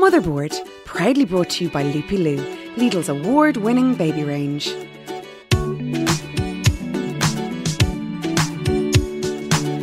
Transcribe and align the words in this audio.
Motherboard, 0.00 0.58
proudly 0.86 1.26
brought 1.26 1.50
to 1.50 1.64
you 1.64 1.70
by 1.70 1.84
Lupilu, 1.84 2.38
Lidl's 2.76 3.10
award 3.10 3.58
winning 3.58 3.94
baby 3.94 4.24
range. 4.24 4.74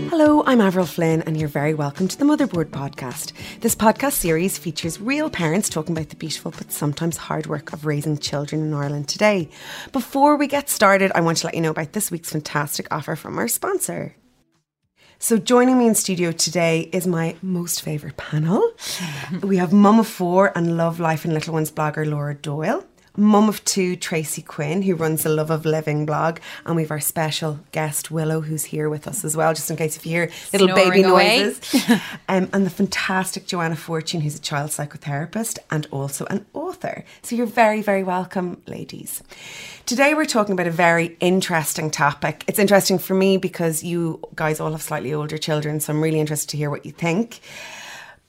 Hello, 0.10 0.44
I'm 0.48 0.60
Avril 0.60 0.88
Flynn, 0.88 1.22
and 1.22 1.40
you're 1.40 1.48
very 1.48 1.76
welcome 1.76 2.08
to 2.08 2.18
the 2.18 2.26
Motherboard 2.26 2.72
podcast. 2.72 3.32
This 3.60 3.76
podcast 3.76 4.14
series 4.14 4.58
features 4.58 5.00
real 5.00 5.30
parents 5.30 5.70
talking 5.70 5.96
about 5.96 6.10
the 6.10 6.16
beautiful 6.16 6.50
but 6.50 6.72
sometimes 6.72 7.18
hard 7.18 7.46
work 7.46 7.72
of 7.72 7.86
raising 7.86 8.18
children 8.18 8.64
in 8.64 8.74
Ireland 8.74 9.08
today. 9.08 9.52
Before 9.92 10.36
we 10.36 10.48
get 10.48 10.68
started, 10.68 11.12
I 11.14 11.22
want 11.22 11.38
to 11.38 11.46
let 11.46 11.54
you 11.54 11.62
know 11.62 11.70
about 11.70 11.94
this 11.94 12.10
week's 12.10 12.32
fantastic 12.32 12.88
offer 12.90 13.16
from 13.16 13.38
our 13.38 13.48
sponsor. 13.48 14.16
So, 15.20 15.40
joining 15.40 15.80
me 15.80 15.88
in 15.88 15.96
studio 15.96 16.32
today 16.32 16.92
is 16.94 17.08
my 17.08 17.36
most 17.42 17.82
favourite 17.82 18.18
panel. 18.18 18.62
we 19.42 19.58
have 19.58 19.74
Mum 19.74 20.00
of 20.00 20.08
Four 20.08 20.56
and 20.56 20.78
Love 20.78 21.00
Life 21.00 21.26
and 21.26 21.34
Little 21.34 21.56
Ones 21.56 21.72
blogger 21.72 22.08
Laura 22.08 22.36
Doyle. 22.36 22.86
Mum 23.20 23.50
of 23.50 23.66
two, 23.66 23.96
Tracey 23.96 24.44
Quinn, 24.44 24.84
who 24.84 24.94
runs 24.94 25.24
the 25.24 25.30
Love 25.30 25.50
of 25.50 25.66
Living 25.66 26.06
blog, 26.06 26.38
and 26.68 26.76
we've 26.76 26.92
our 26.92 27.00
special 27.00 27.60
guest 27.72 28.12
Willow, 28.12 28.42
who's 28.42 28.66
here 28.66 28.90
with 28.90 29.08
us 29.08 29.26
as 29.26 29.36
well, 29.36 29.56
just 29.56 29.72
in 29.72 29.76
case 29.76 29.98
if 29.98 30.06
you 30.06 30.12
hear 30.12 30.32
little 30.54 30.68
Snoring 30.68 30.92
baby 30.92 31.02
away. 31.02 31.40
noises. 31.40 31.92
um, 32.30 32.48
and 32.54 32.64
the 32.64 32.70
fantastic 32.70 33.48
Joanna 33.48 33.76
Fortune, 33.76 34.22
who's 34.22 34.36
a 34.36 34.42
child 34.42 34.70
psychotherapist 34.70 35.58
and 35.72 35.88
also 35.90 36.28
an 36.30 36.46
author. 36.54 37.04
So 37.24 37.36
you're 37.36 37.48
very, 37.48 37.82
very 37.82 38.04
welcome, 38.04 38.62
ladies. 38.68 39.24
Today 39.88 40.14
we're 40.14 40.26
talking 40.26 40.54
about 40.54 40.68
a 40.68 40.72
very 40.72 41.18
interesting 41.20 41.90
topic. 41.90 42.44
It's 42.48 42.60
interesting 42.60 43.00
for 43.00 43.16
me 43.16 43.38
because 43.38 43.84
you 43.84 44.22
guys 44.36 44.60
all 44.60 44.74
have 44.74 44.84
slightly 44.84 45.12
older 45.12 45.40
children, 45.40 45.80
so 45.80 45.92
I'm 45.92 46.04
really 46.04 46.20
interested 46.20 46.50
to 46.52 46.58
hear 46.58 46.70
what 46.70 46.86
you 46.86 46.92
think. 46.92 47.40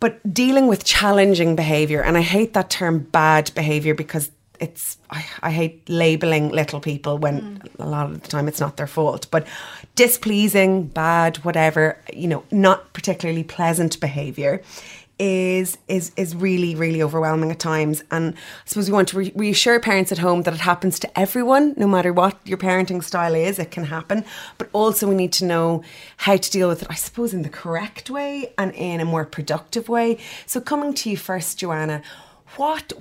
But 0.01 0.33
dealing 0.33 0.67
with 0.69 0.85
challenging 0.85 1.57
behaviour, 1.57 2.01
and 2.03 2.17
I 2.17 2.23
hate 2.23 2.55
that 2.55 2.71
term 2.71 3.01
bad 3.01 3.51
behaviour 3.55 3.95
because 3.95 4.31
it's 4.61 4.99
I, 5.11 5.25
I 5.43 5.51
hate 5.51 5.89
labeling 5.89 6.51
little 6.51 6.81
people 6.81 7.19
when 7.19 7.41
mm. 7.41 7.69
a 7.79 7.87
lot 7.87 8.11
of 8.11 8.23
the 8.23 8.29
time 8.29 8.49
it's 8.49 8.61
not 8.61 8.77
their 8.77 8.87
fault 8.87 9.27
but 9.31 9.47
displeasing 9.95 10.87
bad 10.87 11.37
whatever 11.39 11.99
you 12.13 12.29
know 12.29 12.45
not 12.51 12.93
particularly 12.93 13.45
pleasant 13.45 14.01
behavior 14.01 14.63
is 15.19 15.79
is 15.89 16.13
is 16.17 16.35
really 16.35 16.75
really 16.75 17.03
overwhelming 17.03 17.51
at 17.51 17.59
times. 17.59 18.03
And 18.11 18.35
I 18.35 18.39
suppose 18.67 18.89
we 18.89 18.95
want 18.95 19.09
to 19.09 19.19
re- 19.19 19.33
reassure 19.35 19.81
parents 19.81 20.13
at 20.13 20.19
home 20.19 20.43
that 20.43 20.55
it 20.55 20.61
happens 20.61 20.99
to 21.01 21.19
everyone 21.19 21.75
no 21.77 21.87
matter 21.87 22.13
what 22.13 22.39
your 22.45 22.59
parenting 22.59 23.03
style 23.03 23.35
is 23.35 23.59
it 23.59 23.71
can 23.71 23.85
happen. 23.85 24.25
But 24.59 24.69
also 24.73 25.09
we 25.09 25.15
need 25.15 25.33
to 25.35 25.45
know 25.45 25.83
how 26.19 26.37
to 26.37 26.51
deal 26.51 26.69
with 26.69 26.83
it 26.83 26.89
I 26.91 26.95
suppose 26.95 27.35
in 27.35 27.43
the 27.43 27.49
correct 27.49 28.11
way 28.11 28.53
and 28.57 28.73
in 28.75 29.01
a 29.01 29.05
more 29.05 29.25
productive 29.25 29.89
way. 29.89 30.19
So 30.47 30.61
coming 30.61 30.95
to 30.95 31.11
you 31.11 31.17
first 31.17 31.59
Joanna 31.59 32.03
what 32.57 32.93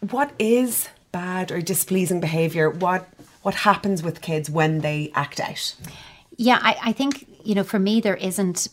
what 0.00 0.32
is 0.38 0.88
bad 1.12 1.50
or 1.50 1.60
displeasing 1.60 2.20
behavior 2.20 2.68
what 2.70 3.08
what 3.46 3.54
happens 3.54 4.02
with 4.02 4.22
kids 4.22 4.50
when 4.50 4.80
they 4.80 5.12
act 5.14 5.38
out? 5.38 5.76
Yeah, 6.36 6.58
I, 6.60 6.76
I 6.86 6.92
think, 6.92 7.28
you 7.44 7.54
know, 7.54 7.62
for 7.62 7.78
me, 7.78 8.00
there 8.00 8.16
isn't 8.16 8.66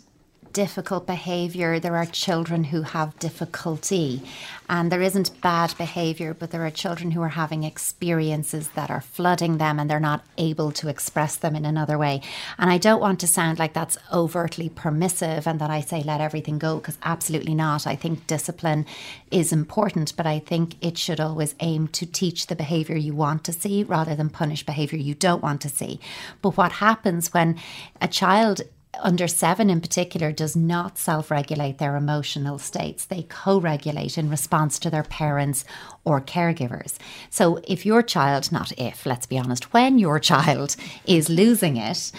difficult 0.54 1.06
behavior. 1.08 1.80
There 1.80 1.98
are 1.98 2.06
children 2.06 2.66
who 2.66 2.84
have 2.84 3.18
difficulty, 3.20 4.22
and 4.70 4.92
there 4.92 5.02
isn't 5.02 5.42
bad 5.42 5.76
behavior, 5.78 6.34
but 6.34 6.52
there 6.52 6.66
are 6.66 6.72
children 6.72 7.12
who 7.12 7.22
are 7.22 7.30
having 7.30 7.64
experiences 7.64 8.70
that 8.70 8.90
are 8.90 9.02
flooding 9.02 9.58
them 9.58 9.80
and 9.80 9.90
they're 9.90 10.00
not 10.00 10.23
able 10.38 10.72
to 10.72 10.88
express 10.88 11.36
them 11.36 11.56
in 11.56 11.66
another 11.66 11.98
way. 11.98 12.22
And 12.58 12.70
I 12.70 12.78
don't 12.78 13.02
want 13.02 13.20
to 13.20 13.28
sound 13.28 13.60
like 13.60 13.73
that's 13.73 13.98
overtly 14.12 14.70
permissive 14.70 15.48
and 15.48 15.60
that 15.60 15.70
I 15.70 15.82
say 15.82 16.04
let 16.04 16.22
everything 16.22 16.60
go, 16.60 16.78
because 16.78 16.98
absolutely 17.04 17.56
not. 17.56 17.86
I 17.86 17.95
think 17.95 18.28
discipline 18.28 18.86
is 19.32 19.52
important, 19.52 20.16
but 20.16 20.26
I 20.26 20.40
think 20.40 20.76
it 20.82 20.98
should 20.98 21.20
always 21.20 21.56
aim 21.60 21.88
to 21.90 22.06
teach 22.06 22.48
the 22.48 22.56
behavior 22.56 22.95
you 22.95 23.16
want 23.16 23.44
to 23.45 23.54
see 23.54 23.84
rather 23.84 24.16
than 24.16 24.30
punish 24.30 24.66
behavior 24.66 25.00
you 25.00 25.16
don't 25.16 25.44
want 25.44 25.62
to 25.62 25.70
see. 25.70 26.00
But 26.42 26.58
what 26.58 26.73
happens 26.73 27.33
when 27.33 27.60
a 28.00 28.08
child 28.08 28.61
under 28.99 29.27
seven 29.27 29.70
in 29.70 29.81
particular 29.81 30.31
does 30.31 30.55
not 30.55 30.98
self 30.98 31.31
regulate 31.31 31.77
their 31.77 31.95
emotional 31.95 32.59
states. 32.59 33.05
They 33.05 33.23
co 33.23 33.59
regulate 33.59 34.17
in 34.17 34.30
response 34.30 34.80
to 34.80 34.89
their 34.89 35.04
parents 35.04 35.65
or 36.04 36.21
caregivers. 36.21 36.98
So 37.30 37.59
if 37.67 37.86
your 37.86 38.03
child, 38.03 38.52
not 38.52 38.71
if, 38.77 39.05
let's 39.05 39.26
be 39.26 39.37
honest, 39.37 39.73
when 39.73 39.99
your 39.99 40.20
child 40.20 40.76
is 41.05 41.30
losing 41.30 41.77
it, 41.77 42.11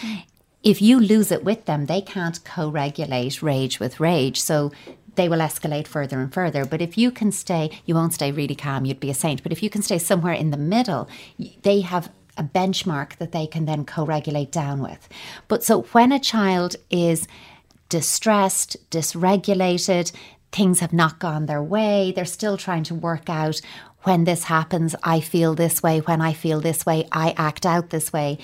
if 0.62 0.80
you 0.80 0.98
lose 0.98 1.30
it 1.30 1.44
with 1.44 1.66
them, 1.66 1.86
they 1.86 2.00
can't 2.00 2.42
co 2.44 2.68
regulate 2.68 3.42
rage 3.42 3.78
with 3.78 4.00
rage. 4.00 4.40
So 4.40 4.72
they 5.14 5.28
will 5.28 5.38
escalate 5.38 5.86
further 5.86 6.18
and 6.18 6.32
further. 6.32 6.64
But 6.64 6.82
if 6.82 6.98
you 6.98 7.10
can 7.10 7.30
stay, 7.30 7.70
you 7.86 7.94
won't 7.94 8.14
stay 8.14 8.32
really 8.32 8.56
calm, 8.56 8.84
you'd 8.84 9.00
be 9.00 9.10
a 9.10 9.14
saint. 9.14 9.42
But 9.42 9.52
if 9.52 9.62
you 9.62 9.70
can 9.70 9.82
stay 9.82 9.98
somewhere 9.98 10.32
in 10.32 10.50
the 10.50 10.56
middle, 10.56 11.08
they 11.62 11.80
have 11.82 12.10
a 12.36 12.44
benchmark 12.44 13.16
that 13.16 13.32
they 13.32 13.46
can 13.46 13.64
then 13.64 13.84
co 13.84 14.04
regulate 14.04 14.52
down 14.52 14.82
with. 14.82 15.08
But 15.48 15.64
so 15.64 15.82
when 15.92 16.12
a 16.12 16.20
child 16.20 16.76
is 16.90 17.26
distressed, 17.88 18.76
dysregulated, 18.90 20.12
things 20.52 20.80
have 20.80 20.92
not 20.92 21.18
gone 21.18 21.46
their 21.46 21.62
way, 21.62 22.12
they're 22.14 22.24
still 22.24 22.56
trying 22.56 22.84
to 22.84 22.94
work 22.94 23.28
out 23.28 23.60
when 24.04 24.24
this 24.24 24.44
happens, 24.44 24.94
I 25.02 25.20
feel 25.20 25.54
this 25.54 25.82
way, 25.82 26.00
when 26.00 26.20
I 26.20 26.32
feel 26.32 26.60
this 26.60 26.84
way, 26.84 27.08
I 27.10 27.34
act 27.36 27.64
out 27.64 27.90
this 27.90 28.12
way. 28.12 28.38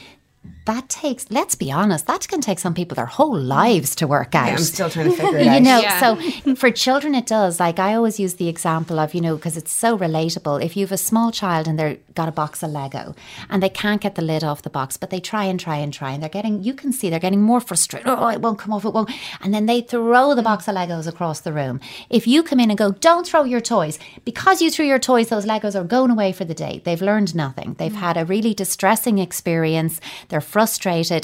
That 0.70 0.88
takes, 0.88 1.28
let's 1.32 1.56
be 1.56 1.72
honest, 1.72 2.06
that 2.06 2.28
can 2.28 2.40
take 2.40 2.60
some 2.60 2.74
people 2.74 2.94
their 2.94 3.06
whole 3.06 3.36
lives 3.36 3.96
to 3.96 4.06
work 4.06 4.36
out 4.36 4.50
I'm 4.50 4.58
still 4.58 4.88
trying 4.88 5.10
to 5.10 5.16
figure 5.16 5.38
it 5.38 5.46
out. 5.48 5.54
you 5.54 5.60
know 5.60 5.80
Yeah. 5.80 5.98
so 6.00 6.54
for 6.54 6.70
children 6.70 7.16
it 7.16 7.26
does. 7.26 7.58
Like 7.58 7.80
i 7.80 7.92
always 7.94 8.20
use 8.20 8.34
the 8.34 8.46
example 8.46 9.00
of 9.00 9.12
you 9.12 9.20
know 9.20 9.34
because 9.34 9.56
it's 9.56 9.72
so 9.72 9.98
relatable. 9.98 10.64
If 10.64 10.76
you 10.76 10.84
have 10.86 10.92
a 10.92 10.96
small 10.96 11.32
child 11.32 11.66
and 11.66 11.76
they've 11.76 11.98
got 12.14 12.28
a 12.28 12.32
box 12.42 12.62
of 12.62 12.70
lego 12.70 13.16
and 13.48 13.60
they 13.60 13.68
can't 13.68 14.00
get 14.00 14.14
the 14.14 14.22
lid 14.22 14.44
off 14.44 14.62
the 14.62 14.70
box 14.70 14.96
but 14.96 15.10
they 15.10 15.18
try 15.18 15.42
and 15.42 15.58
try 15.58 15.76
and 15.78 15.92
try 15.92 16.12
and 16.12 16.22
they're 16.22 16.30
getting 16.38 16.62
you 16.62 16.72
can 16.72 16.92
see 16.92 17.10
they're 17.10 17.18
getting 17.18 17.42
more 17.42 17.60
frustrated. 17.60 18.06
Oh 18.06 18.28
it 18.28 18.40
won't 18.40 18.60
come 18.60 18.72
off 18.72 18.84
it 18.84 18.94
won't 18.94 19.10
and 19.40 19.52
then 19.52 19.66
they 19.66 19.80
throw 19.80 20.36
the 20.36 20.42
box 20.50 20.68
of 20.68 20.76
legos 20.76 21.08
across 21.08 21.40
the 21.40 21.52
room. 21.52 21.80
If 22.08 22.28
you 22.28 22.44
come 22.44 22.60
in 22.60 22.70
and 22.70 22.78
go 22.78 22.92
don't 22.92 23.26
throw 23.26 23.42
your 23.42 23.60
toys 23.60 23.98
because 24.24 24.62
you 24.62 24.70
threw 24.70 24.86
your 24.86 25.00
toys 25.00 25.30
those 25.30 25.46
legos 25.46 25.74
are 25.74 25.82
going 25.82 26.12
away 26.12 26.30
for 26.30 26.44
the 26.44 26.54
day. 26.54 26.80
They've 26.84 27.02
learned 27.02 27.34
nothing. 27.34 27.74
They've 27.74 27.90
mm. 27.90 28.06
had 28.06 28.16
a 28.16 28.24
really 28.24 28.54
distressing 28.54 29.18
experience. 29.18 30.00
They're 30.28 30.40
frustrated 30.40 30.59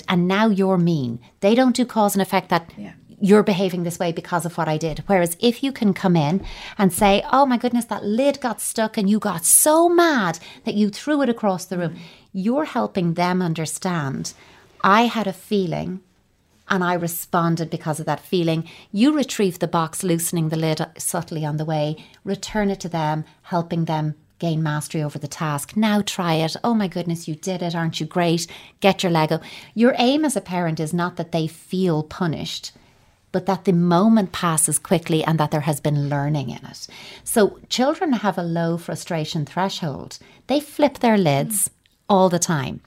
and 0.09 0.29
now 0.29 0.49
you're 0.49 0.79
mean 0.79 1.19
they 1.41 1.55
don't 1.55 1.77
do 1.77 1.85
cause 1.85 2.15
and 2.15 2.23
effect 2.23 2.49
that 2.49 2.71
you're 3.21 3.43
behaving 3.43 3.83
this 3.83 3.99
way 3.99 4.13
because 4.13 4.45
of 4.45 4.57
what 4.59 4.69
I 4.69 4.77
did. 4.77 5.03
Whereas 5.07 5.37
if 5.41 5.63
you 5.63 5.73
can 5.73 5.95
come 5.95 6.17
in 6.17 6.45
and 6.77 6.93
say, 6.93 7.25
oh 7.33 7.47
my 7.47 7.57
goodness, 7.57 7.87
that 7.87 8.05
lid 8.05 8.41
got 8.41 8.61
stuck 8.61 8.97
and 8.97 9.09
you 9.09 9.19
got 9.19 9.45
so 9.45 9.89
mad 9.89 10.39
that 10.65 10.75
you 10.75 10.91
threw 10.91 11.23
it 11.23 11.29
across 11.29 11.65
the 11.65 11.79
room, 11.79 11.97
you're 12.33 12.67
helping 12.67 13.15
them 13.15 13.41
understand. 13.41 14.35
I 14.83 15.03
had 15.03 15.27
a 15.27 15.33
feeling 15.33 16.01
and 16.69 16.83
I 16.83 16.95
responded 16.95 17.71
because 17.71 18.01
of 18.01 18.07
that 18.07 18.21
feeling. 18.21 18.69
You 18.93 19.13
retrieve 19.13 19.61
the 19.61 19.69
box, 19.69 20.03
loosening 20.03 20.49
the 20.49 20.57
lid 20.57 20.85
subtly 20.99 21.45
on 21.45 21.57
the 21.57 21.65
way, 21.65 22.05
return 22.25 22.71
it 22.71 22.81
to 22.81 22.89
them, 22.89 23.25
helping 23.43 23.85
them 23.85 24.17
gain 24.39 24.63
mastery 24.63 25.03
over 25.03 25.19
the 25.19 25.29
task. 25.29 25.77
Now 25.77 26.03
try 26.03 26.35
it. 26.35 26.57
Oh 26.63 26.75
my 26.75 26.89
goodness, 26.89 27.27
you 27.27 27.35
did 27.35 27.63
it. 27.63 27.75
Aren't 27.75 28.01
you 28.01 28.07
great? 28.07 28.47
Get 28.81 29.03
your 29.03 29.13
Lego. 29.13 29.41
Your 29.75 29.95
aim 29.99 30.25
as 30.25 30.37
a 30.37 30.41
parent 30.41 30.81
is 30.81 30.93
not 30.93 31.17
that 31.17 31.33
they 31.33 31.47
feel 31.47 32.03
punished, 32.03 32.73
but 33.33 33.47
that 33.47 33.65
the 33.65 33.73
moment 33.73 34.33
passes 34.33 34.79
quickly 34.79 35.25
and 35.25 35.39
that 35.39 35.51
there 35.51 35.63
has 35.63 35.81
been 35.81 36.09
learning 36.09 36.51
in 36.51 36.65
it. 36.65 36.87
So 37.25 37.59
children 37.69 38.13
have 38.13 38.39
a 38.39 38.43
low 38.43 38.77
frustration 38.79 39.47
threshold. 39.47 40.19
They 40.47 40.61
flip 40.61 40.99
their 40.99 41.19
lids 41.19 41.71
all 42.09 42.29
the 42.29 42.39
time. 42.39 42.81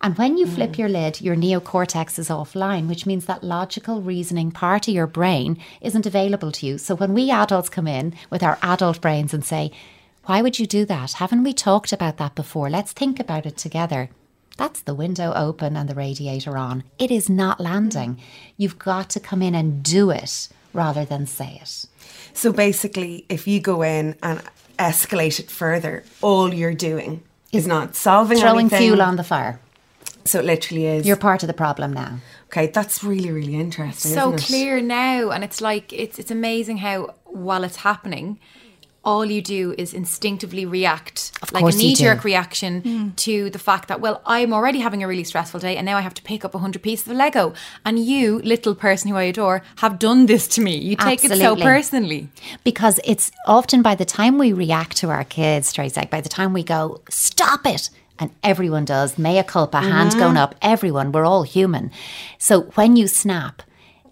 And 0.00 0.18
when 0.18 0.36
you 0.36 0.46
flip 0.46 0.72
mm. 0.72 0.78
your 0.78 0.88
lid, 0.88 1.20
your 1.20 1.36
neocortex 1.36 2.18
is 2.18 2.28
offline, 2.28 2.88
which 2.88 3.06
means 3.06 3.26
that 3.26 3.44
logical 3.44 4.00
reasoning 4.00 4.50
part 4.50 4.88
of 4.88 4.94
your 4.94 5.06
brain 5.06 5.58
isn't 5.80 6.06
available 6.06 6.50
to 6.52 6.66
you. 6.66 6.78
So 6.78 6.96
when 6.96 7.14
we 7.14 7.30
adults 7.30 7.68
come 7.68 7.86
in 7.86 8.14
with 8.28 8.42
our 8.42 8.58
adult 8.62 9.00
brains 9.00 9.32
and 9.32 9.44
say, 9.44 9.70
Why 10.26 10.40
would 10.40 10.58
you 10.58 10.66
do 10.66 10.84
that? 10.86 11.14
Haven't 11.14 11.42
we 11.42 11.52
talked 11.52 11.92
about 11.92 12.16
that 12.18 12.34
before? 12.34 12.70
Let's 12.70 12.92
think 12.92 13.18
about 13.18 13.44
it 13.46 13.56
together. 13.56 14.08
That's 14.56 14.80
the 14.82 14.94
window 14.94 15.32
open 15.34 15.76
and 15.76 15.88
the 15.88 15.94
radiator 15.94 16.56
on. 16.56 16.84
It 16.98 17.10
is 17.10 17.28
not 17.28 17.60
landing. 17.60 18.20
You've 18.56 18.78
got 18.78 19.10
to 19.10 19.20
come 19.20 19.42
in 19.42 19.54
and 19.54 19.82
do 19.82 20.10
it 20.10 20.48
rather 20.72 21.04
than 21.04 21.26
say 21.26 21.58
it. 21.60 21.86
So 22.34 22.52
basically, 22.52 23.26
if 23.28 23.46
you 23.48 23.60
go 23.60 23.82
in 23.82 24.16
and 24.22 24.42
escalate 24.78 25.40
it 25.40 25.50
further, 25.50 26.04
all 26.20 26.52
you're 26.54 26.74
doing 26.74 27.22
is 27.50 27.66
not 27.66 27.96
solving 27.96 28.38
Throwing 28.38 28.66
anything. 28.66 28.78
fuel 28.78 29.02
on 29.02 29.16
the 29.16 29.24
fire. 29.24 29.60
So 30.24 30.38
it 30.38 30.44
literally 30.44 30.86
is. 30.86 31.06
You're 31.06 31.16
part 31.16 31.42
of 31.42 31.48
the 31.48 31.54
problem 31.54 31.92
now. 31.92 32.18
okay, 32.46 32.68
that's 32.68 33.02
really 33.02 33.32
really 33.32 33.56
interesting. 33.56 34.12
so 34.12 34.28
isn't 34.34 34.44
it? 34.44 34.46
clear 34.46 34.80
now 34.80 35.30
and 35.30 35.42
it's 35.42 35.60
like 35.60 35.92
it's 35.92 36.18
it's 36.18 36.30
amazing 36.30 36.78
how 36.78 37.14
while 37.24 37.64
it's 37.64 37.76
happening 37.76 38.38
all 39.04 39.24
you 39.24 39.42
do 39.42 39.74
is 39.76 39.92
instinctively 39.92 40.64
react 40.64 41.32
like 41.52 41.64
a 41.64 41.76
knee 41.76 41.94
jerk 41.94 42.22
do. 42.22 42.26
reaction 42.26 42.80
hmm. 42.82 43.08
to 43.10 43.50
the 43.50 43.58
fact 43.58 43.88
that, 43.88 44.00
well, 44.00 44.22
I'm 44.26 44.52
already 44.52 44.78
having 44.78 45.02
a 45.02 45.08
really 45.08 45.24
stressful 45.24 45.60
day 45.60 45.76
and 45.76 45.84
now 45.84 45.96
I 45.96 46.02
have 46.02 46.14
to 46.14 46.22
pick 46.22 46.44
up 46.44 46.54
100 46.54 46.82
pieces 46.82 47.08
of 47.08 47.16
Lego. 47.16 47.52
And 47.84 47.98
you, 47.98 48.38
little 48.40 48.74
person 48.74 49.10
who 49.10 49.16
I 49.16 49.24
adore, 49.24 49.62
have 49.76 49.98
done 49.98 50.26
this 50.26 50.46
to 50.48 50.60
me. 50.60 50.76
You 50.76 50.94
take 50.96 51.24
it 51.24 51.36
so 51.36 51.56
personally. 51.56 52.28
because 52.62 53.00
it's 53.04 53.32
often 53.46 53.82
by 53.82 53.96
the 53.96 54.04
time 54.04 54.38
we 54.38 54.52
react 54.52 54.96
to 54.98 55.10
our 55.10 55.24
kids, 55.24 55.72
Tracey, 55.72 56.00
like 56.00 56.10
by 56.10 56.20
the 56.20 56.28
time 56.28 56.52
we 56.52 56.62
go, 56.62 57.00
stop 57.10 57.66
it. 57.66 57.90
And 58.20 58.30
everyone 58.44 58.84
does, 58.84 59.18
mea 59.18 59.42
culpa, 59.42 59.80
hand 59.80 60.10
mm-hmm. 60.10 60.20
going 60.20 60.36
up, 60.36 60.54
everyone, 60.62 61.10
we're 61.10 61.24
all 61.24 61.42
human. 61.42 61.90
So 62.38 62.62
when 62.74 62.94
you 62.94 63.08
snap, 63.08 63.62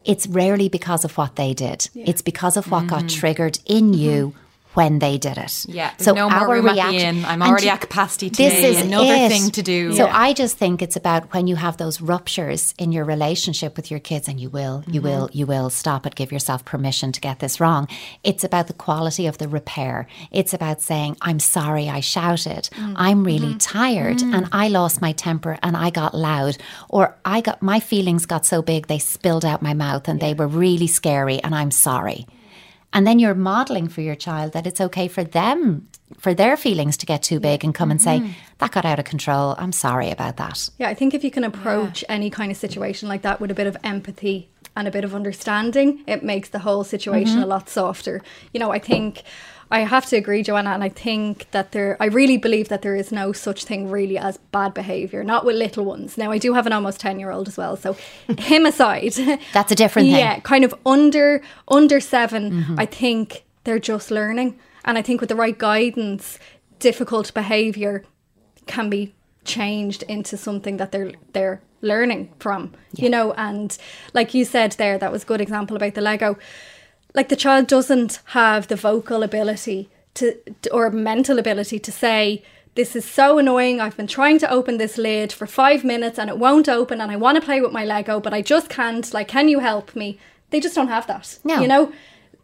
it's 0.05 0.27
rarely 0.27 0.69
because 0.69 1.05
of 1.05 1.17
what 1.17 1.37
they 1.37 1.55
did. 1.55 1.89
It's 1.95 2.23
because 2.23 2.57
of 2.57 2.73
what 2.73 2.89
got 2.89 3.05
mm-hmm. 3.05 3.21
triggered 3.21 3.61
in 3.67 3.93
mm-hmm. 3.93 4.01
you 4.01 4.35
when 4.75 5.01
they 5.01 5.19
did 5.19 5.37
it. 5.37 5.67
Yeah, 5.69 5.91
So 5.99 6.13
no 6.13 6.31
more 6.31 6.49
room 6.49 6.69
at 6.69 6.91
the 6.91 6.97
inn. 6.97 7.25
I'm 7.25 7.43
already 7.43 7.69
at 7.69 7.81
capacity 7.81 8.29
This 8.29 8.55
today. 8.55 8.71
is 8.71 8.83
Another 8.83 9.15
it. 9.15 9.29
thing 9.31 9.51
to 9.51 9.63
do. 9.63 9.95
So 9.95 10.07
Yeah. 10.07 10.17
I 10.17 10.33
just 10.33 10.57
think 10.57 10.81
it's 10.81 10.97
about 10.97 11.33
when 11.35 11.47
you 11.47 11.57
have 11.57 11.77
those 11.77 12.01
ruptures 12.01 12.75
in 12.79 12.93
your 12.93 13.05
relationship 13.05 13.77
with 13.77 13.91
your 13.91 14.01
kids, 14.01 14.29
and 14.29 14.39
you 14.39 14.49
will, 14.49 14.85
you 14.87 15.01
mm-hmm. 15.01 15.09
will, 15.09 15.31
you 15.33 15.47
will 15.47 15.71
stop 15.71 16.07
it. 16.07 16.15
Give 16.15 16.31
yourself 16.31 16.65
permission 16.65 17.11
to 17.13 17.21
get 17.21 17.41
this 17.41 17.61
wrong. 17.61 17.89
It's 18.23 18.45
about 18.45 18.69
the 18.69 18.73
quality 18.73 19.27
of 19.27 19.39
the 19.39 19.49
repair. 19.49 20.07
It's 20.31 20.55
about 20.55 20.81
saying, 20.81 21.17
"I'm 21.21 21.41
sorry, 21.41 21.89
I 21.89 22.01
shouted. 22.01 22.71
Mm. 22.73 22.95
I'm 22.97 23.25
really 23.25 23.55
mm-hmm. 23.55 23.59
tired, 23.59 24.19
mm. 24.19 24.35
and 24.35 24.49
I 24.53 24.69
lost 24.69 25.03
my 25.03 25.13
temper, 25.13 25.59
and 25.63 25.77
I 25.77 25.91
got 25.91 26.15
loud, 26.15 26.59
or 26.89 27.17
I 27.25 27.41
got 27.41 27.61
my 27.61 27.81
feelings 27.81 28.27
got 28.27 28.47
so 28.47 28.63
big 28.63 28.87
they 28.87 28.99
spilled 28.99 29.45
out 29.45 29.63
my 29.63 29.75
mouth, 29.75 30.09
and 30.09 30.21
they 30.21 30.35
were 30.35 30.47
really 30.49 30.87
scary, 30.87 31.43
and 31.43 31.55
I'm 31.55 31.71
sorry." 31.71 32.27
And 32.93 33.07
then 33.07 33.19
you're 33.19 33.35
modeling 33.35 33.89
for 33.89 34.01
your 34.01 34.17
child 34.17 34.53
that 34.53 34.67
it's 34.67 34.81
okay 34.81 35.07
for 35.07 35.23
them, 35.23 35.89
for 36.19 36.35
their 36.35 36.57
feelings 36.57 36.97
to 36.99 37.07
get 37.07 37.23
too 37.23 37.39
big 37.39 37.65
and 37.65 37.75
come 37.75 37.91
and 37.91 38.03
say, 38.03 38.19
mm-hmm. 38.19 38.33
that 38.59 38.73
got 38.73 38.85
out 38.85 38.99
of 38.99 39.05
control. 39.05 39.55
I'm 39.59 39.73
sorry 39.73 40.11
about 40.11 40.37
that. 40.39 40.69
Yeah, 40.79 40.89
I 40.89 40.95
think 40.95 41.15
if 41.15 41.23
you 41.23 41.31
can 41.31 41.45
approach 41.45 42.05
any 42.09 42.31
kind 42.31 42.51
of 42.51 42.57
situation 42.59 43.09
like 43.09 43.23
that 43.23 43.41
with 43.41 43.51
a 43.51 43.55
bit 43.55 43.69
of 43.69 43.77
empathy 43.85 44.49
and 44.75 44.89
a 44.89 44.91
bit 44.91 45.05
of 45.05 45.15
understanding, 45.15 46.03
it 46.07 46.25
makes 46.25 46.49
the 46.49 46.59
whole 46.59 46.83
situation 46.83 47.35
mm-hmm. 47.35 47.45
a 47.45 47.47
lot 47.47 47.69
softer. 47.69 48.23
You 48.53 48.61
know, 48.61 48.73
I 48.73 48.81
think 48.81 49.23
I 49.73 49.81
have 49.81 50.07
to 50.07 50.17
agree, 50.17 50.43
Joanna, 50.43 50.71
and 50.71 50.83
I 50.83 50.89
think 50.89 51.49
that 51.53 51.71
there, 51.71 51.97
I 52.01 52.07
really 52.07 52.37
believe 52.37 52.69
that 52.69 52.83
there 52.83 52.97
is 52.97 53.13
no 53.13 53.33
such 53.33 53.65
thing 53.65 53.89
really 53.89 54.19
as 54.19 54.37
bad 54.37 54.75
behaviour, 54.75 55.23
not 55.23 55.45
with 55.45 55.55
little 55.57 55.85
ones. 55.85 56.19
Now, 56.19 56.33
I 56.33 56.39
do 56.39 56.55
have 56.55 56.67
an 56.67 56.73
almost 56.73 56.99
10 56.99 57.21
year 57.21 57.31
old 57.31 57.47
as 57.47 57.57
well, 57.57 57.77
so 57.77 57.97
him 58.39 58.67
aside. 58.67 59.13
That's 59.53 59.71
a 59.71 59.77
different 59.77 60.09
thing. 60.09 60.19
Yeah, 60.19 60.41
kind 60.41 60.65
of 60.65 60.75
under 60.85 61.43
under 61.69 62.01
7 62.01 62.51
mm-hmm. 62.51 62.81
I 62.81 62.87
think 62.87 63.45
they're 63.65 63.79
just 63.79 64.11
learning. 64.11 64.59
And 64.85 64.99
I 64.99 65.03
think 65.03 65.21
with 65.21 65.29
the 65.29 65.37
right 65.37 65.57
guidance, 65.57 66.39
difficult 66.81 67.33
behaviour 67.33 68.05
can 68.67 68.91
be 68.91 69.15
changed 69.45 70.03
into 70.05 70.37
something 70.37 70.79
that 70.79 70.93
they're 70.93 71.13
they're 71.33 71.63
learning 71.83 72.31
from 72.39 72.73
you 72.95 73.09
know 73.09 73.33
and 73.33 73.79
like 74.13 74.35
you 74.35 74.45
said 74.45 74.73
there 74.73 74.99
that 74.99 75.11
was 75.11 75.23
a 75.23 75.27
good 75.27 75.41
example 75.41 75.77
about 75.77 75.95
the 75.95 76.01
lego 76.01 76.37
like 77.15 77.29
the 77.29 77.37
child 77.37 77.67
doesn't 77.67 78.21
have 78.27 78.69
the 78.69 78.77
vocal 78.77 79.23
ability 79.23 79.89
to 80.15 80.37
or 80.73 80.91
mental 80.91 81.39
ability 81.39 81.79
to 81.79 81.93
say 81.93 82.43
this 82.77 82.95
is 82.95 83.05
so 83.05 83.39
annoying. 83.39 83.81
I've 83.81 83.97
been 83.97 84.07
trying 84.07 84.39
to 84.39 84.51
open 84.51 84.79
this 84.79 84.97
lid 84.97 85.33
for 85.33 85.47
5 85.47 85.85
minutes 85.85 86.19
and 86.19 86.31
it 86.31 86.39
won't 86.39 86.69
open 86.69 87.01
and 87.01 87.11
i 87.11 87.17
want 87.17 87.35
to 87.37 87.41
play 87.45 87.61
with 87.61 87.73
my 87.73 87.85
lego 87.85 88.21
but 88.21 88.33
i 88.33 88.43
just 88.43 88.69
can't. 88.69 89.13
Like 89.13 89.29
can 89.29 89.49
you 89.49 89.59
help 89.61 89.95
me? 89.97 90.19
They 90.51 90.61
just 90.61 90.75
don't 90.75 90.89
have 90.89 91.07
that 91.09 91.39
No. 91.45 91.61
you 91.61 91.69
know? 91.69 91.93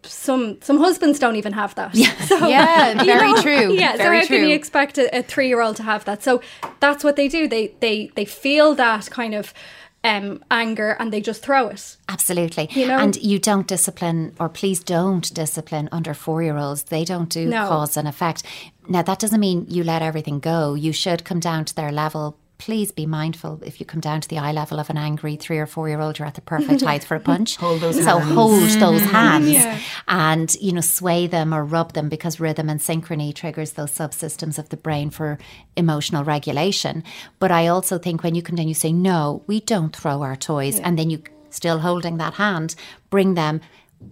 Some 0.03 0.59
some 0.61 0.79
husbands 0.79 1.19
don't 1.19 1.37
even 1.37 1.53
have 1.53 1.75
that. 1.75 1.95
So 2.29 2.47
Yeah, 2.49 3.03
very 3.17 3.33
true. 3.43 3.73
yeah 3.73 3.93
so 3.93 3.99
Very 3.99 4.21
how 4.21 4.27
can 4.27 4.49
you 4.49 4.55
expect 4.55 4.99
a, 4.99 5.19
a 5.19 5.23
three-year-old 5.23 5.77
to 5.77 5.83
have 5.83 6.05
that? 6.05 6.23
So 6.23 6.41
that's 6.81 7.03
what 7.05 7.17
they 7.17 7.29
do. 7.29 7.49
They 7.49 7.75
they 7.81 8.11
they 8.15 8.25
feel 8.25 8.75
that 8.77 9.11
kind 9.11 9.35
of 9.35 9.53
um 10.06 10.43
anger 10.50 10.97
and 10.99 11.12
they 11.12 11.20
just 11.20 11.43
throw 11.43 11.69
it 11.69 11.97
Absolutely. 12.08 12.69
You 12.70 12.87
know? 12.87 12.99
And 12.99 13.17
you 13.17 13.38
don't 13.38 13.67
discipline, 13.67 14.35
or 14.41 14.49
please 14.49 14.81
don't 14.82 15.26
discipline 15.35 15.88
under 15.93 16.14
four 16.14 16.43
year 16.43 16.56
olds. 16.56 16.85
They 16.85 17.05
don't 17.05 17.29
do 17.29 17.47
No. 17.47 17.69
cause 17.69 17.97
and 17.97 18.08
effect. 18.08 18.43
Now, 18.88 19.03
that 19.03 19.19
doesn't 19.19 19.41
mean 19.41 19.67
you 19.69 19.82
let 19.85 20.03
everything 20.03 20.38
go. 20.38 20.75
You 20.75 20.93
should 20.93 21.25
come 21.25 21.41
down 21.41 21.64
to 21.67 21.75
their 21.75 21.93
level. 21.93 22.38
Please 22.58 22.91
be 22.91 23.05
mindful 23.05 23.61
if 23.64 23.79
you 23.81 23.87
come 23.87 24.00
down 24.00 24.20
to 24.23 24.29
the 24.29 24.38
eye 24.38 24.53
level 24.53 24.81
of 24.81 24.88
an 24.88 24.97
angry 24.97 25.37
three 25.37 25.58
or 25.58 25.67
four 25.67 25.88
year 25.88 26.00
old, 26.00 26.19
you're 26.19 26.26
at 26.26 26.35
the 26.37 26.41
perfect 26.41 26.81
height 26.82 27.05
for 27.05 27.14
a 27.14 27.20
punch. 27.31 27.56
hold 27.56 27.81
those 27.82 27.97
so 28.03 28.19
hands. 28.19 28.35
hold 28.35 28.62
those 28.62 29.03
mm. 29.03 29.11
hands 29.11 29.50
Yeah. 29.53 29.79
and, 30.08 30.55
you 30.55 30.73
know, 30.73 30.81
sway 30.81 31.26
them 31.26 31.53
or 31.53 31.64
rub 31.64 31.93
them 31.93 32.08
because 32.08 32.41
rhythm 32.41 32.70
and 32.70 32.81
synchrony 32.81 33.35
triggers 33.35 33.73
those 33.73 33.93
subsystems 33.93 34.58
of 34.58 34.70
the 34.70 34.76
brain 34.79 35.11
for 35.11 35.38
emotional 35.76 36.25
regulation. 36.25 37.05
But 37.38 37.50
I 37.50 37.67
also 37.67 37.99
think 37.99 38.23
when 38.23 38.35
you 38.35 38.43
come 38.43 38.56
down, 38.56 38.69
you 38.69 38.75
say, 38.75 38.93
no, 38.93 39.43
we 39.47 39.61
don't 39.61 39.94
throw 39.94 40.23
our 40.23 40.37
toys. 40.37 40.81
And 40.81 40.99
then 40.99 41.11
you 41.11 41.23
still 41.50 41.81
holding 41.81 42.17
that 42.19 42.35
hand, 42.35 42.75
bring 43.11 43.35
them, 43.35 43.61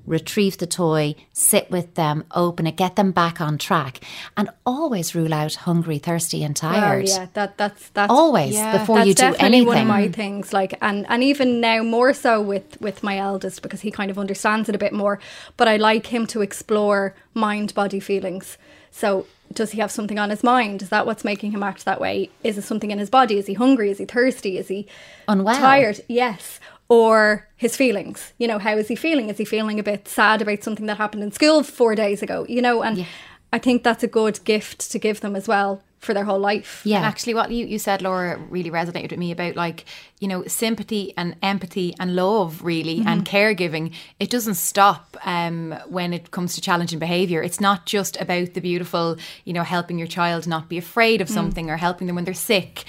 retrieve 0.06 0.58
the 0.58 0.66
toy, 0.66 1.14
sit 1.32 1.70
with 1.70 1.94
them, 1.94 2.25
open 2.34 2.66
it, 2.66 2.76
get 2.76 2.96
them 2.96 3.12
back 3.12 3.40
on 3.40 3.58
track, 3.58 4.00
and 4.36 4.48
always 4.64 5.14
rule 5.14 5.32
out 5.34 5.54
hungry, 5.54 5.98
thirsty, 5.98 6.42
and 6.42 6.56
tired. 6.56 7.04
Well, 7.06 7.19
yeah, 7.20 7.26
that 7.34 7.58
that's 7.58 7.88
that's 7.90 8.10
Always 8.10 8.54
Yeah. 8.54 8.78
before 8.78 8.96
that's 8.96 9.08
you 9.08 9.14
do 9.14 9.34
anything. 9.38 9.66
one 9.66 9.78
of 9.78 9.86
my 9.86 10.08
things. 10.08 10.52
Like, 10.52 10.75
and 10.81 11.06
and 11.08 11.22
even 11.22 11.60
now 11.60 11.82
more 11.82 12.12
so 12.12 12.40
with 12.40 12.81
with 12.81 13.02
my 13.02 13.19
eldest 13.19 13.62
because 13.62 13.81
he 13.82 13.90
kind 13.90 14.10
of 14.10 14.19
understands 14.19 14.69
it 14.69 14.75
a 14.75 14.78
bit 14.78 14.92
more. 14.92 15.19
But 15.56 15.69
I 15.69 15.76
like 15.76 16.06
him 16.06 16.26
to 16.28 16.40
explore 16.42 17.14
mind 17.34 17.75
body 17.75 18.00
feelings. 18.00 18.58
So. 18.90 19.26
Does 19.52 19.72
he 19.72 19.78
have 19.81 19.90
something 19.90 20.19
on 20.19 20.31
his 20.31 20.42
mind? 20.42 20.81
Is 20.82 20.88
that 20.88 21.04
what's 21.06 21.22
making 21.22 21.52
him 21.52 21.62
act 21.62 21.84
that 21.84 22.00
way? 22.00 22.31
Is 22.42 22.56
it 22.56 22.62
something 22.62 22.90
in 22.90 22.98
his 22.98 23.10
body? 23.10 23.36
Is 23.38 23.46
he 23.46 23.52
hungry? 23.52 23.90
Is 23.90 23.98
he 23.98 24.06
thirsty? 24.06 24.56
Is 24.56 24.69
he 24.69 24.86
Unwell. 25.28 25.54
tired? 25.54 26.00
Yes. 26.08 26.58
Or 26.88 27.48
his 27.56 27.76
feelings. 27.76 28.34
You 28.38 28.46
know, 28.46 28.58
how 28.58 28.76
is 28.76 28.88
he 28.88 28.94
feeling? 28.94 29.31
Is 29.31 29.38
he 29.38 29.44
feeling 29.44 29.81
a 29.81 29.82
bit 29.82 30.06
sad 30.06 30.42
about 30.42 30.62
something 30.62 30.86
that 30.86 30.98
happened 30.98 31.22
in 31.22 31.32
school 31.32 31.62
four 31.62 31.94
days 31.94 32.22
ago? 32.22 32.44
You 32.48 32.60
know, 32.62 32.82
and 32.82 33.06
I 33.52 33.58
think 33.58 33.82
that's 33.82 34.02
a 34.02 34.08
good 34.08 34.44
gift 34.44 34.90
to 34.90 34.98
give 34.98 35.20
them 35.20 35.36
as 35.36 35.48
well 35.48 35.82
for 36.04 36.12
their 36.12 36.25
whole 36.25 36.38
life. 36.38 36.82
yeah. 36.84 36.98
And 36.98 37.06
actually, 37.06 37.34
what 37.34 37.50
you, 37.50 37.66
you 37.66 37.78
said, 37.78 38.02
Laura, 38.02 38.38
really 38.50 38.70
resonated 38.70 39.10
with 39.10 39.19
me 39.19 39.32
about 39.32 39.56
like, 39.56 39.86
you 40.20 40.28
know, 40.28 40.44
sympathy 40.46 41.14
and 41.16 41.34
empathy 41.42 41.94
and 41.98 42.14
love, 42.14 42.62
really, 42.62 43.02
and 43.06 43.25
caregiving. 43.25 43.94
It 44.20 44.28
doesn't 44.28 44.56
stop 44.56 45.16
um, 45.25 45.75
when 45.88 46.12
it 46.12 46.31
comes 46.31 46.54
to 46.54 46.60
challenging 46.60 46.98
behavior. 46.98 47.42
It's 47.42 47.60
not 47.60 47.86
just 47.86 48.20
about 48.20 48.54
the 48.54 48.60
beautiful, 48.60 49.16
you 49.44 49.52
know, 49.52 49.62
helping 49.62 49.98
your 49.98 50.06
child 50.06 50.46
not 50.46 50.69
be 50.69 50.76
afraid 50.76 51.20
of 51.20 51.28
something 51.28 51.70
or 51.70 51.76
helping 51.76 52.06
them 52.06 52.16
when 52.16 52.25
they're 52.25 52.34
sick. 52.34 52.84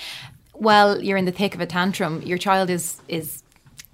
While 0.52 1.02
you're 1.02 1.18
in 1.18 1.26
the 1.26 1.32
thick 1.32 1.56
of 1.56 1.62
a 1.62 1.66
tantrum, 1.66 2.22
your 2.22 2.38
child 2.38 2.70
is 2.70 3.02
is 3.08 3.44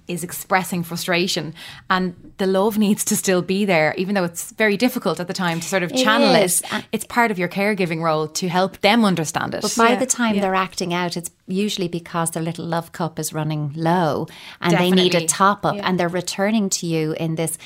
is 0.07 0.24
expressing 0.24 0.83
frustration 0.83 1.53
and 1.89 2.33
the 2.38 2.48
love 2.48 2.77
needs 2.77 3.03
to 3.06 3.15
still 3.15 3.42
be 3.42 3.65
there 3.65 3.94
even 3.98 4.15
though 4.15 4.24
it's 4.24 4.51
very 4.51 4.77
difficult 4.77 5.19
at 5.19 5.27
the 5.27 5.33
time 5.33 5.59
to 5.59 5.68
sort 5.68 5.83
of 5.83 5.94
channel 5.95 6.36
is. 6.36 6.62
it 6.71 6.86
it's 6.92 7.06
part 7.06 7.31
of 7.31 7.39
your 7.39 7.48
caregiving 7.48 8.01
role 8.01 8.27
to 8.27 8.48
help 8.48 8.79
them 8.81 9.05
understand 9.05 9.53
it 9.53 9.62
But 9.62 9.75
by 9.77 9.89
Yeah, 9.91 10.00
the 10.00 10.05
time 10.05 10.36
yeah. 10.36 10.41
they're 10.41 10.55
acting 10.55 10.93
out, 10.93 11.17
it's 11.17 11.31
usually 11.48 11.88
because 11.88 12.31
their 12.31 12.43
little 12.43 12.65
love 12.65 12.91
cup 12.91 13.20
is 13.20 13.34
running 13.34 13.74
low 13.75 14.27
and 14.60 14.77
they 14.77 14.91
need 14.91 15.15
a 15.15 15.25
top 15.25 15.65
up 15.65 15.75
and 15.81 16.00
they're 16.00 16.10
returning 16.10 16.70
to 16.70 16.86
you 16.86 17.13
in 17.13 17.36
this 17.36 17.58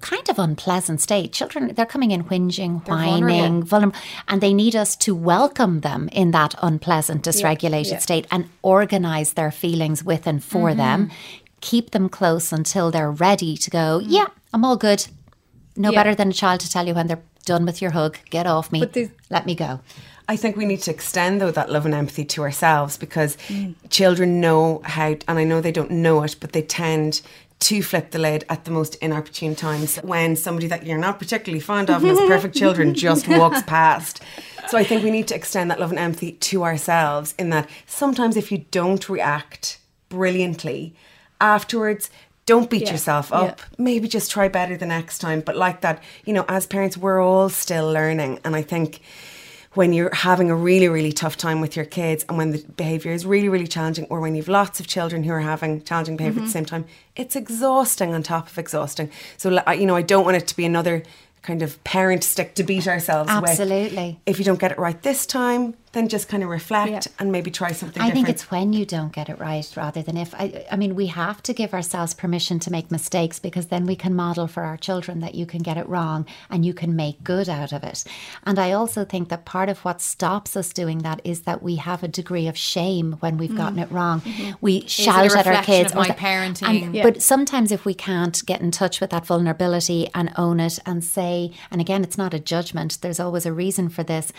kind 0.00 0.28
of 0.28 0.38
unpleasant 0.38 1.00
state. 1.00 1.32
Children, 1.32 1.74
they're 1.74 1.86
coming 1.86 2.10
in 2.10 2.24
whinging, 2.24 2.86
whining, 2.88 3.62
vulnerable, 3.62 3.98
and 4.28 4.40
they 4.40 4.54
need 4.54 4.74
us 4.74 4.96
to 4.96 5.14
welcome 5.14 5.80
them 5.80 6.08
in 6.12 6.30
that 6.32 6.54
unpleasant, 6.62 7.22
dysregulated 7.24 7.92
yeah. 7.92 7.98
state 7.98 8.26
and 8.30 8.48
organize 8.62 9.34
their 9.34 9.50
feelings 9.50 10.02
with 10.02 10.26
and 10.26 10.42
for 10.42 10.70
mm-hmm. 10.70 10.78
them. 10.78 11.10
Keep 11.60 11.90
them 11.90 12.08
close 12.08 12.52
until 12.52 12.90
they're 12.90 13.10
ready 13.10 13.56
to 13.56 13.70
go, 13.70 14.00
mm-hmm. 14.00 14.10
yeah, 14.10 14.26
I'm 14.52 14.64
all 14.64 14.76
good. 14.76 15.06
No 15.76 15.90
Yeah. 15.90 15.98
better 15.98 16.14
than 16.14 16.30
a 16.30 16.32
child 16.32 16.60
to 16.60 16.70
tell 16.70 16.86
you 16.86 16.94
when 16.94 17.06
they're 17.06 17.22
done 17.44 17.64
with 17.64 17.80
your 17.80 17.92
hug, 17.92 18.18
get 18.30 18.46
off 18.46 18.70
me, 18.70 18.84
let 19.30 19.46
me 19.46 19.54
go. 19.54 19.80
I 20.28 20.36
think 20.36 20.56
we 20.56 20.64
need 20.64 20.82
to 20.82 20.92
extend 20.92 21.40
though 21.40 21.50
that 21.50 21.70
love 21.72 21.86
and 21.86 21.94
empathy 21.94 22.24
to 22.24 22.42
ourselves 22.42 22.96
because 22.96 23.36
mm. 23.48 23.74
children 23.88 24.40
know 24.40 24.80
how, 24.84 25.16
and 25.26 25.38
I 25.38 25.44
know 25.44 25.60
they 25.60 25.72
don't 25.72 25.90
know 25.90 26.22
it, 26.22 26.36
but 26.38 26.52
they 26.52 26.62
tend 26.62 27.20
to 27.60 27.82
flip 27.82 28.12
the 28.12 28.18
lid 28.18 28.44
at 28.48 28.64
the 28.64 28.70
most 28.70 28.94
inopportune 28.96 29.54
times 29.54 29.96
when 29.96 30.34
somebody 30.36 30.66
that 30.68 30.86
you're 30.86 30.98
not 30.98 31.18
particularly 31.18 31.60
fond 31.60 31.90
of 31.90 32.02
and 32.02 32.12
as 32.12 32.18
perfect 32.20 32.54
children 32.54 32.94
just 33.06 33.28
walks 33.28 33.62
past. 33.62 34.22
So 34.68 34.78
I 34.78 34.84
think 34.84 35.02
we 35.02 35.10
need 35.10 35.28
to 35.28 35.34
extend 35.34 35.70
that 35.70 35.80
love 35.80 35.90
and 35.90 35.98
empathy 35.98 36.32
to 36.32 36.64
ourselves 36.64 37.34
in 37.38 37.50
that 37.50 37.68
sometimes 37.86 38.36
if 38.36 38.50
you 38.50 38.58
don't 38.70 39.08
react 39.08 39.78
brilliantly 40.08 40.94
afterwards 41.40 42.10
don't 42.46 42.68
beat 42.70 42.82
Yeah, 42.82 42.92
yourself 42.92 43.30
yeah. 43.30 43.38
up 43.40 43.60
maybe 43.78 44.08
just 44.08 44.30
try 44.30 44.48
better 44.48 44.76
the 44.76 44.86
next 44.86 45.18
time 45.18 45.40
but 45.40 45.56
like 45.56 45.80
that 45.82 46.02
you 46.24 46.32
know 46.32 46.44
as 46.48 46.66
parents 46.66 46.96
we're 46.96 47.20
all 47.22 47.48
still 47.48 47.90
learning 47.92 48.40
and 48.44 48.56
i 48.56 48.62
think 48.62 49.00
when 49.74 49.92
you're 49.92 50.12
having 50.14 50.50
a 50.50 50.56
really 50.56 50.88
really 50.88 51.12
tough 51.12 51.36
time 51.36 51.60
with 51.60 51.76
your 51.76 51.84
kids 51.84 52.24
and 52.28 52.36
when 52.36 52.50
the 52.50 52.58
behavior 52.76 53.12
is 53.12 53.24
really 53.24 53.48
really 53.48 53.68
challenging 53.68 54.04
or 54.10 54.18
when 54.20 54.34
you've 54.34 54.48
lots 54.48 54.80
of 54.80 54.86
children 54.88 55.22
who 55.22 55.30
are 55.32 55.40
having 55.40 55.82
challenging 55.82 56.16
behavior 56.16 56.40
Mm-hmm. 56.40 56.44
at 56.44 56.48
the 56.48 56.52
same 56.52 56.64
time 56.64 56.84
it's 57.14 57.36
exhausting 57.36 58.12
on 58.14 58.22
top 58.22 58.48
of 58.48 58.58
exhausting 58.58 59.10
so 59.36 59.62
I- 59.66 59.74
you 59.74 59.86
know 59.86 59.94
i 59.96 60.02
don't 60.02 60.24
want 60.24 60.36
it 60.36 60.46
to 60.48 60.56
be 60.56 60.64
another 60.64 61.02
kind 61.42 61.62
of 61.62 61.82
parent 61.84 62.22
stick 62.22 62.54
to 62.56 62.62
beat 62.62 62.86
ourselves 62.86 63.32
with. 63.32 63.48
Absolutely. 63.48 64.20
If 64.26 64.38
you 64.38 64.44
don't 64.44 64.60
get 64.60 64.72
it 64.72 64.78
right 64.78 65.00
this 65.02 65.24
time, 65.24 65.74
then 65.92 66.08
just 66.08 66.28
kind 66.28 66.42
of 66.42 66.48
reflect 66.48 66.90
Yeah. 66.90 67.00
and 67.18 67.32
maybe 67.32 67.50
try 67.50 67.72
something 67.72 68.00
I 68.00 68.06
different. 68.06 68.26
think 68.26 68.34
it's 68.36 68.50
when 68.50 68.72
you 68.72 68.86
don't 68.86 69.12
get 69.12 69.28
it 69.28 69.38
right 69.40 69.66
rather 69.76 70.02
than 70.02 70.16
if. 70.16 70.32
I, 70.34 70.64
I 70.70 70.76
mean, 70.76 70.94
we 70.94 71.06
have 71.06 71.42
to 71.42 71.52
give 71.52 71.74
ourselves 71.74 72.14
permission 72.14 72.60
to 72.60 72.70
make 72.70 72.92
mistakes 72.92 73.40
because 73.40 73.66
then 73.66 73.86
we 73.86 73.96
can 73.96 74.14
model 74.14 74.46
for 74.46 74.62
our 74.62 74.76
children 74.76 75.18
that 75.20 75.34
you 75.34 75.46
can 75.46 75.62
get 75.62 75.76
it 75.76 75.88
wrong 75.88 76.26
and 76.48 76.64
you 76.64 76.72
can 76.72 76.94
make 76.94 77.24
good 77.24 77.48
out 77.48 77.72
of 77.72 77.82
it. 77.82 78.04
And 78.44 78.58
I 78.58 78.70
also 78.72 79.04
think 79.04 79.30
that 79.30 79.44
part 79.44 79.68
of 79.68 79.84
what 79.84 80.00
stops 80.00 80.56
us 80.56 80.72
doing 80.72 80.98
that 80.98 81.20
is 81.24 81.42
that 81.42 81.60
we 81.62 81.76
have 81.76 82.04
a 82.04 82.08
degree 82.08 82.46
of 82.46 82.56
shame 82.56 83.16
when 83.20 83.36
we've 83.36 83.56
gotten 83.56 83.74
mm-hmm. 83.78 83.92
it 83.92 83.96
wrong. 83.96 84.20
Mm-hmm. 84.20 84.52
We 84.60 84.86
shout 84.86 85.34
at 85.34 85.46
our 85.46 85.62
kids. 85.64 85.94
my 85.94 86.08
parenting? 86.10 86.84
and- 86.84 86.94
Yeah. 86.94 87.02
But 87.02 87.22
sometimes 87.22 87.72
if 87.72 87.84
we 87.84 87.94
can't 87.94 88.44
get 88.46 88.60
in 88.60 88.70
touch 88.70 89.00
with 89.00 89.10
that 89.10 89.26
vulnerability 89.26 90.08
and 90.14 90.32
own 90.36 90.60
it 90.60 90.78
and 90.86 91.02
say, 91.02 91.52
and 91.70 91.80
again, 91.80 92.04
it's 92.04 92.18
not 92.18 92.32
a 92.34 92.38
judgment, 92.38 92.98
there's 93.00 93.20
always 93.20 93.46
a 93.46 93.52
reason 93.52 93.88
for 93.88 94.02
this. 94.02 94.32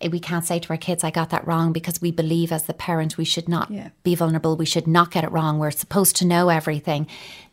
Eh, 0.00 0.08
We 0.08 0.20
can't 0.20 0.44
say 0.44 0.58
to 0.58 0.70
our 0.70 0.76
kids, 0.76 1.04
I 1.04 1.10
got 1.10 1.30
that 1.30 1.46
wrong 1.46 1.72
because 1.72 2.00
we 2.00 2.10
believe 2.10 2.52
as 2.52 2.64
the 2.64 2.74
parent 2.74 3.16
we 3.16 3.24
should 3.24 3.48
not 3.48 3.70
Yeah. 3.70 3.90
be 4.02 4.14
vulnerable, 4.14 4.56
we 4.56 4.66
should 4.66 4.86
not 4.86 5.10
get 5.10 5.24
it 5.24 5.32
wrong, 5.32 5.58
we're 5.58 5.70
supposed 5.70 6.16
to 6.16 6.26
know 6.26 6.48
everything. 6.48 7.06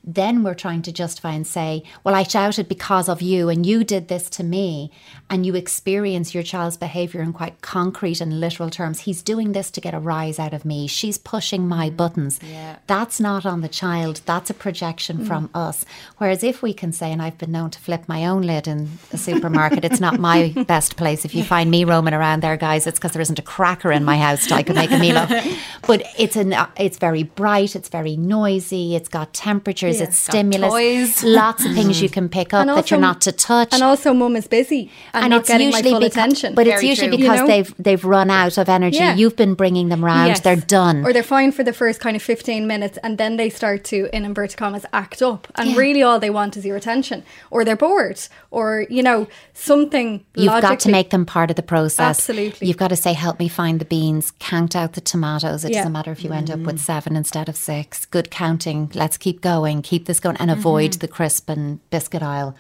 Then 0.03 0.43
we're 0.43 0.53
trying 0.53 0.81
to 0.83 0.91
justify 0.91 1.31
and 1.31 1.48
say, 1.48 1.83
Well, 2.03 2.15
I 2.15 2.24
shouted 2.24 2.67
because 2.67 3.07
of 3.07 3.22
you 3.22 3.50
and 3.50 3.65
you 3.65 3.83
did 3.83 4.07
this 4.07 4.29
to 4.31 4.43
me. 4.43 4.91
And 5.29 5.45
you 5.45 5.55
experience 5.55 6.33
your 6.33 6.43
child's 6.43 6.77
behavior 6.77 7.22
in 7.22 7.33
quite 7.33 7.62
concrete 7.62 8.22
and 8.22 8.39
literal 8.39 8.69
terms. 8.69 9.01
He's 9.01 9.24
doing 9.24 9.53
this 9.53 9.72
to 9.72 9.81
get 9.81 9.93
a 9.93 10.00
rise 10.00 10.38
out 10.38 10.53
of 10.53 10.65
me. 10.65 10.86
She's 10.88 11.17
pushing 11.17 11.67
my 11.67 11.89
mm. 11.89 11.98
buttons. 11.98 12.39
That's 12.86 13.19
not 13.19 13.45
on 13.45 13.62
the 13.62 13.69
child, 13.69 14.22
that's 14.25 14.50
a 14.50 14.53
projection 14.53 15.19
mm. 15.19 15.27
from 15.27 15.50
us. 15.53 15.86
Whereas 16.17 16.43
if 16.43 16.62
we 16.62 16.74
can 16.74 16.91
say, 16.91 17.12
and 17.12 17.22
I've 17.22 17.38
been 17.38 17.51
known 17.51 17.72
to 17.72 17.79
flip 17.79 18.07
my 18.07 18.25
own 18.25 18.43
lid 18.43 18.67
in 18.67 18.89
a 19.12 19.17
supermarket, 19.17 19.86
it's 19.86 20.00
not 20.00 20.19
my 20.19 20.53
best 20.67 20.98
place. 20.98 21.25
If 21.25 21.33
you 21.33 21.43
find 21.43 21.72
me 21.72 21.83
roaming 21.83 22.13
around 22.13 22.43
there, 22.43 22.57
guys, 22.57 22.86
it's 22.86 23.00
because 23.00 23.13
there 23.13 23.22
isn't 23.22 23.39
a 23.39 23.43
cracker 23.43 23.91
in 23.91 24.03
my 24.03 24.17
house 24.17 24.48
that 24.48 24.53
I 24.53 24.63
could 24.63 24.75
make 24.75 24.91
a 24.91 25.00
meal 25.00 25.17
of. 25.17 25.31
But 25.86 26.03
it's 26.17 26.38
an 26.38 26.53
uh, 26.53 26.69
it's 26.77 26.98
very 26.98 27.24
bright, 27.24 27.75
it's 27.75 27.89
very 27.89 28.15
noisy, 28.15 28.95
it's 28.95 29.10
got 29.10 29.33
temperatures, 29.33 29.92
Yeah. 30.00 30.05
it's 30.07 30.27
Got 30.27 30.31
stimulus, 30.33 30.71
toys. 30.71 31.23
lots 31.23 31.65
of 31.65 31.73
things 31.73 32.01
you 32.01 32.09
can 32.09 32.29
pick 32.29 32.53
up 32.53 32.62
And 32.67 32.69
that 32.77 32.89
you're 32.91 33.00
not 33.00 33.21
to 33.21 33.31
touch. 33.31 33.69
And 33.73 33.83
also, 33.83 34.13
mum 34.13 34.35
is 34.35 34.47
busy 34.47 34.91
and, 35.13 35.29
not 35.29 35.45
getting 35.45 35.71
my 35.71 35.81
full 35.81 36.00
becau- 36.00 36.05
attention. 36.05 36.55
But 36.55 36.67
it's 36.67 36.75
Very 36.81 36.88
usually 36.89 37.07
true. 37.09 37.17
because 37.17 37.39
You 37.39 37.41
know? 37.43 37.47
they've 37.47 37.73
they've 37.79 38.05
run 38.05 38.29
out 38.29 38.57
of 38.57 38.69
energy. 38.69 38.97
Yeah. 38.97 39.15
You've 39.15 39.35
been 39.35 39.53
bringing 39.55 39.89
them 39.89 40.03
round. 40.03 40.27
Yes. 40.27 40.39
They're 40.41 40.55
done. 40.55 41.05
Or 41.05 41.13
they're 41.13 41.23
fine 41.23 41.51
for 41.51 41.63
the 41.63 41.73
first 41.73 42.00
kind 42.00 42.15
of 42.15 42.21
15 42.21 42.67
minutes 42.67 42.97
and 43.03 43.17
then 43.17 43.38
they 43.38 43.50
start 43.50 43.83
to, 43.85 44.09
in 44.15 44.25
inverted 44.25 44.57
commas, 44.57 44.85
act 44.93 45.21
up. 45.21 45.47
And 45.55 45.71
Yeah. 45.71 45.77
really 45.77 46.03
all 46.03 46.19
they 46.19 46.29
want 46.29 46.57
is 46.57 46.65
your 46.65 46.77
attention. 46.77 47.23
Or 47.51 47.63
they're 47.65 47.75
bored. 47.75 48.19
Or, 48.51 48.85
you 48.89 49.01
know, 49.03 49.27
something 49.53 50.23
You've 50.35 50.62
got 50.62 50.79
to 50.81 50.89
make 50.89 51.09
them 51.12 51.25
part 51.25 51.50
of 51.50 51.55
the 51.55 51.63
process. 51.63 52.00
Absolutely. 52.19 52.67
You've 52.67 52.77
got 52.77 52.89
to 52.89 52.95
say, 52.95 53.13
help 53.13 53.39
me 53.39 53.47
find 53.47 53.79
the 53.79 53.85
beans, 53.85 54.31
count 54.39 54.75
out 54.75 54.93
the 54.93 55.01
tomatoes. 55.01 55.63
It 55.63 55.71
Yeah. 55.71 55.79
doesn't 55.79 55.91
matter 55.93 56.12
if 56.12 56.23
you 56.23 56.31
end 56.31 56.50
up 56.51 56.59
with 56.59 56.77
mm. 56.77 56.79
seven 56.79 57.15
instead 57.15 57.50
of 57.50 57.55
six. 57.55 58.05
Good 58.05 58.29
counting. 58.31 58.91
Let's 58.93 59.17
keep 59.17 59.41
going. 59.41 59.82
Keep 59.83 60.05
this 60.05 60.19
going 60.19 60.37
and 60.37 60.49
avoid 60.51 60.91
mm-hmm. 60.91 60.99
the 60.99 61.07
crisp 61.07 61.49
and 61.49 61.87
biscuit 61.89 62.23
aisle. 62.23 62.55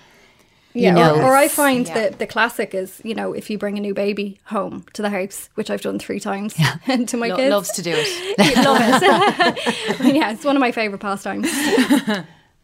Yeah, 0.75 0.89
you 0.89 0.95
know. 0.95 1.15
or, 1.17 1.23
or 1.25 1.35
I 1.35 1.47
find 1.49 1.87
Yeah. 1.87 1.93
that 1.93 2.19
the 2.19 2.25
classic 2.25 2.73
is, 2.73 2.99
you 3.03 3.13
know, 3.13 3.31
if 3.33 3.49
you 3.51 3.59
bring 3.59 3.77
a 3.77 3.81
new 3.81 3.93
baby 3.93 4.39
home 4.45 4.85
to 4.93 5.03
the 5.03 5.09
house, 5.11 5.49
which 5.53 5.69
I've 5.69 5.81
done 5.81 5.99
three 5.99 6.19
times 6.19 6.55
and 6.87 7.07
to 7.09 7.17
my 7.17 7.27
Lo- 7.27 7.35
kids. 7.35 7.51
loves 7.51 7.71
to 7.73 7.81
do 7.83 7.91
it. 7.95 8.57
love 8.65 8.77
it. 10.01 10.15
yeah, 10.15 10.31
it's 10.31 10.43
one 10.43 10.55
of 10.55 10.59
my 10.61 10.71
favourite 10.71 10.99
pastimes. 10.99 11.47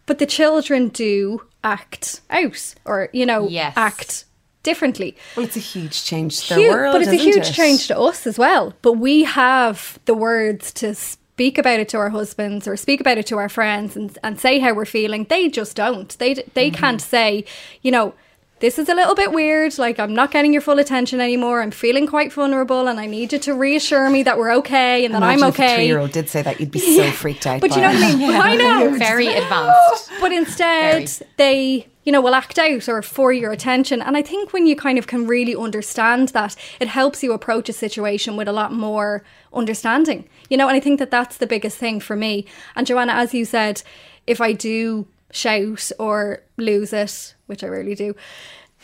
but 0.07 0.17
the 0.17 0.25
children 0.25 0.87
do 0.89 1.43
act 1.63 2.21
out 2.31 2.73
or, 2.85 3.09
you 3.13 3.27
know, 3.27 3.47
Yes. 3.47 3.73
act 3.77 4.25
differently. 4.63 5.15
well, 5.37 5.45
it's 5.45 5.55
a 5.55 5.59
huge 5.59 6.03
change 6.03 6.41
to 6.47 6.49
their 6.55 6.59
Huge- 6.59 6.71
world, 6.73 6.93
but 6.93 7.01
it's 7.03 7.11
a 7.11 7.13
isn't 7.13 7.27
huge 7.33 7.47
it? 7.49 7.53
change 7.53 7.87
to 7.89 7.99
us 7.99 8.25
as 8.25 8.39
well. 8.39 8.73
But 8.81 8.93
we 8.93 9.23
have 9.23 9.99
the 10.05 10.15
words 10.15 10.71
to 10.73 10.95
speak 11.39 11.58
about 11.58 11.79
it 11.79 11.88
to 11.88 11.98
our 11.98 12.10
husbands 12.10 12.67
or 12.67 12.75
speak 12.75 13.00
about 13.00 13.17
it 13.17 13.25
to 13.25 13.38
our 13.38 13.48
friends 13.48 13.96
and, 13.96 14.17
and 14.25 14.38
say 14.38 14.60
how 14.60 14.74
we're 14.74 14.84
feeling. 14.84 15.24
They 15.29 15.48
just 15.48 15.74
don't. 15.74 16.10
They 16.19 16.34
they 16.53 16.69
Mm-hmm. 16.69 16.75
can't 16.81 17.01
say, 17.01 17.46
you 17.81 17.91
know. 17.91 18.13
This 18.62 18.77
is 18.77 18.89
a 18.89 18.93
little 18.93 19.15
bit 19.15 19.31
weird. 19.31 19.77
Like, 19.77 20.01
I'm 20.01 20.13
not 20.13 20.31
getting 20.31 20.51
your 20.51 20.62
full 20.62 20.79
attention 20.79 21.22
anymore. 21.22 21.62
I'm 21.62 21.72
feeling 21.72 22.05
quite 22.05 22.34
vulnerable, 22.34 22.89
and 22.89 23.00
I 23.00 23.05
need 23.05 23.31
you 23.31 23.39
to 23.39 23.53
reassure 23.53 24.10
me 24.10 24.22
that 24.24 24.38
we're 24.38 24.51
okay 24.58 25.05
and 25.05 25.13
that 25.13 25.19
Imagine 25.24 25.43
I'm 25.46 25.50
if 25.50 25.60
a 25.60 25.63
okay. 25.63 25.75
three-year-old 25.75 26.12
did 26.12 26.27
say 26.27 26.41
that, 26.41 26.60
you'd 26.60 26.69
be 26.69 26.79
so 26.79 27.10
freaked 27.22 27.48
out. 27.48 27.62
But 27.62 27.69
by 27.69 27.75
you 27.77 27.81
know 27.84 27.93
what 27.93 28.03
I 28.03 28.15
mean? 28.17 28.31
But 28.34 28.46
I 28.46 28.55
know. 28.58 28.98
Very 28.98 29.27
advanced. 29.27 30.12
But 30.19 30.34
instead, 30.34 31.10
they, 31.38 31.88
you 32.09 32.13
know, 32.13 32.21
will 32.21 32.33
act 32.33 32.57
out 32.57 32.89
or 32.89 33.03
for 33.03 33.31
your 33.31 33.51
attention. 33.51 34.01
And 34.01 34.17
I 34.17 34.23
think 34.23 34.51
when 34.51 34.65
you 34.65 34.75
kind 34.75 34.97
of 34.97 35.05
can 35.05 35.27
really 35.27 35.55
understand 35.55 36.29
that, 36.29 36.55
it 36.79 36.87
helps 36.87 37.21
you 37.21 37.33
approach 37.33 37.69
a 37.69 37.73
situation 37.73 38.35
with 38.35 38.47
a 38.47 38.51
lot 38.51 38.73
more 38.73 39.23
understanding, 39.53 40.27
you 40.49 40.57
know. 40.57 40.67
And 40.67 40.75
I 40.75 40.79
think 40.79 40.97
that 40.97 41.11
that's 41.11 41.37
the 41.37 41.45
biggest 41.45 41.77
thing 41.77 41.99
for 41.99 42.15
me. 42.15 42.47
And 42.75 42.87
Joanna, 42.87 43.13
as 43.13 43.35
you 43.35 43.45
said, 43.45 43.83
if 44.25 44.41
I 44.41 44.53
do 44.53 45.05
shout 45.31 45.91
or 45.99 46.41
lose 46.57 46.93
it, 46.93 47.35
which 47.45 47.63
I 47.63 47.67
rarely 47.67 47.93
do, 47.93 48.15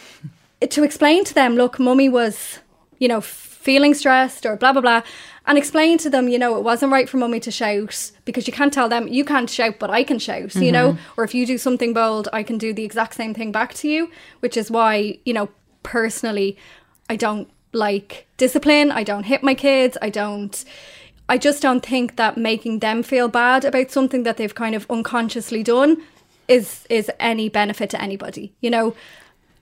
to 0.70 0.84
explain 0.84 1.24
to 1.24 1.34
them, 1.34 1.55
look, 1.55 1.79
mummy 1.79 2.10
was, 2.10 2.60
you 3.00 3.08
know, 3.08 3.22
feeling 3.22 3.96
stressed 3.96 4.46
or 4.46 4.55
blah, 4.55 4.72
blah, 4.72 4.84
blah, 4.84 5.01
and 5.48 5.58
explain 5.58 5.98
to 6.00 6.10
them, 6.10 6.28
you 6.28 6.40
know, 6.40 6.58
it 6.58 6.64
wasn't 6.64 6.92
right 6.92 7.08
for 7.08 7.18
mummy 7.18 7.40
to 7.42 7.52
shout 7.52 8.12
because 8.25 8.48
you 8.48 8.54
can't 8.54 8.74
tell 8.74 8.90
them, 8.90 9.08
you 9.08 9.24
can't 9.24 9.50
shout, 9.50 9.80
but 9.80 9.90
I 9.90 10.04
can 10.04 10.20
shout, 10.20 10.56
you 10.56 10.72
know, 10.72 10.94
mm-hmm. 10.94 11.20
or 11.20 11.24
if 11.24 11.36
you 11.36 11.46
do 11.46 11.58
something 11.58 11.94
bold, 11.94 12.28
I 12.34 12.44
can 12.44 12.58
do 12.58 12.74
the 12.74 12.84
exact 12.84 13.14
same 13.14 13.34
thing 13.34 13.52
back 13.52 13.74
to 13.75 13.88
you, 13.88 14.10
which 14.40 14.58
is 14.58 14.72
why, 14.72 15.20
you 15.24 15.34
know, 15.34 15.50
personally, 15.84 16.58
I 17.10 17.16
don't 17.16 17.50
like 17.74 18.25
discipline. 18.38 18.92
I 18.92 19.04
don't 19.04 19.25
hit 19.25 19.44
my 19.44 19.54
kids. 19.54 19.98
I 20.02 20.10
don't. 20.10 20.64
I 21.28 21.38
just 21.38 21.62
don't 21.62 21.84
think 21.84 22.18
that 22.18 22.38
making 22.38 22.80
them 22.80 23.02
feel 23.02 23.28
bad 23.28 23.66
about 23.66 23.90
something 23.90 24.24
that 24.24 24.38
they've 24.38 24.54
kind 24.54 24.75
of 24.75 24.86
unconsciously 24.90 25.64
done 25.64 26.02
is 26.48 26.86
is 26.90 27.12
any 27.20 27.50
benefit 27.50 27.90
to 27.92 28.02
anybody. 28.02 28.54
You 28.62 28.70
know, 28.70 28.96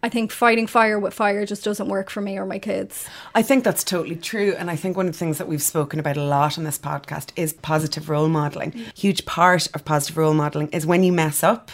I 0.03 0.09
think 0.09 0.31
fighting 0.31 0.67
fire 0.67 0.99
with 0.99 1.13
fire 1.13 1.45
just 1.45 1.63
doesn't 1.63 1.87
work 1.87 2.09
for 2.09 2.19
me 2.19 2.37
or 2.37 2.45
my 2.45 2.59
kids. 2.59 3.07
I 3.33 3.41
think 3.41 3.63
that's 3.63 3.85
totally 3.85 4.17
true. 4.17 4.53
And 4.59 4.69
I 4.69 4.75
think 4.75 4.97
one 4.97 5.07
of 5.07 5.13
the 5.13 5.17
things 5.17 5.37
that 5.37 5.47
we've 5.47 5.61
spoken 5.61 5.97
about 5.97 6.17
a 6.17 6.23
lot 6.23 6.57
on 6.57 6.65
this 6.65 6.77
podcast 6.77 7.29
is 7.37 7.53
positive 7.53 8.09
role 8.09 8.27
modeling. 8.27 8.71
Huge 8.95 9.25
part 9.25 9.67
of 9.73 9.85
positive 9.85 10.17
role 10.17 10.33
modeling 10.33 10.67
is 10.69 10.85
when 10.85 11.03
you 11.03 11.13
mess 11.13 11.41
up, 11.41 11.71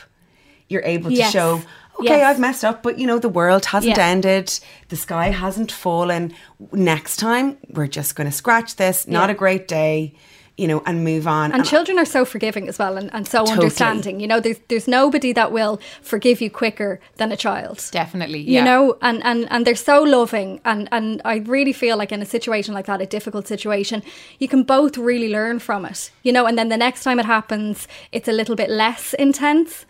you're 0.67 0.83
able 0.85 1.09
to 1.09 1.15
Yes. 1.15 1.31
show, 1.33 1.55
okay, 1.99 2.19
Yes. 2.19 2.23
I've 2.35 2.39
messed 2.39 2.63
up, 2.63 2.83
but 2.83 2.99
you 2.99 3.07
know, 3.07 3.17
the 3.17 3.27
world 3.29 3.65
hasn't 3.65 3.97
Yeah. 3.97 4.05
ended, 4.05 4.59
the 4.89 4.95
sky 4.95 5.29
hasn't 5.31 5.71
fallen. 5.71 6.31
Next 6.71 7.17
time, 7.17 7.57
we're 7.73 7.87
just 7.87 8.15
going 8.15 8.29
to 8.29 8.35
scratch 8.35 8.75
this, 8.75 9.07
not 9.07 9.29
Yeah. 9.29 9.33
a 9.33 9.37
great 9.37 9.67
day, 9.67 10.13
you 10.59 10.67
know, 10.67 10.81
and 10.85 11.03
move 11.03 11.25
on. 11.27 11.51
And 11.53 11.65
children 11.65 11.97
are 11.97 12.05
so 12.17 12.25
forgiving 12.25 12.67
as 12.67 12.77
well 12.77 12.97
and, 12.97 13.09
and 13.13 13.25
so 13.27 13.39
Totally. 13.39 13.53
understanding. 13.57 14.19
You 14.19 14.27
know, 14.31 14.39
there's 14.39 14.59
there's 14.69 14.87
nobody 14.87 15.31
that 15.33 15.51
will 15.51 15.79
forgive 16.01 16.41
you 16.43 16.49
quicker 16.61 16.99
than 17.19 17.31
a 17.31 17.37
child. 17.37 17.77
Definitely. 17.91 18.41
you 18.55 18.63
know 18.69 18.97
and, 19.01 19.23
and 19.23 19.47
and 19.51 19.65
they're 19.65 19.75
so 19.93 19.97
loving 20.03 20.59
and 20.65 20.87
and 20.91 21.21
i 21.25 21.35
really 21.55 21.73
feel 21.73 21.95
like 21.97 22.11
in 22.15 22.21
a 22.21 22.25
situation 22.25 22.73
like 22.73 22.85
that 22.87 23.01
a 23.01 23.05
difficult 23.05 23.47
situation 23.47 24.01
you 24.39 24.47
can 24.47 24.63
both 24.63 24.97
really 24.97 25.29
learn 25.29 25.59
from 25.59 25.85
it 25.85 26.11
you 26.23 26.31
know 26.35 26.45
and 26.47 26.57
then 26.57 26.69
the 26.69 26.77
next 26.77 27.03
time 27.03 27.19
it 27.19 27.25
happens 27.25 27.87
it's 28.11 28.27
a 28.27 28.31
little 28.31 28.55
bit 28.55 28.69
less 28.69 29.13
intense 29.15 29.85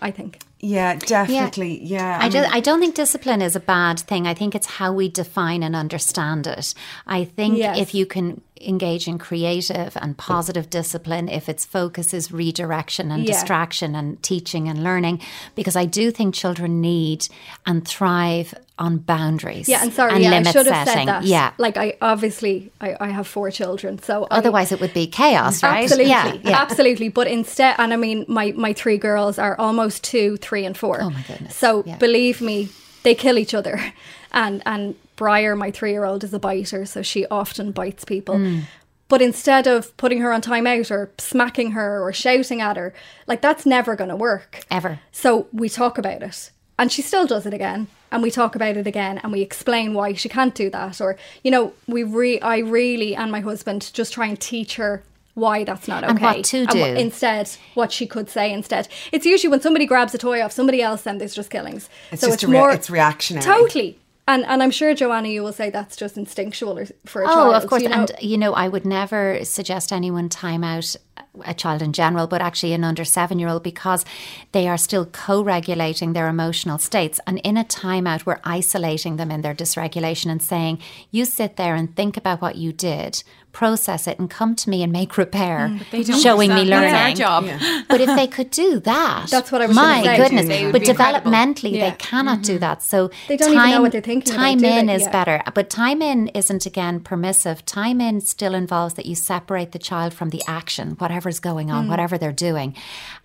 i 0.00 0.10
think 0.10 0.38
yeah, 0.64 0.94
definitely. 0.94 1.82
Yeah. 1.82 2.18
I, 2.20 2.22
mean- 2.22 2.32
just, 2.32 2.54
I 2.54 2.60
don't 2.60 2.78
think 2.78 2.94
discipline 2.94 3.42
is 3.42 3.56
a 3.56 3.60
bad 3.76 3.98
thing. 3.98 4.28
I 4.28 4.34
think 4.34 4.54
it's 4.54 4.66
how 4.78 4.92
we 4.92 5.08
define 5.08 5.64
and 5.64 5.74
understand 5.74 6.46
it. 6.46 6.72
I 7.04 7.24
think 7.24 7.58
Yes. 7.58 7.78
if 7.80 7.94
you 7.96 8.06
can 8.06 8.40
engage 8.66 9.06
in 9.08 9.18
creative 9.18 9.96
and 10.00 10.16
positive 10.16 10.70
discipline, 10.70 11.28
if 11.28 11.48
its 11.48 11.64
focus 11.64 12.14
is 12.14 12.30
redirection 12.32 13.10
and 13.10 13.24
Yeah. 13.24 13.32
distraction 13.32 13.94
and 13.94 14.22
teaching 14.22 14.68
and 14.68 14.82
learning, 14.82 15.20
because 15.54 15.76
I 15.76 15.84
do 15.86 16.10
think 16.10 16.34
children 16.34 16.80
need 16.80 17.28
and 17.66 17.86
thrive 17.86 18.54
on 18.78 18.96
boundaries. 18.98 19.68
yeah 19.68 19.82
and 19.82 19.92
sorry 19.92 20.12
and 20.14 20.22
yeah, 20.24 20.30
i 20.32 20.42
should 20.42 20.66
have 20.66 20.88
setting. 20.88 21.06
said 21.06 21.22
that 21.22 21.24
Yeah. 21.24 21.52
like 21.58 21.76
i 21.76 21.94
obviously 22.00 22.72
i, 22.80 22.96
I 23.00 23.08
have 23.10 23.26
four 23.28 23.50
children 23.50 23.98
so 24.02 24.24
I- 24.24 24.38
Otherwise, 24.38 24.72
it 24.72 24.80
would 24.80 24.94
be 24.94 25.06
chaos, 25.06 25.62
right? 25.62 25.84
Absolutely, 25.84 26.10
Yeah, 26.10 26.32
yeah. 26.44 26.62
absolutely. 26.62 27.08
But 27.10 27.26
instead, 27.28 27.74
and 27.78 27.92
I 27.92 27.96
mean, 27.96 28.24
my 28.28 28.52
my 28.56 28.72
three 28.72 28.96
girls 28.98 29.38
are 29.38 29.54
almost 29.58 30.02
two, 30.02 30.36
three, 30.38 30.64
and 30.66 30.76
four. 30.76 31.00
Oh, 31.02 31.10
my 31.10 31.22
goodness. 31.28 31.54
So 31.54 31.84
Yeah. 31.86 31.98
believe 31.98 32.40
me, 32.40 32.68
they 33.04 33.14
kill 33.14 33.36
each 33.38 33.54
other. 33.54 33.76
And 34.34 34.62
and 34.64 34.94
Briar, 35.22 35.54
my 35.54 35.70
three 35.70 35.92
year 35.92 36.04
old, 36.04 36.24
is 36.24 36.34
a 36.34 36.38
biter, 36.40 36.84
so 36.84 37.00
she 37.02 37.26
often 37.26 37.70
bites 37.72 38.04
people. 38.04 38.36
Hmm. 38.38 38.60
But 39.08 39.22
instead 39.22 39.66
of 39.66 39.94
putting 39.98 40.20
her 40.20 40.32
on 40.32 40.40
timeout 40.40 40.90
or 40.90 41.10
smacking 41.18 41.72
her 41.72 42.02
or 42.02 42.12
shouting 42.12 42.60
at 42.60 42.76
her, 42.76 42.92
like 43.26 43.40
that's 43.42 43.64
never 43.66 43.94
going 43.94 44.08
to 44.10 44.16
work 44.16 44.60
Ever. 44.70 45.00
So 45.12 45.46
we 45.52 45.68
talk 45.68 45.98
about 45.98 46.22
it. 46.22 46.50
And 46.78 46.90
she 46.90 47.02
still 47.02 47.26
does 47.26 47.44
it 47.46 47.52
again. 47.54 47.86
And 48.10 48.22
we 48.22 48.30
talk 48.30 48.54
about 48.56 48.76
it 48.76 48.86
again 48.86 49.18
and 49.22 49.30
we 49.32 49.40
explain 49.42 49.94
why 49.94 50.14
she 50.14 50.28
can't 50.28 50.54
do 50.54 50.70
that. 50.70 51.00
Or, 51.00 51.16
you 51.44 51.50
know, 51.50 51.72
we 51.86 52.02
re 52.02 52.40
I 52.40 52.58
really 52.58 53.14
and 53.14 53.30
my 53.30 53.40
husband 53.40 53.90
just 53.94 54.12
try 54.14 54.26
and 54.26 54.40
teach 54.40 54.76
her 54.76 55.02
why 55.34 55.64
that's 55.64 55.86
not 55.88 56.04
okay 56.04 56.10
And 56.10 56.20
what 56.20 56.44
to 56.44 56.64
wh- 56.66 56.72
do. 56.72 56.84
instead 56.84 57.48
what 57.74 57.90
she 57.90 58.06
could 58.06 58.28
say 58.28 58.52
instead 58.52 58.86
it's 59.12 59.24
usually 59.24 59.50
when 59.50 59.62
somebody 59.62 59.86
grabs 59.86 60.14
a 60.14 60.18
toy 60.18 60.42
off 60.44 60.52
somebody 60.52 60.82
else 60.82 61.02
then 61.04 61.16
there's 61.16 61.34
just 61.34 61.48
killings 61.48 61.88
It's 62.10 62.20
so 62.20 62.26
just 62.26 62.34
it's 62.34 62.42
a 62.44 62.48
rea- 62.48 62.58
more 62.58 62.70
it's 62.70 62.90
reactionary. 62.90 63.42
totally 63.42 63.98
and 64.28 64.44
and 64.46 64.62
i'm 64.62 64.70
sure 64.70 64.94
joanna 64.94 65.28
you 65.28 65.42
will 65.42 65.52
say 65.52 65.70
that's 65.70 65.96
just 65.96 66.16
instinctual 66.16 66.78
or, 66.78 66.86
for 67.04 67.22
a 67.22 67.26
child 67.26 67.54
Oh, 67.54 67.56
of 67.56 67.66
course. 67.66 67.82
you 67.82 67.88
know? 67.88 68.00
And, 68.00 68.12
you 68.20 68.38
know, 68.38 68.52
I 68.54 68.68
would 68.68 68.84
never 68.84 69.44
suggest 69.44 69.92
anyone 69.92 70.28
time 70.28 70.62
out 70.64 70.96
a 71.44 71.54
child 71.54 71.80
in 71.82 71.92
general, 71.92 72.26
but 72.26 72.42
actually 72.42 72.72
an 72.74 72.84
under 72.84 73.04
seven 73.04 73.38
year 73.38 73.48
old 73.48 73.62
because 73.62 74.04
they 74.52 74.68
are 74.68 74.76
still 74.76 75.06
co 75.06 75.42
regulating 75.42 76.12
their 76.12 76.28
emotional 76.28 76.78
states. 76.78 77.20
And 77.26 77.38
in 77.38 77.56
a 77.56 77.64
timeout, 77.64 78.26
we're 78.26 78.40
isolating 78.44 79.16
them 79.16 79.30
in 79.30 79.40
their 79.40 79.54
dysregulation 79.54 80.30
and 80.30 80.42
saying, 80.42 80.78
you 81.10 81.24
sit 81.24 81.56
there 81.56 81.74
and 81.74 81.94
think 81.94 82.16
about 82.16 82.42
what 82.42 82.56
you 82.56 82.72
did, 82.72 83.22
process 83.52 84.06
it, 84.06 84.18
and 84.18 84.28
come 84.30 84.54
to 84.56 84.70
me 84.70 84.82
and 84.82 84.90
make 84.92 85.16
repair, 85.18 85.68
Mm, 85.68 85.90
They 85.90 86.02
don't 86.02 86.20
showing 86.20 86.50
me 86.54 86.64
learning. 86.64 86.92
That's 86.92 87.20
our 87.20 87.42
job. 87.42 87.60
But 87.88 88.00
if 88.00 88.08
they 88.16 88.26
could 88.26 88.50
do 88.50 88.80
that, 88.80 89.26
That's 89.30 89.52
what 89.52 89.60
I 89.62 89.66
was 89.66 89.76
My 89.76 90.02
say. 90.02 90.16
goodness, 90.16 90.46
They 90.48 90.70
but 90.72 90.80
be 90.80 90.86
developmentally 90.86 91.72
Yeah. 91.72 91.90
they 91.90 91.96
cannot 91.96 92.42
do 92.42 92.58
that. 92.58 92.82
So 92.82 93.10
They 93.28 93.36
don't 93.36 93.52
even 93.52 93.70
know 93.70 93.82
what 93.82 93.92
they're 93.92 94.00
thinking 94.00 94.34
Time 94.34 94.58
do 94.58 94.66
in 94.66 94.88
is 94.88 95.02
Yeah. 95.02 95.10
better, 95.10 95.42
but 95.54 95.68
time 95.70 96.00
in 96.02 96.28
isn't 96.28 96.64
again 96.66 97.00
permissive. 97.00 97.64
Time 97.66 98.00
in 98.00 98.20
still 98.20 98.54
involves 98.54 98.94
that 98.94 99.06
you 99.06 99.14
separate 99.14 99.72
the 99.72 99.78
child 99.78 100.14
from 100.14 100.30
the 100.30 100.42
action, 100.46 100.92
whatever's 100.98 101.40
going 101.40 101.70
on, 101.70 101.88
whatever 101.88 102.16
they're 102.18 102.32
doing, 102.50 102.74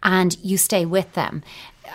and 0.03 0.37
you 0.43 0.57
stay 0.57 0.85
with 0.85 1.13
them. 1.13 1.43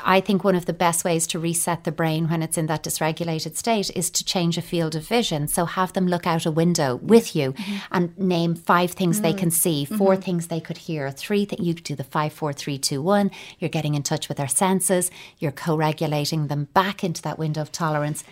I 0.05 0.21
think 0.21 0.45
one 0.45 0.55
of 0.55 0.67
the 0.67 0.73
best 0.73 1.05
ways 1.05 1.27
to 1.29 1.39
reset 1.39 1.85
the 1.85 1.93
brain 1.93 2.29
when 2.29 2.43
it's 2.43 2.59
in 2.59 2.67
that 2.67 2.83
dysregulated 2.83 3.57
state 3.57 3.91
is 3.95 4.11
to 4.11 4.25
change 4.25 4.59
a 4.59 4.63
field 4.63 4.95
of 4.95 5.07
vision. 5.07 5.49
So 5.49 5.65
have 5.65 5.93
them 5.93 6.07
look 6.07 6.27
out 6.27 6.47
a 6.47 6.51
window 6.51 6.97
with 6.97 7.35
you 7.37 7.53
mm-hmm. 7.53 7.77
and 7.91 8.19
name 8.19 8.55
five 8.55 8.93
things 8.93 9.21
they 9.21 9.33
can 9.33 9.51
mm. 9.51 9.53
see, 9.53 9.85
4 9.85 9.97
mm-hmm. 9.97 10.23
things 10.23 10.47
they 10.49 10.61
could 10.61 10.79
hear, 10.79 11.11
three 11.11 11.45
things. 11.45 11.65
You 11.65 11.75
do 11.75 11.95
the 11.95 12.05
five, 12.05 12.33
four, 12.33 12.53
three, 12.53 12.79
two, 12.79 13.03
one. 13.03 13.31
You're 13.59 13.71
getting 13.71 13.95
in 13.95 14.03
touch 14.03 14.29
with 14.29 14.39
their 14.39 14.49
senses. 14.49 15.11
You're 15.39 15.53
co-regulating 15.53 16.49
them 16.49 16.69
back 16.75 17.05
into 17.05 17.23
that 17.23 17.39
window 17.39 17.61
of 17.61 17.73
tolerance. 17.73 18.25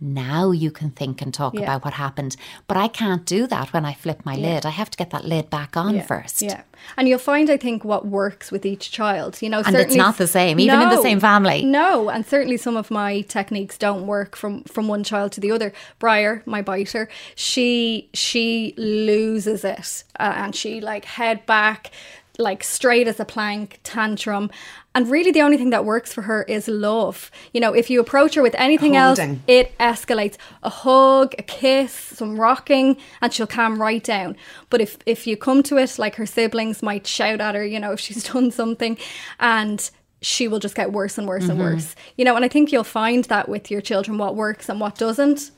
Now 0.00 0.50
you 0.50 0.70
can 0.70 0.90
think 0.90 1.22
and 1.22 1.32
talk 1.32 1.54
Yeah. 1.54 1.62
about 1.62 1.84
what 1.84 1.94
happened. 1.94 2.36
But 2.66 2.76
I 2.76 2.88
can't 2.88 3.24
do 3.24 3.46
that 3.46 3.72
when 3.72 3.84
I 3.86 3.94
flip 3.94 4.20
my 4.24 4.34
lid. 4.36 4.66
I 4.66 4.70
have 4.70 4.90
to 4.90 4.96
get 4.96 5.10
that 5.10 5.24
lid 5.24 5.48
back 5.48 5.76
on 5.76 5.96
yeah, 5.96 6.02
first. 6.02 6.42
Yeah, 6.42 6.62
and 6.96 7.08
you'll 7.08 7.18
find, 7.18 7.48
I 7.50 7.56
think, 7.56 7.84
what 7.84 8.06
works 8.06 8.52
with 8.52 8.66
each 8.66 8.90
child. 8.90 9.40
You 9.40 9.48
know, 9.48 9.62
And 9.64 9.74
it's 9.76 9.94
not 9.94 10.18
the 10.18 10.26
same, 10.26 10.60
even 10.60 10.80
in 10.82 10.90
the 10.90 11.02
same 11.02 11.20
family. 11.20 11.64
No, 11.64 12.10
and 12.10 12.26
certainly 12.26 12.58
some 12.58 12.76
of 12.76 12.90
my 12.90 13.22
techniques 13.22 13.78
don't 13.78 14.06
work 14.06 14.36
from 14.36 14.64
from 14.64 14.86
one 14.88 15.02
child 15.02 15.32
to 15.32 15.40
the 15.40 15.50
other. 15.50 15.72
Briar, 15.98 16.42
my 16.46 16.60
biter, 16.62 17.08
she 17.34 18.10
she 18.12 18.74
loses 18.76 19.64
it, 19.64 20.04
uh, 20.20 20.32
and 20.36 20.54
she 20.54 20.80
like 20.80 21.04
head 21.06 21.46
back, 21.46 21.90
like 22.38 22.62
straight 22.64 23.08
as 23.08 23.20
a 23.20 23.24
plank, 23.24 23.80
tantrum. 23.82 24.50
And 24.94 25.10
really, 25.10 25.30
the 25.30 25.42
only 25.42 25.56
thing 25.56 25.70
that 25.70 25.84
works 25.84 26.12
for 26.12 26.22
her 26.22 26.42
is 26.44 26.68
love. 26.68 27.30
You 27.52 27.60
know, 27.60 27.74
if 27.74 27.90
you 27.90 28.00
approach 28.00 28.34
her 28.34 28.42
with 28.42 28.54
anything 28.56 28.94
Holding. 28.94 29.30
else, 29.30 29.40
it 29.46 29.78
escalates. 29.78 30.36
A 30.62 30.70
hug, 30.70 31.34
a 31.38 31.42
kiss, 31.42 31.92
some 31.92 32.40
rocking, 32.40 32.96
and 33.20 33.32
she'll 33.32 33.46
calm 33.46 33.80
right 33.80 34.02
down. 34.02 34.36
But 34.70 34.80
if 34.80 34.98
if 35.06 35.26
you 35.26 35.36
come 35.36 35.62
to 35.64 35.76
it, 35.76 35.98
like 35.98 36.16
her 36.16 36.26
siblings 36.26 36.82
might 36.82 37.06
shout 37.06 37.40
at 37.40 37.54
her, 37.54 37.64
you 37.64 37.78
know, 37.78 37.92
if 37.92 38.00
she's 38.00 38.24
done 38.32 38.50
something, 38.50 38.96
and 39.38 39.90
she 40.22 40.48
will 40.48 40.58
just 40.58 40.74
get 40.74 40.92
worse 40.92 41.18
and 41.18 41.28
worse 41.28 41.48
and 41.48 41.52
mm-hmm. 41.52 41.74
worse. 41.74 41.94
You 42.16 42.24
know, 42.24 42.36
and 42.36 42.44
I 42.44 42.48
think 42.48 42.72
you'll 42.72 42.84
find 42.84 43.24
that 43.26 43.48
with 43.48 43.70
your 43.70 43.80
children, 43.80 44.18
what 44.18 44.34
works 44.34 44.68
and 44.68 44.80
what 44.80 44.96
doesn't. 44.96 45.50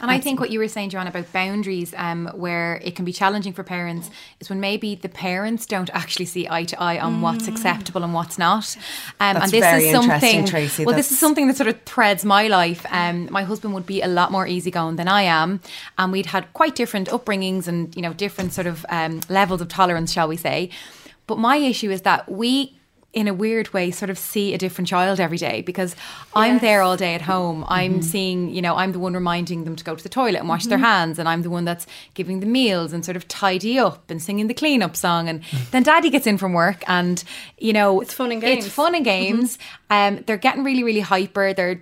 And 0.00 0.10
I 0.10 0.20
think 0.20 0.38
what 0.38 0.50
you 0.50 0.58
were 0.58 0.68
saying, 0.68 0.90
Joanne, 0.90 1.06
about 1.06 1.32
boundaries, 1.32 1.92
um, 1.96 2.30
where 2.34 2.80
it 2.84 2.94
can 2.94 3.04
be 3.04 3.12
challenging 3.12 3.52
for 3.52 3.62
parents, 3.62 4.10
is 4.40 4.48
when 4.48 4.60
maybe 4.60 4.94
the 4.94 5.08
parents 5.08 5.66
don't 5.66 5.90
actually 5.90 6.26
see 6.26 6.46
eye 6.48 6.64
to 6.64 6.80
eye 6.80 6.98
on 6.98 7.20
what's 7.20 7.48
acceptable 7.48 8.04
and 8.04 8.14
what's 8.14 8.38
not. 8.38 8.76
Um, 9.20 9.36
and 9.36 9.50
this 9.50 9.60
very 9.60 9.86
is 9.86 9.94
interesting, 9.94 10.30
something. 10.30 10.46
Tracey. 10.46 10.84
Well, 10.84 10.96
this 10.96 11.10
is 11.10 11.18
something 11.18 11.48
that 11.48 11.56
sort 11.56 11.68
of 11.68 11.82
threads 11.82 12.24
my 12.24 12.46
life. 12.48 12.86
Um, 12.90 13.28
my 13.30 13.42
husband 13.42 13.74
would 13.74 13.86
be 13.86 14.00
a 14.00 14.08
lot 14.08 14.30
more 14.30 14.46
easygoing 14.46 14.96
than 14.96 15.08
I 15.08 15.22
am, 15.22 15.60
and 15.96 16.12
we'd 16.12 16.26
had 16.26 16.52
quite 16.52 16.76
different 16.76 17.08
upbringings 17.08 17.66
and 17.66 17.94
you 17.96 18.02
know 18.02 18.12
different 18.12 18.52
sort 18.52 18.66
of 18.66 18.86
um, 18.88 19.20
levels 19.28 19.60
of 19.60 19.68
tolerance, 19.68 20.12
shall 20.12 20.28
we 20.28 20.36
say. 20.36 20.70
But 21.26 21.38
my 21.38 21.56
issue 21.56 21.90
is 21.90 22.02
that 22.02 22.30
we 22.30 22.77
in 23.14 23.26
a 23.26 23.32
weird 23.32 23.72
way 23.72 23.90
sort 23.90 24.10
of 24.10 24.18
see 24.18 24.52
a 24.52 24.58
different 24.58 24.86
child 24.86 25.18
every 25.18 25.38
day 25.38 25.62
because 25.62 25.96
I'm 26.34 26.58
there 26.58 26.82
all 26.82 26.96
day 26.96 27.14
at 27.14 27.22
home. 27.22 27.64
I'm 27.66 27.94
mm-hmm. 27.94 28.00
seeing, 28.02 28.54
you 28.54 28.60
know, 28.60 28.76
I'm 28.76 28.92
the 28.92 28.98
one 28.98 29.14
reminding 29.14 29.64
them 29.64 29.76
to 29.76 29.84
go 29.84 29.94
to 29.94 30.02
the 30.02 30.10
toilet 30.10 30.40
and 30.40 30.48
wash 30.48 30.66
their 30.66 30.76
mm-hmm. 30.76 30.84
hands 30.84 31.18
and 31.18 31.26
I'm 31.26 31.40
the 31.40 31.48
one 31.48 31.64
that's 31.64 31.86
giving 32.12 32.40
the 32.40 32.46
meals 32.46 32.92
and 32.92 33.04
sort 33.04 33.16
of 33.16 33.26
tidy 33.26 33.78
up 33.78 34.10
and 34.10 34.22
singing 34.22 34.46
the 34.46 34.54
cleanup 34.54 34.94
song 34.94 35.26
and 35.28 35.42
mm. 35.42 35.70
then 35.70 35.82
daddy 35.82 36.10
gets 36.10 36.26
in 36.26 36.36
from 36.36 36.52
work 36.52 36.84
and 36.86 37.24
you 37.56 37.72
know 37.72 38.02
It's 38.02 38.12
fun 38.12 38.30
and 38.30 38.42
games. 38.42 38.66
It's 38.66 38.74
fun 38.74 38.94
and 38.94 39.06
mm-hmm. 39.06 39.36
games. 39.36 39.58
Um 39.88 40.22
they're 40.26 40.36
getting 40.36 40.62
really 40.62 40.84
really 40.84 41.00
hyper. 41.00 41.54
They're 41.54 41.80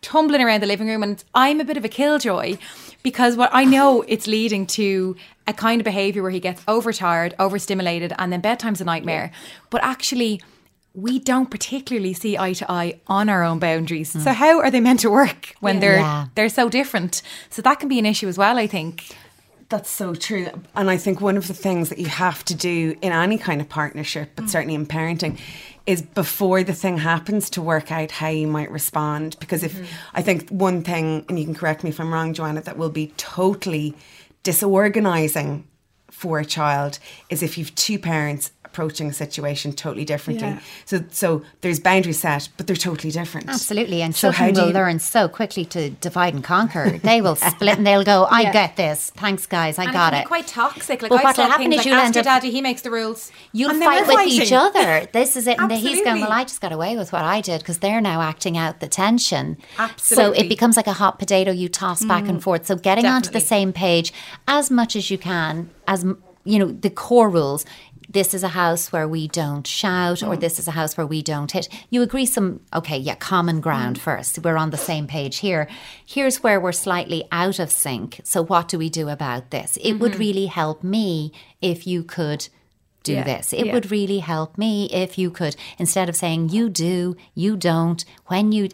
tumbling 0.00 0.42
around 0.42 0.62
the 0.62 0.66
living 0.66 0.88
room 0.88 1.02
and 1.02 1.22
I'm 1.34 1.60
a 1.60 1.64
bit 1.64 1.76
of 1.76 1.84
a 1.84 1.88
killjoy 1.88 2.56
because 3.02 3.36
what 3.36 3.50
I 3.52 3.64
know 3.64 4.02
it's 4.08 4.26
leading 4.26 4.66
to 4.68 5.16
a 5.46 5.52
kind 5.52 5.80
of 5.82 5.84
behavior 5.84 6.22
where 6.22 6.30
he 6.30 6.40
gets 6.40 6.62
overtired, 6.66 7.34
overstimulated 7.38 8.14
and 8.18 8.32
then 8.32 8.40
bedtime's 8.40 8.80
a 8.80 8.84
nightmare. 8.84 9.32
But 9.70 9.84
actually 9.84 10.40
we 10.94 11.18
don't 11.18 11.50
particularly 11.50 12.12
see 12.12 12.36
eye 12.36 12.52
to 12.52 12.70
eye 12.70 13.00
on 13.06 13.28
our 13.28 13.42
own 13.42 13.58
boundaries. 13.58 14.10
So 14.10 14.32
how 14.32 14.60
are 14.60 14.70
they 14.70 14.80
meant 14.80 15.00
to 15.00 15.10
work 15.10 15.54
when 15.60 15.80
they're 15.80 15.96
Yeah. 16.00 16.26
they're 16.34 16.48
so 16.48 16.68
different? 16.68 17.22
So 17.50 17.62
that 17.62 17.80
can 17.80 17.88
be 17.88 17.98
an 17.98 18.06
issue 18.06 18.28
as 18.28 18.36
well, 18.36 18.58
I 18.58 18.66
think. 18.66 19.16
That's 19.70 19.88
so 19.90 20.14
true. 20.14 20.48
And 20.76 20.90
I 20.90 20.98
think 20.98 21.22
one 21.22 21.38
of 21.38 21.48
the 21.48 21.54
things 21.54 21.88
that 21.88 21.98
you 21.98 22.08
have 22.08 22.44
to 22.44 22.54
do 22.54 22.94
in 23.00 23.10
any 23.10 23.38
kind 23.38 23.62
of 23.62 23.70
partnership, 23.70 24.32
but 24.36 24.50
certainly 24.50 24.74
in 24.74 24.84
parenting, 24.84 25.38
is 25.86 26.02
before 26.02 26.62
the 26.62 26.74
thing 26.74 26.98
happens 26.98 27.48
to 27.50 27.62
work 27.62 27.90
out 27.90 28.10
how 28.10 28.28
you 28.28 28.46
might 28.46 28.70
respond. 28.70 29.36
Because 29.40 29.62
if 29.62 29.90
I 30.12 30.20
think 30.20 30.50
one 30.50 30.82
thing, 30.82 31.24
and 31.26 31.38
you 31.38 31.46
can 31.46 31.54
correct 31.54 31.84
me 31.84 31.90
if 31.90 31.98
I'm 31.98 32.12
wrong, 32.12 32.34
Joanna, 32.34 32.60
that 32.60 32.76
will 32.76 32.90
be 32.90 33.14
totally 33.16 33.94
disorganizing 34.42 35.64
for 36.10 36.38
a 36.38 36.44
child 36.44 36.98
is 37.30 37.42
if 37.42 37.56
you've 37.56 37.74
two 37.74 37.98
parents 37.98 38.52
approaching 38.72 39.08
a 39.08 39.12
situation 39.12 39.72
totally 39.72 40.04
differently. 40.04 40.48
Yeah. 40.48 40.60
So 40.86 41.04
so 41.10 41.42
there's 41.60 41.78
boundaries 41.78 42.20
set, 42.20 42.48
but 42.56 42.66
they're 42.66 42.74
totally 42.76 43.12
different. 43.12 43.48
Absolutely, 43.48 44.00
and 44.02 44.14
So 44.16 44.30
how 44.30 44.46
children 44.46 44.54
do 44.54 44.60
will 44.62 44.68
you- 44.68 44.74
learn 44.74 44.98
so 44.98 45.28
quickly 45.28 45.64
to 45.66 45.90
divide 45.90 46.32
and 46.34 46.42
conquer. 46.42 46.98
They 47.02 47.20
will 47.20 47.36
split 47.52 47.76
and 47.76 47.86
they'll 47.86 48.04
go, 48.04 48.24
"I 48.24 48.42
Yeah. 48.42 48.52
get 48.52 48.76
this. 48.76 49.12
Thanks, 49.14 49.44
guys. 49.46 49.78
I 49.78 49.84
And 49.84 49.92
got 49.92 50.14
it 50.14 50.16
can 50.16 50.26
quite 50.26 50.46
toxic. 50.46 51.02
Like 51.02 51.10
But 51.10 51.20
I 51.20 51.24
what'll 51.24 51.44
happen 51.44 51.70
things 51.70 51.74
is 51.74 51.78
like 51.78 51.86
you'll 51.86 51.96
ask 51.96 52.06
end 52.06 52.14
your 52.14 52.20
up- 52.22 52.26
daddy, 52.40 52.50
he 52.50 52.62
makes 52.62 52.82
the 52.82 52.90
rules. 52.90 53.30
You'll 53.52 53.70
And 53.72 53.82
fight 53.82 54.06
we're 54.06 54.16
with 54.16 54.28
each 54.28 54.52
other. 54.52 55.06
This 55.12 55.36
is 55.36 55.46
it. 55.46 55.58
And 55.58 55.70
he's 55.72 56.02
going, 56.02 56.22
Well, 56.22 56.32
I 56.32 56.44
just 56.44 56.60
got 56.60 56.72
away 56.72 56.96
with 56.96 57.12
what 57.12 57.24
I 57.24 57.40
did 57.40 57.58
because 57.60 57.78
they're 57.78 58.00
now 58.00 58.22
acting 58.22 58.56
out 58.56 58.80
the 58.80 58.88
tension. 58.88 59.58
Absolutely. 59.78 60.16
So 60.16 60.42
it 60.44 60.48
becomes 60.48 60.76
like 60.76 60.86
a 60.86 60.94
hot 60.94 61.18
potato 61.18 61.50
you 61.52 61.68
toss 61.68 62.04
back 62.04 62.26
and 62.28 62.38
mm. 62.38 62.42
forth. 62.42 62.66
So 62.66 62.76
getting 62.76 63.06
onto 63.06 63.30
the 63.30 63.40
same 63.40 63.72
page 63.72 64.12
as 64.48 64.70
much 64.70 64.96
as 64.96 65.10
you 65.10 65.18
can, 65.18 65.70
as 65.86 66.04
you 66.44 66.58
know, 66.58 66.66
the 66.66 66.90
core 66.90 67.28
rules. 67.28 67.64
This 68.12 68.34
is 68.34 68.42
a 68.42 68.48
house 68.48 68.92
where 68.92 69.08
we 69.08 69.26
don't 69.26 69.66
shout, 69.66 70.22
or 70.22 70.34
hmm. 70.34 70.40
this 70.40 70.58
is 70.58 70.68
a 70.68 70.72
house 70.72 70.96
where 70.96 71.06
we 71.06 71.22
don't 71.22 71.50
hit. 71.50 71.68
You 71.90 72.02
agree 72.02 72.26
some, 72.26 72.60
okay, 72.74 72.98
yeah, 72.98 73.14
common 73.14 73.60
ground 73.60 73.96
hmm. 73.96 74.02
first. 74.02 74.38
We're 74.38 74.56
on 74.56 74.70
the 74.70 74.76
same 74.76 75.06
page 75.06 75.38
here. 75.38 75.68
Here's 76.04 76.42
where 76.42 76.60
we're 76.60 76.72
slightly 76.72 77.24
out 77.32 77.58
of 77.58 77.70
sync. 77.70 78.20
So, 78.24 78.44
what 78.44 78.68
do 78.68 78.78
we 78.78 78.90
do 78.90 79.08
about 79.08 79.50
this? 79.50 79.78
It 79.80 79.94
would 79.94 80.12
mm-hmm. 80.12 80.20
really 80.20 80.46
help 80.46 80.84
me 80.84 81.32
if 81.60 81.86
you 81.86 82.02
could 82.02 82.48
do 83.02 83.14
Yeah, 83.14 83.24
this. 83.24 83.52
It 83.52 83.66
yeah. 83.66 83.72
would 83.72 83.90
really 83.90 84.20
help 84.20 84.56
me 84.56 84.88
if 84.92 85.18
you 85.18 85.30
could, 85.30 85.56
instead 85.78 86.08
of 86.08 86.16
saying 86.16 86.50
you 86.50 86.68
do, 86.68 87.16
you 87.34 87.56
don't, 87.56 88.04
when 88.26 88.52
you, 88.52 88.68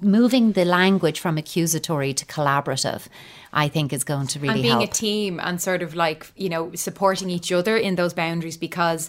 moving 0.00 0.52
the 0.52 0.64
language 0.64 1.20
from 1.20 1.38
accusatory 1.38 2.14
to 2.14 2.26
collaborative, 2.26 3.08
I 3.56 3.68
think 3.68 3.92
is 3.92 4.04
going 4.04 4.26
to 4.28 4.38
really 4.40 4.52
and 4.54 4.62
being 4.62 4.80
help. 4.80 4.90
a 4.90 4.92
team 4.92 5.40
and 5.40 5.62
sort 5.62 5.80
of 5.82 5.94
like 5.94 6.26
you 6.36 6.48
know 6.48 6.72
supporting 6.74 7.30
each 7.30 7.50
other 7.52 7.76
in 7.76 7.94
those 7.94 8.12
boundaries 8.12 8.56
because 8.56 9.08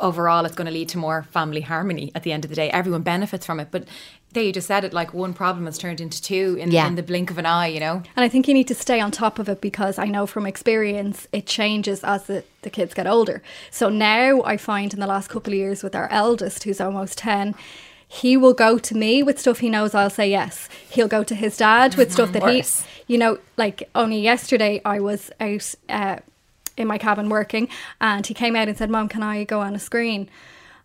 overall 0.00 0.44
it's 0.44 0.56
going 0.56 0.66
to 0.66 0.72
lead 0.72 0.88
to 0.88 0.98
more 0.98 1.22
family 1.30 1.60
harmony 1.60 2.10
at 2.16 2.24
the 2.24 2.32
end 2.32 2.44
of 2.44 2.48
the 2.48 2.56
day 2.56 2.68
everyone 2.70 3.02
benefits 3.02 3.46
from 3.46 3.60
it 3.60 3.68
but 3.70 3.84
there 4.32 4.42
you 4.42 4.52
just 4.52 4.66
said 4.66 4.82
it 4.82 4.92
like 4.92 5.14
one 5.14 5.32
problem 5.32 5.66
has 5.66 5.78
turned 5.78 6.00
into 6.00 6.20
two 6.20 6.56
in, 6.58 6.72
Yeah. 6.72 6.88
in 6.88 6.96
the 6.96 7.02
blink 7.04 7.30
of 7.30 7.38
an 7.38 7.46
eye 7.46 7.68
you 7.68 7.78
know 7.78 8.02
And 8.16 8.24
I 8.24 8.28
think 8.28 8.48
you 8.48 8.54
need 8.54 8.66
to 8.66 8.74
stay 8.74 8.98
on 9.00 9.12
top 9.12 9.38
of 9.38 9.48
it 9.48 9.60
because 9.60 9.96
I 9.96 10.06
know 10.06 10.26
from 10.26 10.46
experience 10.46 11.28
it 11.32 11.46
changes 11.46 12.02
as 12.02 12.24
the, 12.24 12.42
the 12.62 12.70
kids 12.70 12.92
get 12.94 13.06
older. 13.06 13.40
So 13.70 13.88
now 13.88 14.42
I 14.42 14.56
find 14.56 14.92
in 14.92 14.98
the 14.98 15.06
last 15.06 15.28
couple 15.28 15.52
of 15.52 15.58
years 15.58 15.84
with 15.84 15.94
our 15.94 16.08
eldest, 16.10 16.64
who's 16.64 16.80
almost 16.80 17.18
10, 17.18 17.54
he 18.14 18.36
will 18.36 18.54
go 18.54 18.78
to 18.78 18.96
me 18.96 19.22
with 19.22 19.40
stuff 19.40 19.58
he 19.58 19.68
knows 19.68 19.94
I'll 19.94 20.08
say 20.10 20.30
yes. 20.30 20.68
He'll 20.88 21.08
go 21.08 21.24
to 21.24 21.34
his 21.34 21.56
dad 21.56 21.96
with 21.96 22.12
stuff 22.12 22.32
that 22.32 22.42
Worse. 22.42 22.82
he, 23.06 23.14
you 23.14 23.18
know, 23.18 23.38
like 23.56 23.88
only 23.94 24.20
yesterday 24.20 24.80
I 24.84 25.00
was 25.00 25.32
out 25.40 25.74
uh, 25.88 26.18
in 26.76 26.86
my 26.86 26.96
cabin 26.98 27.28
working 27.28 27.68
and 28.00 28.24
he 28.24 28.32
came 28.32 28.54
out 28.54 28.68
and 28.68 28.78
said, 28.78 28.88
Mom, 28.88 29.08
can 29.08 29.22
I 29.22 29.42
go 29.44 29.60
on 29.60 29.74
a 29.74 29.80
screen? 29.80 30.28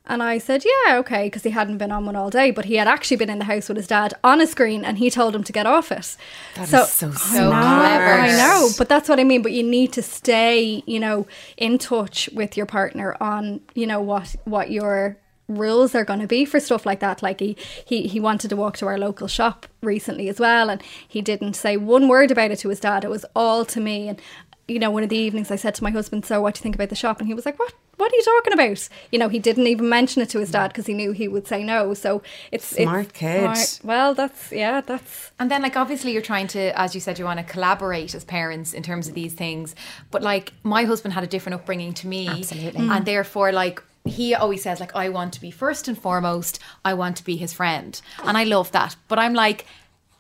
And 0.07 0.23
I 0.23 0.39
said, 0.39 0.63
yeah, 0.65 0.97
okay, 0.97 1.27
because 1.27 1.43
he 1.43 1.51
hadn't 1.51 1.77
been 1.77 1.91
on 1.91 2.03
one 2.07 2.15
all 2.15 2.31
day, 2.31 2.49
but 2.49 2.65
he 2.65 2.75
had 2.77 2.87
actually 2.87 3.17
been 3.17 3.29
in 3.29 3.37
the 3.37 3.45
house 3.45 3.67
with 3.69 3.77
his 3.77 3.85
dad 3.85 4.15
on 4.23 4.41
a 4.41 4.47
screen 4.47 4.83
and 4.83 4.97
he 4.97 5.11
told 5.11 5.35
him 5.35 5.43
to 5.43 5.53
get 5.53 5.67
off 5.67 5.91
it. 5.91 6.17
That 6.55 6.63
is 6.63 6.89
so 6.89 7.09
I 7.09 7.11
smart. 7.11 7.33
know, 7.35 7.49
clever. 7.51 8.11
I 8.21 8.31
know, 8.35 8.69
but 8.75 8.89
that's 8.89 9.07
what 9.07 9.19
I 9.19 9.23
mean. 9.23 9.43
But 9.43 9.51
you 9.51 9.61
need 9.61 9.93
to 9.93 10.01
stay, 10.01 10.81
you 10.87 10.99
know, 10.99 11.27
in 11.57 11.77
touch 11.77 12.27
with 12.33 12.57
your 12.57 12.65
partner 12.65 13.15
on, 13.21 13.61
you 13.75 13.85
know, 13.85 14.01
what 14.01 14.35
what 14.45 14.71
your 14.71 15.15
rules 15.49 15.93
are 15.95 16.05
going 16.05 16.21
to 16.21 16.27
be 16.27 16.45
for 16.45 16.59
stuff 16.59 16.85
like 16.85 17.01
that. 17.01 17.21
Like 17.21 17.41
he, 17.41 17.57
he 17.83 18.07
he 18.07 18.19
wanted 18.19 18.49
to 18.49 18.55
walk 18.55 18.77
to 18.77 18.85
our 18.87 18.97
local 18.97 19.27
shop 19.27 19.65
recently 19.81 20.29
as 20.29 20.39
well, 20.39 20.69
and 20.69 20.81
he 21.05 21.21
didn't 21.21 21.55
say 21.55 21.75
one 21.75 22.07
word 22.07 22.31
about 22.31 22.51
it 22.51 22.59
to 22.59 22.69
his 22.69 22.79
dad. 22.79 23.03
It 23.03 23.09
was 23.09 23.25
all 23.35 23.65
to 23.65 23.81
me. 23.81 24.07
And 24.07 24.21
you 24.67 24.79
know, 24.79 24.91
one 24.91 25.03
of 25.03 25.09
the 25.09 25.17
evenings 25.17 25.49
I 25.51 25.55
said 25.55 25.75
to 25.75 25.83
my 25.83 25.91
husband, 25.91 26.25
"So, 26.25 26.41
what 26.41 26.53
do 26.53 26.59
you 26.59 26.63
think 26.63 26.75
about 26.75 26.89
the 26.89 26.95
shop?" 26.95 27.19
And 27.19 27.27
he 27.27 27.33
was 27.33 27.45
like, 27.45 27.57
"What? 27.57 27.73
What 27.97 28.13
are 28.13 28.15
you 28.15 28.23
talking 28.23 28.53
about?" 28.53 28.87
You 29.11 29.19
know, 29.19 29.27
he 29.27 29.39
didn't 29.39 29.67
even 29.67 29.89
mention 29.89 30.21
it 30.21 30.29
to 30.29 30.39
his 30.39 30.51
dad 30.51 30.67
because 30.69 30.85
he 30.85 30.93
knew 30.93 31.11
he 31.11 31.27
would 31.27 31.47
say 31.47 31.63
no. 31.63 31.93
So 31.95 32.21
it's 32.51 32.67
Smart 32.67 33.07
it's 33.07 33.17
kid. 33.17 33.41
smart. 33.41 33.79
Well, 33.83 34.13
that's 34.13 34.51
yeah, 34.51 34.81
that's 34.81 35.31
And 35.39 35.49
then, 35.49 35.63
like, 35.63 35.75
obviously, 35.75 36.13
you're 36.13 36.21
trying 36.21 36.47
to, 36.49 36.79
as 36.79 36.93
you 36.93 37.01
said, 37.01 37.17
you 37.17 37.25
want 37.25 37.39
to 37.39 37.51
collaborate 37.51 38.13
as 38.13 38.23
parents 38.23 38.73
in 38.73 38.83
terms 38.83 39.07
of 39.07 39.15
these 39.15 39.33
things. 39.33 39.75
But, 40.11 40.21
like, 40.21 40.53
my 40.63 40.83
husband 40.83 41.13
had 41.13 41.23
a 41.23 41.27
different 41.27 41.55
upbringing 41.55 41.93
to 41.95 42.07
me. 42.07 42.27
Absolutely. 42.27 42.81
Mm. 42.81 42.95
And 42.95 43.05
therefore, 43.05 43.51
like, 43.51 43.81
he 44.09 44.35
always 44.35 44.63
says, 44.63 44.79
like, 44.79 44.95
I 44.95 45.09
want 45.09 45.33
to 45.33 45.41
be 45.41 45.51
first 45.51 45.87
and 45.87 45.97
foremost, 45.97 46.59
I 46.83 46.93
want 46.93 47.17
to 47.17 47.23
be 47.23 47.35
his 47.37 47.53
friend. 47.53 47.99
And 48.23 48.37
I 48.37 48.43
love 48.43 48.71
that. 48.73 48.95
But 49.07 49.19
I'm 49.19 49.33
like, 49.33 49.65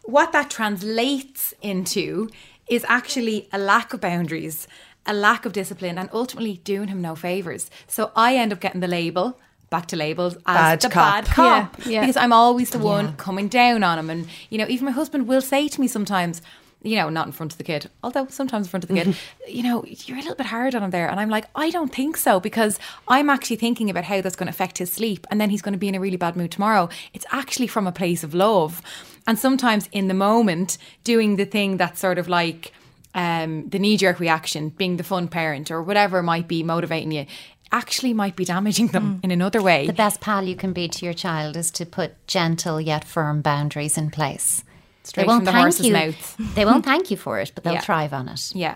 what 0.03 0.31
that 0.31 0.49
translates 0.49 1.53
into 1.61 2.29
is 2.67 2.85
actually 2.87 3.47
a 3.51 3.57
lack 3.57 3.93
of 3.93 4.01
boundaries, 4.01 4.67
a 5.05 5.13
lack 5.13 5.45
of 5.45 5.53
discipline, 5.53 5.97
and 5.97 6.09
ultimately 6.13 6.57
doing 6.63 6.87
him 6.87 7.01
no 7.01 7.15
favors. 7.15 7.69
So 7.87 8.11
I 8.15 8.35
end 8.35 8.53
up 8.53 8.59
getting 8.59 8.81
the 8.81 8.87
label. 8.87 9.39
Back 9.71 9.85
to 9.87 9.95
labels 9.95 10.33
as 10.47 10.79
Bad 10.79 10.81
the 10.81 10.89
cop. 10.89 11.13
bad 11.13 11.25
cop 11.27 11.77
Yeah, 11.85 11.91
yeah. 11.91 11.99
because 12.01 12.17
I'm 12.17 12.33
always 12.33 12.71
the 12.71 12.79
one 12.79 13.15
coming 13.17 13.47
down 13.47 13.83
on 13.83 13.99
him. 13.99 14.09
And, 14.09 14.27
you 14.49 14.57
know, 14.57 14.65
even 14.67 14.85
my 14.85 14.91
husband 14.91 15.27
will 15.27 15.41
say 15.41 15.67
to 15.67 15.79
me 15.79 15.87
sometimes, 15.87 16.41
you 16.81 16.95
know, 16.95 17.09
not 17.09 17.25
in 17.25 17.31
front 17.31 17.51
of 17.51 17.57
the 17.57 17.63
kid, 17.63 17.89
although 18.03 18.27
sometimes 18.27 18.67
in 18.67 18.69
front 18.69 18.83
of 18.83 18.87
the 18.87 18.95
kid, 18.95 19.15
you 19.47 19.63
know, 19.63 19.83
you're 19.85 20.17
a 20.17 20.21
little 20.21 20.35
bit 20.35 20.45
hard 20.45 20.75
on 20.75 20.83
him 20.83 20.91
there. 20.91 21.09
And 21.09 21.19
I'm 21.19 21.29
like, 21.29 21.45
I 21.55 21.69
don't 21.69 21.93
think 21.93 22.15
so 22.15 22.39
because 22.39 22.79
I'm 23.07 23.29
actually 23.29 23.57
thinking 23.57 23.89
about 23.89 24.05
how 24.05 24.21
that's 24.21 24.35
going 24.35 24.47
to 24.47 24.51
affect 24.51 24.77
his 24.77 24.91
sleep. 24.91 25.27
And 25.29 25.41
then 25.41 25.49
he's 25.49 25.61
going 25.61 25.73
to 25.73 25.79
be 25.79 25.89
in 25.89 25.95
a 25.95 25.99
really 25.99 26.17
bad 26.17 26.35
mood 26.35 26.51
tomorrow. 26.51 26.89
It's 27.13 27.25
actually 27.31 27.67
from 27.67 27.85
a 27.85 27.91
place 27.91 28.23
of 28.23 28.33
love. 28.33 28.81
And 29.27 29.37
sometimes 29.37 29.89
in 29.91 30.07
the 30.07 30.13
moment, 30.13 30.77
doing 31.03 31.35
the 31.35 31.45
thing 31.45 31.77
that's 31.77 31.99
sort 31.99 32.17
of 32.17 32.29
like, 32.29 32.71
um, 33.13 33.67
the 33.69 33.79
knee 33.79 33.97
jerk 33.97 34.19
reaction, 34.19 34.69
being 34.69 34.97
the 34.97 35.03
fun 35.03 35.27
parent 35.27 35.71
or 35.71 35.83
whatever 35.83 36.23
might 36.23 36.47
be 36.47 36.63
motivating 36.63 37.11
you, 37.11 37.25
actually 37.71 38.13
might 38.13 38.35
be 38.35 38.45
damaging 38.45 38.87
them 38.87 39.19
in 39.23 39.31
another 39.31 39.61
way. 39.61 39.85
The 39.85 39.93
best 39.93 40.21
pal 40.21 40.43
you 40.43 40.55
can 40.55 40.73
be 40.73 40.87
to 40.87 41.05
your 41.05 41.13
child 41.13 41.57
is 41.57 41.71
to 41.71 41.85
put 41.85 42.25
gentle 42.27 42.79
yet 42.79 43.03
firm 43.03 43.41
boundaries 43.41 43.97
in 43.97 44.11
place. 44.11 44.63
Straight 45.09 45.25
from 45.25 45.43
the 45.43 45.51
horse's 45.51 45.87
you. 45.87 45.93
mouth. 45.93 46.35
They 46.55 46.65
won't 46.65 46.85
thank 46.91 47.09
you 47.11 47.17
for 47.17 47.39
it, 47.39 47.51
but 47.55 47.63
they'll 47.63 47.73
Yeah. 47.73 47.81
thrive 47.81 48.13
on 48.13 48.29
it. 48.29 48.51
yeah. 48.55 48.75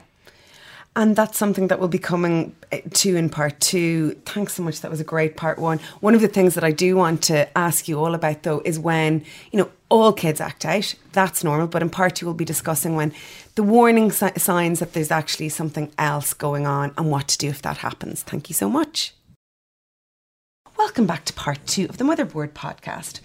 And 0.96 1.16
that's 1.16 1.40
something 1.40 1.70
that 1.70 1.80
will 1.80 1.88
be 1.88 1.98
coming 1.98 2.56
eh, 2.72 2.82
to 3.02 3.16
in 3.16 3.28
part 3.30 3.60
two. 3.60 4.12
Thanks 4.28 4.54
so 4.54 4.62
much. 4.62 4.82
That 4.82 4.92
was 4.92 5.00
a 5.00 5.04
great 5.04 5.36
part 5.38 5.58
one. 5.58 5.80
One 6.02 6.14
of 6.14 6.22
the 6.22 6.28
things 6.28 6.54
that 6.54 6.64
I 6.64 6.70
do 6.72 6.96
want 6.96 7.24
to 7.24 7.58
ask 7.58 7.88
you 7.88 7.98
all 8.00 8.14
about, 8.14 8.44
though, 8.44 8.62
is 8.64 8.78
when, 8.78 9.26
you 9.52 9.58
know, 9.60 9.72
all 9.90 10.14
kids 10.14 10.40
act 10.40 10.66
out. 10.66 10.94
That's 11.12 11.44
normal. 11.44 11.66
But 11.66 11.82
in 11.82 11.90
part 11.90 12.16
two, 12.18 12.28
we'll 12.28 12.36
be 12.36 12.46
discussing 12.46 12.96
when 12.96 13.12
the 13.56 13.64
warning 13.64 14.12
si- 14.12 14.38
signs 14.38 14.78
that 14.82 14.94
there's 14.94 15.10
actually 15.10 15.50
something 15.50 15.92
else 15.98 16.32
going 16.36 16.68
on 16.68 16.94
and 16.96 17.10
what 17.10 17.28
to 17.30 17.38
do 17.40 17.48
if 17.50 17.64
that 17.64 17.78
happens. 17.78 18.22
Thank 18.22 18.48
you 18.50 18.54
so 18.54 18.70
much. 18.70 19.16
Welcome 20.78 21.08
back 21.08 21.26
to 21.26 21.34
part 21.34 21.66
two 21.66 21.86
of 21.86 21.98
the 21.98 22.04
Motherboard 22.04 22.52
podcast. 22.52 23.20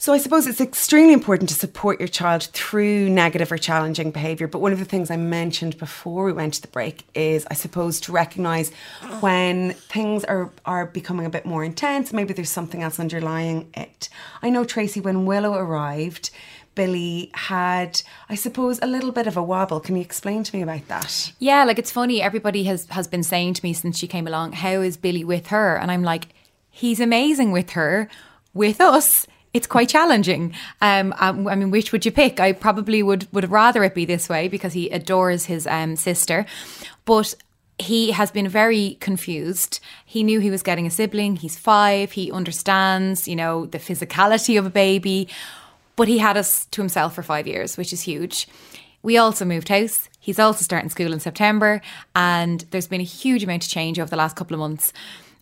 So, 0.00 0.12
I 0.12 0.18
suppose 0.18 0.46
it's 0.46 0.60
extremely 0.60 1.12
important 1.12 1.48
to 1.48 1.56
support 1.56 1.98
your 1.98 2.06
child 2.06 2.44
through 2.44 3.10
negative 3.10 3.50
or 3.50 3.58
challenging 3.58 4.12
behaviour. 4.12 4.46
But 4.46 4.60
one 4.60 4.72
of 4.72 4.78
the 4.78 4.84
things 4.84 5.10
I 5.10 5.16
mentioned 5.16 5.76
before 5.76 6.24
we 6.24 6.32
went 6.32 6.54
to 6.54 6.62
the 6.62 6.68
break 6.68 7.04
is, 7.16 7.44
I 7.50 7.54
suppose, 7.54 7.98
to 8.02 8.12
recognise 8.12 8.70
when 9.18 9.72
things 9.72 10.22
are, 10.24 10.52
are 10.64 10.86
becoming 10.86 11.26
a 11.26 11.30
bit 11.30 11.44
more 11.44 11.64
intense, 11.64 12.12
maybe 12.12 12.32
there's 12.32 12.48
something 12.48 12.80
else 12.80 13.00
underlying 13.00 13.70
it. 13.74 14.08
I 14.40 14.50
know, 14.50 14.64
Tracey, 14.64 15.00
when 15.00 15.26
Willow 15.26 15.54
arrived, 15.54 16.30
Billy 16.76 17.32
had, 17.34 18.00
I 18.28 18.36
suppose, 18.36 18.78
a 18.80 18.86
little 18.86 19.10
bit 19.10 19.26
of 19.26 19.36
a 19.36 19.42
wobble. 19.42 19.80
Can 19.80 19.96
you 19.96 20.02
explain 20.02 20.44
to 20.44 20.56
me 20.56 20.62
about 20.62 20.86
that? 20.86 21.32
Yeah, 21.40 21.64
like 21.64 21.80
it's 21.80 21.90
funny. 21.90 22.22
Everybody 22.22 22.62
has 22.64 22.86
has 22.90 23.08
been 23.08 23.24
saying 23.24 23.54
to 23.54 23.64
me 23.64 23.72
since 23.72 23.98
she 23.98 24.06
came 24.06 24.28
along, 24.28 24.52
"How 24.52 24.80
is 24.80 24.96
Billy 24.96 25.24
with 25.24 25.48
her?" 25.48 25.76
And 25.76 25.90
I'm 25.90 26.04
like, 26.04 26.28
"He's 26.70 27.00
amazing 27.00 27.50
with 27.50 27.70
her. 27.70 28.08
With 28.54 28.80
us, 28.80 29.26
it's 29.58 29.66
quite 29.66 29.90
challenging." 29.90 30.54
Um, 30.80 31.14
um, 31.18 31.46
I 31.46 31.54
mean, 31.54 31.70
which 31.70 31.92
would 31.92 32.06
you 32.06 32.12
pick? 32.12 32.40
I 32.40 32.52
probably 32.52 33.02
would 33.02 33.26
would 33.32 33.50
rather 33.50 33.84
it 33.84 33.94
be 33.94 34.06
this 34.06 34.28
way 34.28 34.48
because 34.48 34.72
he 34.72 34.88
adores 34.88 35.46
his 35.46 35.66
um, 35.66 35.96
sister, 35.96 36.46
but. 37.04 37.34
He 37.80 38.10
has 38.10 38.32
been 38.32 38.48
very 38.48 38.96
confused. 38.98 39.78
He 40.04 40.24
knew 40.24 40.40
he 40.40 40.50
was 40.50 40.64
getting 40.64 40.84
a 40.84 40.90
sibling. 40.90 41.36
He's 41.36 41.56
five. 41.56 42.10
He 42.10 42.32
understands, 42.32 43.28
you 43.28 43.36
know, 43.36 43.66
the 43.66 43.78
physicality 43.78 44.58
of 44.58 44.66
a 44.66 44.70
baby, 44.70 45.28
but 45.94 46.08
he 46.08 46.18
had 46.18 46.36
us 46.36 46.66
to 46.72 46.80
himself 46.80 47.14
for 47.14 47.22
five 47.22 47.46
years, 47.46 47.76
which 47.76 47.92
is 47.92 48.00
huge. 48.00 48.48
We 49.02 49.16
also 49.16 49.44
moved 49.44 49.68
house. 49.68 50.08
He's 50.18 50.38
also 50.38 50.62
starting 50.62 50.90
school 50.90 51.12
in 51.12 51.20
September, 51.20 51.80
and 52.14 52.64
there's 52.70 52.88
been 52.88 53.00
a 53.00 53.04
huge 53.04 53.44
amount 53.44 53.64
of 53.64 53.70
change 53.70 54.00
over 54.00 54.10
the 54.10 54.16
last 54.16 54.36
couple 54.36 54.54
of 54.54 54.60
months. 54.60 54.92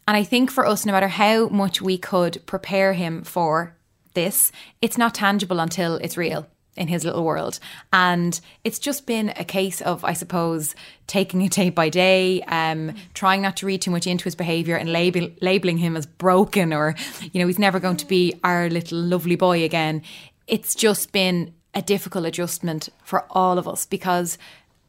And 0.06 0.16
I 0.16 0.22
think 0.22 0.50
for 0.50 0.66
us, 0.66 0.86
no 0.86 0.92
matter 0.92 1.08
how 1.08 1.48
much 1.48 1.82
we 1.82 1.98
could 1.98 2.44
prepare 2.46 2.92
him 2.92 3.22
for 3.22 3.75
this, 4.16 4.50
it's 4.82 4.98
not 4.98 5.14
tangible 5.14 5.60
until 5.60 5.94
it's 5.98 6.16
real 6.16 6.48
in 6.76 6.88
his 6.88 7.04
little 7.04 7.24
world. 7.24 7.60
And 7.92 8.38
it's 8.64 8.80
just 8.80 9.06
been 9.06 9.30
a 9.36 9.44
case 9.44 9.80
of, 9.80 10.04
I 10.04 10.12
suppose, 10.12 10.74
taking 11.06 11.40
it 11.42 11.52
day 11.52 11.70
by 11.70 11.88
day, 11.88 12.42
um, 12.42 12.94
trying 13.14 13.42
not 13.42 13.56
to 13.58 13.66
read 13.66 13.82
too 13.82 13.92
much 13.92 14.06
into 14.06 14.24
his 14.24 14.34
behaviour 14.34 14.76
and 14.76 14.92
label, 14.92 15.30
labeling 15.40 15.78
him 15.78 15.96
as 15.96 16.04
broken 16.04 16.72
or, 16.72 16.96
you 17.32 17.40
know, 17.40 17.46
he's 17.46 17.58
never 17.58 17.78
going 17.78 17.96
to 17.98 18.06
be 18.06 18.34
our 18.42 18.68
little 18.68 18.98
lovely 18.98 19.36
boy 19.36 19.62
again. 19.62 20.02
It's 20.48 20.74
just 20.74 21.12
been 21.12 21.54
a 21.72 21.82
difficult 21.82 22.26
adjustment 22.26 22.88
for 23.04 23.24
all 23.30 23.58
of 23.58 23.68
us 23.68 23.86
because 23.86 24.38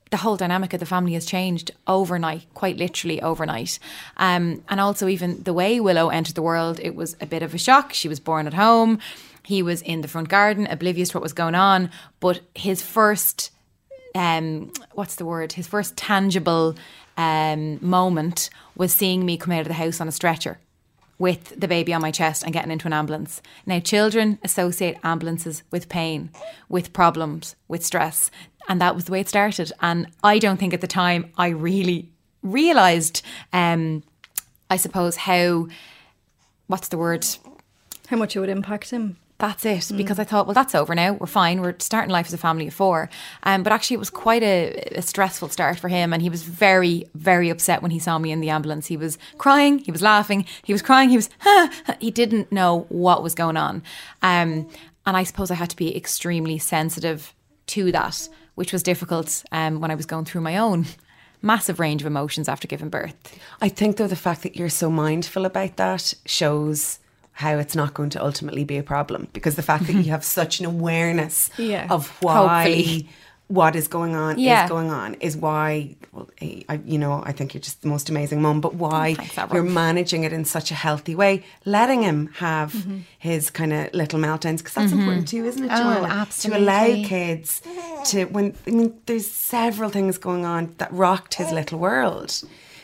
the 0.10 0.18
whole 0.18 0.38
dynamic 0.38 0.74
of 0.74 0.80
the 0.80 0.86
family 0.86 1.14
has 1.14 1.26
changed 1.26 1.72
overnight, 1.88 2.46
quite 2.54 2.78
literally 2.78 3.22
overnight. 3.22 3.80
Um, 4.18 4.64
and 4.70 4.80
also, 4.80 5.08
even 5.08 5.44
the 5.44 5.54
way 5.54 5.80
Willow 5.80 6.10
entered 6.10 6.36
the 6.36 6.42
world, 6.42 6.80
it 6.82 6.96
was 6.96 7.16
a 7.22 7.26
bit 7.26 7.44
of 7.44 7.54
a 7.54 7.58
shock. 7.58 7.94
She 7.94 8.08
was 8.08 8.20
born 8.20 8.48
at 8.48 8.54
home. 8.54 9.00
He 9.44 9.62
was 9.62 9.82
in 9.82 10.02
the 10.02 10.08
front 10.08 10.30
garden, 10.30 10.68
oblivious 10.68 11.10
to 11.10 11.18
what 11.18 11.24
was 11.24 11.34
going 11.34 11.56
on. 11.56 11.90
But 12.20 12.42
his 12.54 12.82
first, 12.82 13.52
um, 14.14 14.72
what's 14.94 15.16
the 15.16 15.26
word? 15.26 15.54
His 15.54 15.68
first 15.68 15.96
tangible 15.96 16.76
um, 17.18 17.80
moment 17.82 18.50
was 18.76 18.94
seeing 18.94 19.26
me 19.26 19.38
come 19.38 19.54
out 19.54 19.62
of 19.62 19.68
the 19.68 19.74
house 19.74 20.02
on 20.02 20.08
a 20.08 20.12
stretcher 20.12 20.60
with 21.20 21.60
the 21.60 21.68
baby 21.68 21.94
on 21.94 22.02
my 22.02 22.12
chest 22.12 22.44
and 22.44 22.54
getting 22.54 22.72
into 22.72 22.88
an 22.88 22.94
ambulance. 22.94 23.42
Now, 23.66 23.80
children 23.80 24.38
associate 24.44 24.98
ambulances 25.04 25.64
with 25.72 25.90
pain, 25.90 26.30
with 26.70 26.94
problems, 26.94 27.56
with 27.68 27.84
stress. 27.84 28.30
And 28.68 28.82
that 28.82 28.96
was 28.96 29.06
the 29.06 29.12
way 29.12 29.22
it 29.22 29.30
started. 29.30 29.72
And 29.82 30.08
I 30.24 30.40
don't 30.40 30.58
think 30.58 30.74
at 30.74 30.82
the 30.82 30.88
time 30.88 31.32
I 31.38 31.50
really 31.50 32.10
realised, 32.44 33.24
um, 33.54 34.04
I 34.70 34.78
suppose, 34.78 35.16
how, 35.16 35.68
what's 36.68 36.90
the 36.90 36.98
word? 36.98 37.26
how 38.08 38.18
much 38.18 38.36
it 38.36 38.40
would 38.40 38.50
impact 38.50 38.90
him. 38.90 39.18
That's 39.40 39.66
it. 39.66 39.92
Because 39.96 40.18
I 40.18 40.24
thought, 40.24 40.48
well, 40.48 40.56
that's 40.56 40.74
over 40.74 40.96
now. 40.96 41.14
We're 41.14 41.28
fine. 41.28 41.62
We're 41.62 41.76
starting 41.78 42.10
life 42.10 42.26
as 42.26 42.34
a 42.34 42.40
family 42.40 42.68
of 42.68 42.74
four. 42.74 43.08
Um, 43.44 43.62
but 43.62 43.72
actually, 43.72 43.96
it 43.96 44.00
was 44.00 44.10
quite 44.10 44.42
a, 44.42 44.74
a 44.96 45.02
stressful 45.04 45.50
start 45.50 45.78
for 45.78 45.90
him. 45.90 46.12
And 46.12 46.24
he 46.24 46.30
was 46.30 46.42
very, 46.42 47.08
very 47.14 47.50
upset 47.50 47.84
when 47.84 47.92
he 47.92 48.00
saw 48.00 48.18
me 48.18 48.32
in 48.32 48.42
the 48.42 48.50
ambulance. 48.50 48.88
He 48.88 48.98
was 48.98 49.20
crying. 49.38 49.78
He 49.80 49.92
was 49.92 50.02
laughing. 50.02 50.46
He 50.64 50.74
was 50.74 50.82
crying. 50.82 51.10
He 51.10 51.18
was, 51.18 51.30
he 52.00 52.10
didn't 52.10 52.52
know 52.52 52.88
what 52.90 53.22
was 53.22 53.36
going 53.36 53.58
on. 53.58 53.84
Um, 54.24 54.70
and 55.06 55.16
I 55.16 55.24
suppose 55.24 55.52
I 55.52 55.56
had 55.56 55.70
to 55.70 55.76
be 55.76 55.96
extremely 55.96 56.58
sensitive 56.58 57.36
to 57.68 57.92
that, 57.92 58.28
which 58.58 58.74
was 58.74 58.82
difficult 58.82 59.44
um, 59.52 59.80
when 59.82 59.92
I 59.92 59.96
was 59.96 60.08
going 60.08 60.26
through 60.26 60.42
my 60.42 60.58
own 60.58 60.86
massive 61.44 61.80
range 61.80 62.02
of 62.02 62.08
emotions 62.08 62.50
after 62.50 62.68
giving 62.68 62.90
birth. 62.90 63.14
I 63.62 63.70
think, 63.70 63.98
though, 63.98 64.08
the 64.08 64.16
fact 64.16 64.42
that 64.42 64.56
you're 64.56 64.70
so 64.70 64.90
mindful 64.90 65.46
about 65.46 65.78
that 65.78 66.16
shows 66.26 66.98
how 67.34 67.58
it's 67.60 67.76
not 67.76 67.94
going 67.94 68.10
to 68.10 68.24
ultimately 68.26 68.64
be 68.64 68.78
a 68.78 68.84
problem 68.84 69.28
because 69.32 69.56
the 69.56 69.62
fact 69.62 69.86
that 69.86 69.94
you 69.94 70.06
have 70.16 70.26
such 70.26 70.60
an 70.60 70.66
awareness 70.66 71.52
Yeah. 71.58 71.86
of 71.92 72.10
why 72.24 72.64
Hopefully. 72.64 73.10
What 73.50 73.76
is 73.76 73.88
going 73.88 74.14
on 74.16 74.38
Yeah. 74.38 74.64
is 74.66 74.70
going 74.70 74.92
on 74.92 75.14
is 75.16 75.38
why 75.38 75.96
well, 76.12 76.28
I, 76.42 76.64
I- 76.68 76.82
you 76.86 76.98
know 76.98 77.24
I 77.26 77.32
think 77.32 77.54
you're 77.54 77.62
just 77.62 77.82
the 77.82 77.88
most 77.88 78.10
amazing 78.10 78.42
mom 78.42 78.60
but 78.62 78.74
why 78.76 79.14
Thanks, 79.14 79.54
you're 79.54 79.64
managing 79.64 80.24
it 80.26 80.34
in 80.34 80.44
such 80.44 80.70
a 80.72 80.76
healthy 80.76 81.16
way 81.16 81.44
letting 81.64 82.02
him 82.04 82.28
have 82.36 82.74
Mm-hmm. 82.74 82.98
his 83.20 83.50
kind 83.50 83.72
of 83.72 83.94
little 83.94 84.20
meltdowns 84.20 84.58
because 84.58 84.74
that's 84.74 84.92
important 84.92 85.28
too 85.30 85.46
isn't 85.46 85.64
it 85.64 85.72
Oh, 85.72 85.78
Joanna 85.78 86.28
to 86.42 86.58
allow 86.58 86.86
kids 87.08 87.62
to 88.12 88.26
when 88.26 88.54
I 88.68 88.72
mean 88.72 88.94
there's 89.06 89.30
several 89.32 89.90
things 89.90 90.18
going 90.18 90.44
on 90.46 90.74
that 90.80 90.92
rocked 90.92 91.36
his 91.36 91.52
little 91.52 91.80
world 91.80 92.32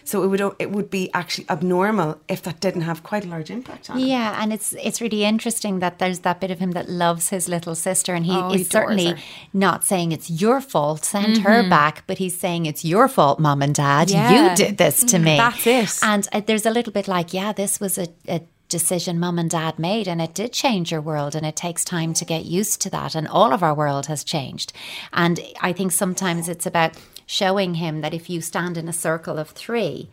So 0.05 0.23
it 0.23 0.27
would 0.27 0.41
it 0.59 0.71
would 0.71 0.89
be 0.89 1.09
actually 1.13 1.45
abnormal 1.49 2.19
if 2.27 2.41
that 2.43 2.59
didn't 2.59 2.81
have 2.81 3.03
quite 3.03 3.25
a 3.25 3.27
large 3.27 3.49
impact 3.49 3.89
on 3.89 3.97
him. 3.99 4.07
Yeah, 4.07 4.41
and 4.41 4.51
it's 4.51 4.73
it's 4.73 4.99
really 5.01 5.23
interesting 5.23 5.79
that 5.79 5.99
there's 5.99 6.19
that 6.19 6.39
bit 6.41 6.51
of 6.51 6.59
him 6.59 6.71
that 6.71 6.89
loves 6.89 7.29
his 7.29 7.47
little 7.47 7.75
sister, 7.75 8.13
and 8.13 8.25
he 8.25 8.31
Oh, 8.33 8.51
is 8.53 8.67
adores 8.67 8.69
certainly 8.69 9.05
her. 9.11 9.17
not 9.53 9.83
saying 9.83 10.11
it's 10.11 10.29
your 10.29 10.59
fault, 10.61 11.05
send 11.05 11.37
her 11.39 11.67
back, 11.69 12.03
but 12.07 12.17
he's 12.17 12.37
saying 12.37 12.65
it's 12.65 12.83
your 12.83 13.07
fault, 13.07 13.39
mom 13.39 13.61
and 13.61 13.73
dad. 13.75 14.09
Yeah. 14.09 14.49
You 14.51 14.55
did 14.55 14.77
this 14.77 15.03
to 15.05 15.19
me. 15.19 15.37
That's 15.37 15.65
it. 15.67 15.99
And 16.03 16.27
uh, 16.33 16.41
there's 16.45 16.65
a 16.65 16.71
little 16.71 16.93
bit 16.93 17.07
like, 17.07 17.33
yeah, 17.33 17.53
this 17.53 17.79
was 17.79 17.97
a. 17.97 18.07
a 18.27 18.41
decision 18.69 19.19
mum 19.19 19.37
and 19.37 19.51
dad 19.51 19.77
made 19.77 20.07
and 20.07 20.19
it 20.19 20.33
did 20.33 20.51
change 20.51 20.91
your 20.91 21.01
world 21.01 21.35
and 21.35 21.45
it 21.45 21.55
takes 21.55 21.85
time 21.85 22.11
to 22.11 22.25
get 22.25 22.43
used 22.45 22.81
to 22.81 22.89
that 22.89 23.13
and 23.13 23.27
all 23.27 23.53
of 23.53 23.61
our 23.61 23.75
world 23.75 24.07
has 24.07 24.23
changed 24.23 24.73
and 25.11 25.39
i 25.61 25.71
think 25.71 25.91
sometimes 25.91 26.49
it's 26.49 26.65
about 26.65 26.93
showing 27.25 27.75
him 27.75 28.01
that 28.01 28.13
if 28.13 28.29
you 28.29 28.41
stand 28.41 28.77
in 28.77 28.87
a 28.87 28.93
circle 28.93 29.37
of 29.37 29.49
3 29.49 30.09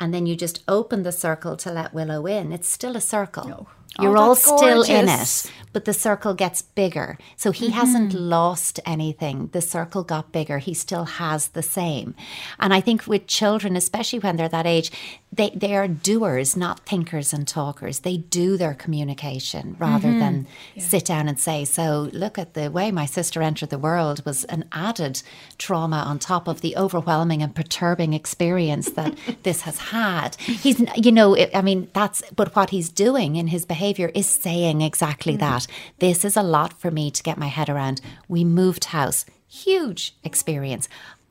and 0.00 0.14
then 0.14 0.26
you 0.26 0.36
just 0.36 0.62
open 0.68 1.02
the 1.02 1.12
circle 1.12 1.56
to 1.56 1.72
let 1.72 1.94
Willow 1.94 2.26
in, 2.26 2.52
it's 2.52 2.68
still 2.68 2.96
a 2.96 3.00
circle. 3.00 3.68
You're 4.00 4.16
Oh, 4.16 4.20
all 4.20 4.34
still 4.36 4.82
in 4.82 5.08
it, 5.08 5.50
but 5.72 5.84
the 5.84 5.92
circle 5.92 6.34
gets 6.34 6.62
bigger. 6.62 7.18
So 7.36 7.50
he 7.50 7.66
mm-hmm. 7.66 7.74
hasn't 7.74 8.14
lost 8.14 8.80
anything. 8.86 9.48
The 9.52 9.60
circle 9.60 10.04
got 10.04 10.32
bigger. 10.32 10.58
He 10.58 10.74
still 10.74 11.04
has 11.04 11.48
the 11.48 11.62
same. 11.62 12.14
And 12.58 12.72
I 12.72 12.80
think 12.80 13.06
with 13.06 13.26
children, 13.26 13.76
especially 13.76 14.18
when 14.18 14.36
they're 14.36 14.48
that 14.48 14.66
age, 14.66 14.90
they, 15.32 15.50
they 15.50 15.76
are 15.76 15.86
doers, 15.86 16.56
not 16.56 16.80
thinkers 16.86 17.32
and 17.32 17.46
talkers. 17.46 18.00
They 18.00 18.16
do 18.16 18.56
their 18.56 18.74
communication 18.74 19.76
rather 19.78 20.08
mm-hmm. 20.08 20.18
than 20.20 20.46
sit 20.78 21.04
down 21.04 21.28
and 21.28 21.38
say, 21.38 21.64
So 21.64 22.08
look 22.12 22.38
at 22.38 22.54
the 22.54 22.70
way 22.70 22.90
my 22.90 23.04
sister 23.04 23.42
entered 23.42 23.70
the 23.70 23.78
world 23.78 24.24
was 24.24 24.44
an 24.44 24.64
added 24.72 25.22
trauma 25.58 25.98
on 26.06 26.18
top 26.18 26.48
of 26.48 26.60
the 26.60 26.76
overwhelming 26.76 27.42
and 27.42 27.54
perturbing 27.54 28.14
experience 28.14 28.90
that 28.92 29.16
this 29.42 29.62
has 29.62 29.78
had. 29.78 30.36
He's, 30.36 30.82
you 30.96 31.12
know, 31.12 31.34
it- 31.34 31.50
I 31.54 31.62
mean, 31.62 31.88
that's, 31.92 32.22
but 32.34 32.56
what 32.56 32.70
he's 32.70 32.88
doing 32.88 33.36
in 33.36 33.48
his 33.48 33.64
behavior 33.64 33.77
is 34.14 34.26
saying 34.26 34.80
exactly 34.82 35.36
that. 35.36 35.66
This 35.98 36.24
is 36.24 36.36
a 36.36 36.42
lot 36.42 36.72
for 36.80 36.90
me 36.90 37.10
to 37.10 37.22
get 37.22 37.38
my 37.38 37.46
head 37.48 37.68
around. 37.68 38.00
We 38.28 38.44
moved 38.44 38.86
house, 38.86 39.24
huge 39.46 40.14
experience. 40.24 40.88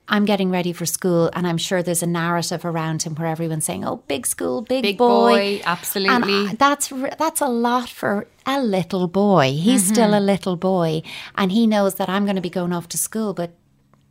I'm 0.09 0.23
getting 0.23 0.49
ready 0.49 0.71
for 0.71 0.85
school, 0.85 1.29
and 1.33 1.45
I'm 1.45 1.57
sure 1.57 1.83
there's 1.83 2.01
a 2.01 2.07
narrative 2.07 2.63
around 2.63 3.03
him 3.03 3.13
where 3.15 3.27
everyone's 3.27 3.65
saying, 3.65 3.83
"Oh, 3.83 3.97
big 4.07 4.25
school, 4.25 4.61
big, 4.61 4.81
Big 4.83 4.97
boy, 4.97 5.33
boy, 5.57 5.61
absolutely. 5.65 6.47
And 6.47 6.57
that's 6.57 6.93
that's 7.19 7.41
a 7.41 7.47
lot 7.49 7.89
for 7.89 8.25
a 8.45 8.61
little 8.61 9.07
boy. 9.09 9.51
He's 9.51 9.83
Mm-hmm. 9.83 9.93
still 9.93 10.13
a 10.17 10.21
little 10.21 10.55
boy, 10.55 11.01
and 11.35 11.51
he 11.51 11.67
knows 11.67 11.95
that 11.95 12.07
I'm 12.07 12.23
going 12.23 12.37
to 12.37 12.41
be 12.41 12.49
going 12.49 12.71
off 12.71 12.87
to 12.89 12.97
school, 12.97 13.33
but 13.33 13.51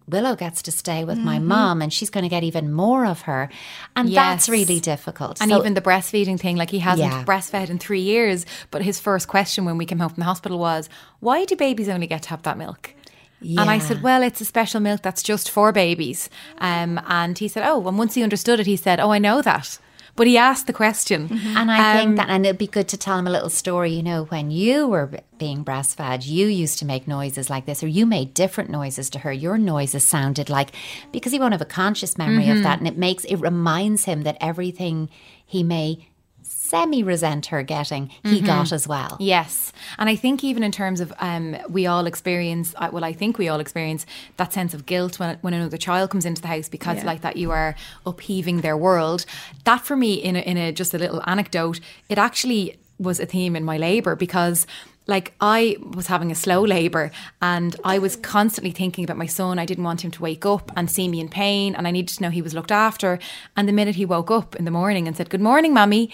Willow 0.09 0.37
gets 0.37 0.63
to 0.63 0.71
stay 0.71 1.05
with 1.05 1.19
my 1.19 1.37
Mm-hmm. 1.39 1.49
mom, 1.49 1.83
and 1.83 1.93
she's 1.93 2.11
going 2.11 2.23
to 2.23 2.29
get 2.29 2.45
even 2.45 2.73
more 2.73 3.05
of 3.07 3.23
her, 3.23 3.49
and 3.97 4.13
that's 4.13 4.49
really 4.49 4.79
difficult. 4.81 5.41
And 5.41 5.51
So- 5.51 5.59
even 5.59 5.75
the 5.75 5.81
breastfeeding 5.81 6.39
thing, 6.39 6.57
like 6.57 6.71
he 6.71 6.79
hasn't 6.79 7.11
Yeah. 7.13 7.25
breastfed 7.25 7.71
in 7.71 7.79
three 7.79 8.01
years, 8.03 8.47
but 8.71 8.83
his 8.83 9.01
first 9.01 9.27
question 9.29 9.65
when 9.65 9.79
we 9.79 9.85
came 9.85 9.99
home 9.99 10.11
from 10.11 10.21
the 10.21 10.27
hospital 10.27 10.59
was, 10.59 10.89
Why 11.21 11.45
do 11.45 11.57
babies 11.57 11.89
only 11.89 12.07
get 12.07 12.23
to 12.23 12.29
have 12.31 12.43
that 12.43 12.57
milk? 12.57 12.95
And 13.43 13.69
I 13.71 13.79
said, 13.79 14.03
Well, 14.03 14.23
it's 14.23 14.41
a 14.41 14.45
special 14.45 14.81
milk 14.81 15.03
that's 15.03 15.23
just 15.23 15.51
for 15.51 15.71
babies. 15.73 16.31
Um, 16.59 17.01
and 17.07 17.37
he 17.39 17.49
said, 17.49 17.65
Oh, 17.67 17.87
and 17.87 17.99
once 17.99 18.15
he 18.15 18.23
understood 18.23 18.61
it, 18.61 18.67
he 18.67 18.77
said, 18.77 18.99
Oh, 19.01 19.11
I 19.13 19.19
know 19.19 19.43
that. 19.43 19.79
But 20.17 20.27
he 20.27 20.39
asked 20.39 20.67
the 20.67 20.73
question. 20.73 21.29
And 21.57 21.71
I 21.71 21.93
Um, 21.93 21.99
think 21.99 22.17
that, 22.17 22.29
and 22.31 22.47
it'd 22.47 22.59
be 22.59 22.67
good 22.67 22.89
to 22.89 22.97
tell 22.97 23.19
him 23.19 23.27
a 23.27 23.31
little 23.31 23.51
story. 23.51 23.93
You 23.93 24.03
know, 24.03 24.25
when 24.25 24.51
you 24.51 24.89
were 24.89 25.21
being 25.39 25.63
breastfed, 25.65 26.27
you 26.27 26.47
used 26.47 26.79
to 26.79 26.87
make 26.87 27.07
noises 27.07 27.51
like 27.51 27.67
this, 27.67 27.83
or 27.83 27.89
you 27.89 28.07
made 28.07 28.33
different 28.33 28.71
noises 28.71 29.11
to 29.11 29.19
her. 29.21 29.33
Your 29.33 29.59
noises 29.59 30.07
sounded 30.07 30.49
like, 30.49 30.71
because 31.13 31.33
he 31.33 31.39
won't 31.39 31.53
have 31.53 31.61
a 31.61 31.67
conscious 31.67 32.17
memory 32.17 32.45
Mm-hmm. 32.45 32.57
of 32.57 32.63
that. 32.63 32.79
And 32.79 32.89
it 32.89 32.97
makes, 32.97 33.25
it 33.25 33.37
reminds 33.37 34.05
him 34.07 34.23
that 34.23 34.39
everything 34.41 35.11
he 35.45 35.63
may 35.63 36.09
semi 36.49 37.03
resent 37.03 37.47
her 37.47 37.63
getting, 37.63 38.09
he 38.23 38.37
Mm-hmm. 38.39 38.47
got 38.47 38.73
as 38.73 38.89
well. 38.89 39.17
Yes, 39.21 39.73
and 39.99 40.09
I 40.09 40.17
think 40.17 40.43
even 40.45 40.63
in 40.63 40.73
terms 40.73 41.01
of 41.01 41.13
um, 41.21 41.57
we 41.69 41.87
all 41.87 42.07
experience. 42.07 42.75
uh, 42.77 42.89
Well, 42.93 43.05
I 43.05 43.13
think 43.13 43.39
we 43.39 43.49
all 43.49 43.61
experience 43.61 44.07
that 44.37 44.53
sense 44.53 44.75
of 44.75 44.87
guilt 44.87 45.19
when 45.19 45.39
when 45.43 45.55
another 45.55 45.77
child 45.77 46.11
comes 46.11 46.25
into 46.25 46.43
the 46.43 46.49
house 46.49 46.69
because 46.69 47.05
like 47.05 47.21
that 47.21 47.37
you 47.37 47.51
are 47.51 47.75
upheaving 48.05 48.61
their 48.63 48.77
world. 48.77 49.27
That 49.65 49.83
for 49.85 49.97
me, 49.97 50.15
in 50.15 50.37
a, 50.37 50.41
in 50.41 50.57
a 50.57 50.73
just 50.73 50.95
a 50.95 50.99
little 50.99 51.23
anecdote, 51.27 51.81
it 52.09 52.19
actually 52.19 52.79
was 52.99 53.21
a 53.21 53.27
theme 53.27 53.57
in 53.57 53.65
my 53.65 53.77
labour 53.79 54.17
because. 54.17 54.67
Like 55.09 55.35
I 55.41 55.77
was 55.95 56.09
having 56.09 56.33
a 56.33 56.35
slow 56.35 56.65
labor 56.67 57.13
and 57.41 57.77
I 57.85 58.01
was 58.01 58.17
constantly 58.17 58.73
thinking 58.73 59.05
about 59.05 59.17
my 59.17 59.27
son. 59.27 59.57
I 59.57 59.65
didn't 59.65 59.85
want 59.85 60.01
him 60.05 60.11
to 60.11 60.21
wake 60.21 60.45
up 60.45 60.73
and 60.77 60.91
see 60.91 61.07
me 61.07 61.21
in 61.21 61.29
pain 61.29 61.77
and 61.77 61.87
I 61.87 61.93
needed 61.93 62.17
to 62.17 62.23
know 62.25 62.31
he 62.31 62.43
was 62.43 62.55
looked 62.55 62.73
after. 62.73 63.21
And 63.57 63.69
the 63.69 63.73
minute 63.73 63.95
he 63.95 64.05
woke 64.05 64.33
up 64.33 64.57
in 64.57 64.65
the 64.65 64.73
morning 64.73 65.07
and 65.07 65.17
said, 65.17 65.31
Good 65.31 65.41
morning, 65.41 65.73
Mummy, 65.73 66.11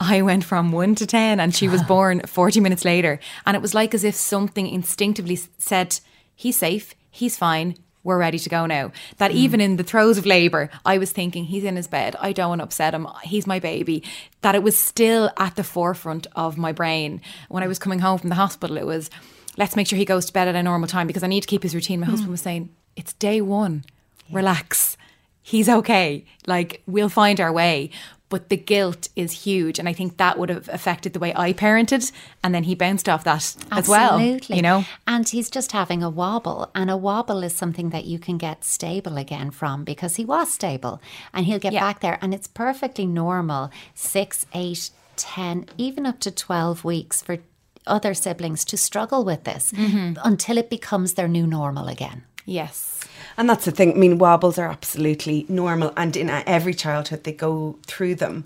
I 0.00 0.22
went 0.22 0.44
from 0.44 0.72
one 0.72 0.94
to 0.96 1.06
10 1.06 1.40
and 1.40 1.54
she 1.54 1.68
was 1.68 1.80
ah. 1.82 1.86
born 1.86 2.20
40 2.20 2.60
minutes 2.60 2.84
later. 2.84 3.18
And 3.44 3.56
it 3.56 3.62
was 3.62 3.74
like 3.74 3.94
as 3.94 4.04
if 4.04 4.14
something 4.14 4.66
instinctively 4.66 5.38
said, 5.58 6.00
He's 6.34 6.56
safe, 6.58 6.94
he's 7.10 7.38
fine, 7.38 7.76
we're 8.04 8.18
ready 8.18 8.38
to 8.38 8.48
go 8.50 8.66
now. 8.66 8.92
That 9.16 9.30
hmm. 9.30 9.38
even 9.38 9.60
in 9.60 9.76
the 9.76 9.82
throes 9.82 10.18
of 10.18 10.26
labour, 10.26 10.70
I 10.84 10.98
was 10.98 11.12
thinking, 11.12 11.44
He's 11.44 11.64
in 11.64 11.76
his 11.76 11.88
bed, 11.88 12.14
I 12.20 12.32
don't 12.32 12.50
want 12.50 12.58
to 12.60 12.64
upset 12.64 12.94
him, 12.94 13.08
he's 13.22 13.46
my 13.46 13.58
baby. 13.58 14.02
That 14.42 14.54
it 14.54 14.62
was 14.62 14.78
still 14.78 15.30
at 15.38 15.56
the 15.56 15.64
forefront 15.64 16.26
of 16.36 16.58
my 16.58 16.72
brain. 16.72 17.22
When 17.48 17.62
I 17.62 17.68
was 17.68 17.78
coming 17.78 18.00
home 18.00 18.18
from 18.18 18.28
the 18.28 18.36
hospital, 18.36 18.76
it 18.76 18.86
was, 18.86 19.10
Let's 19.58 19.74
make 19.74 19.86
sure 19.86 19.96
he 19.96 20.04
goes 20.04 20.26
to 20.26 20.34
bed 20.34 20.48
at 20.48 20.54
a 20.54 20.62
normal 20.62 20.86
time 20.86 21.06
because 21.06 21.22
I 21.22 21.28
need 21.28 21.40
to 21.40 21.46
keep 21.46 21.62
his 21.62 21.74
routine. 21.74 22.00
My 22.00 22.06
husband 22.06 22.26
hmm. 22.26 22.32
was 22.32 22.42
saying, 22.42 22.68
It's 22.94 23.14
day 23.14 23.40
one, 23.40 23.84
relax 24.30 24.98
he's 25.46 25.68
okay. 25.68 26.24
Like 26.46 26.82
we'll 26.86 27.08
find 27.08 27.40
our 27.40 27.52
way. 27.52 27.90
But 28.28 28.48
the 28.48 28.56
guilt 28.56 29.08
is 29.14 29.44
huge, 29.44 29.78
and 29.78 29.88
I 29.88 29.92
think 29.92 30.16
that 30.16 30.36
would 30.36 30.48
have 30.48 30.68
affected 30.70 31.12
the 31.12 31.20
way 31.20 31.32
I 31.36 31.52
parented, 31.52 32.10
and 32.42 32.52
then 32.52 32.64
he 32.64 32.74
bounced 32.74 33.08
off 33.08 33.22
that 33.22 33.54
as 33.70 33.88
well. 33.88 34.14
Absolutely. 34.14 34.56
You 34.56 34.62
know, 34.62 34.84
And 35.06 35.28
he's 35.28 35.48
just 35.48 35.70
having 35.70 36.02
a 36.02 36.10
wobble. 36.10 36.68
And 36.74 36.90
a 36.90 36.96
wobble 36.96 37.44
is 37.44 37.54
something 37.54 37.90
that 37.90 38.04
you 38.04 38.18
can 38.18 38.36
get 38.36 38.64
stable 38.64 39.16
again 39.16 39.52
from 39.52 39.84
because 39.84 40.16
he 40.16 40.24
was 40.24 40.50
stable 40.52 41.00
and 41.32 41.46
he'll 41.46 41.60
get 41.60 41.72
Yeah. 41.72 41.80
back 41.80 42.00
there. 42.00 42.18
And 42.20 42.34
it's 42.34 42.48
perfectly 42.48 43.06
normal 43.06 43.70
six, 43.94 44.44
eight, 44.54 44.90
10, 45.16 45.66
even 45.78 46.04
up 46.04 46.18
to 46.20 46.30
12 46.32 46.82
weeks 46.84 47.22
for 47.22 47.38
other 47.86 48.12
siblings 48.12 48.64
to 48.64 48.76
struggle 48.76 49.24
with 49.24 49.44
this 49.44 49.70
Mm-hmm. 49.70 50.18
until 50.24 50.58
it 50.58 50.68
becomes 50.68 51.14
their 51.14 51.28
new 51.28 51.46
normal 51.46 51.86
again. 51.86 52.24
Yes, 52.46 53.04
And 53.36 53.50
that's 53.50 53.66
the 53.66 53.70
thing. 53.70 53.92
I 53.92 53.96
mean, 53.96 54.18
wobbles 54.18 54.58
are 54.58 54.68
absolutely 54.68 55.44
normal, 55.48 55.92
and 55.96 56.16
in 56.16 56.30
every 56.30 56.72
childhood 56.72 57.24
they 57.24 57.32
go 57.32 57.78
through 57.86 58.14
them. 58.14 58.44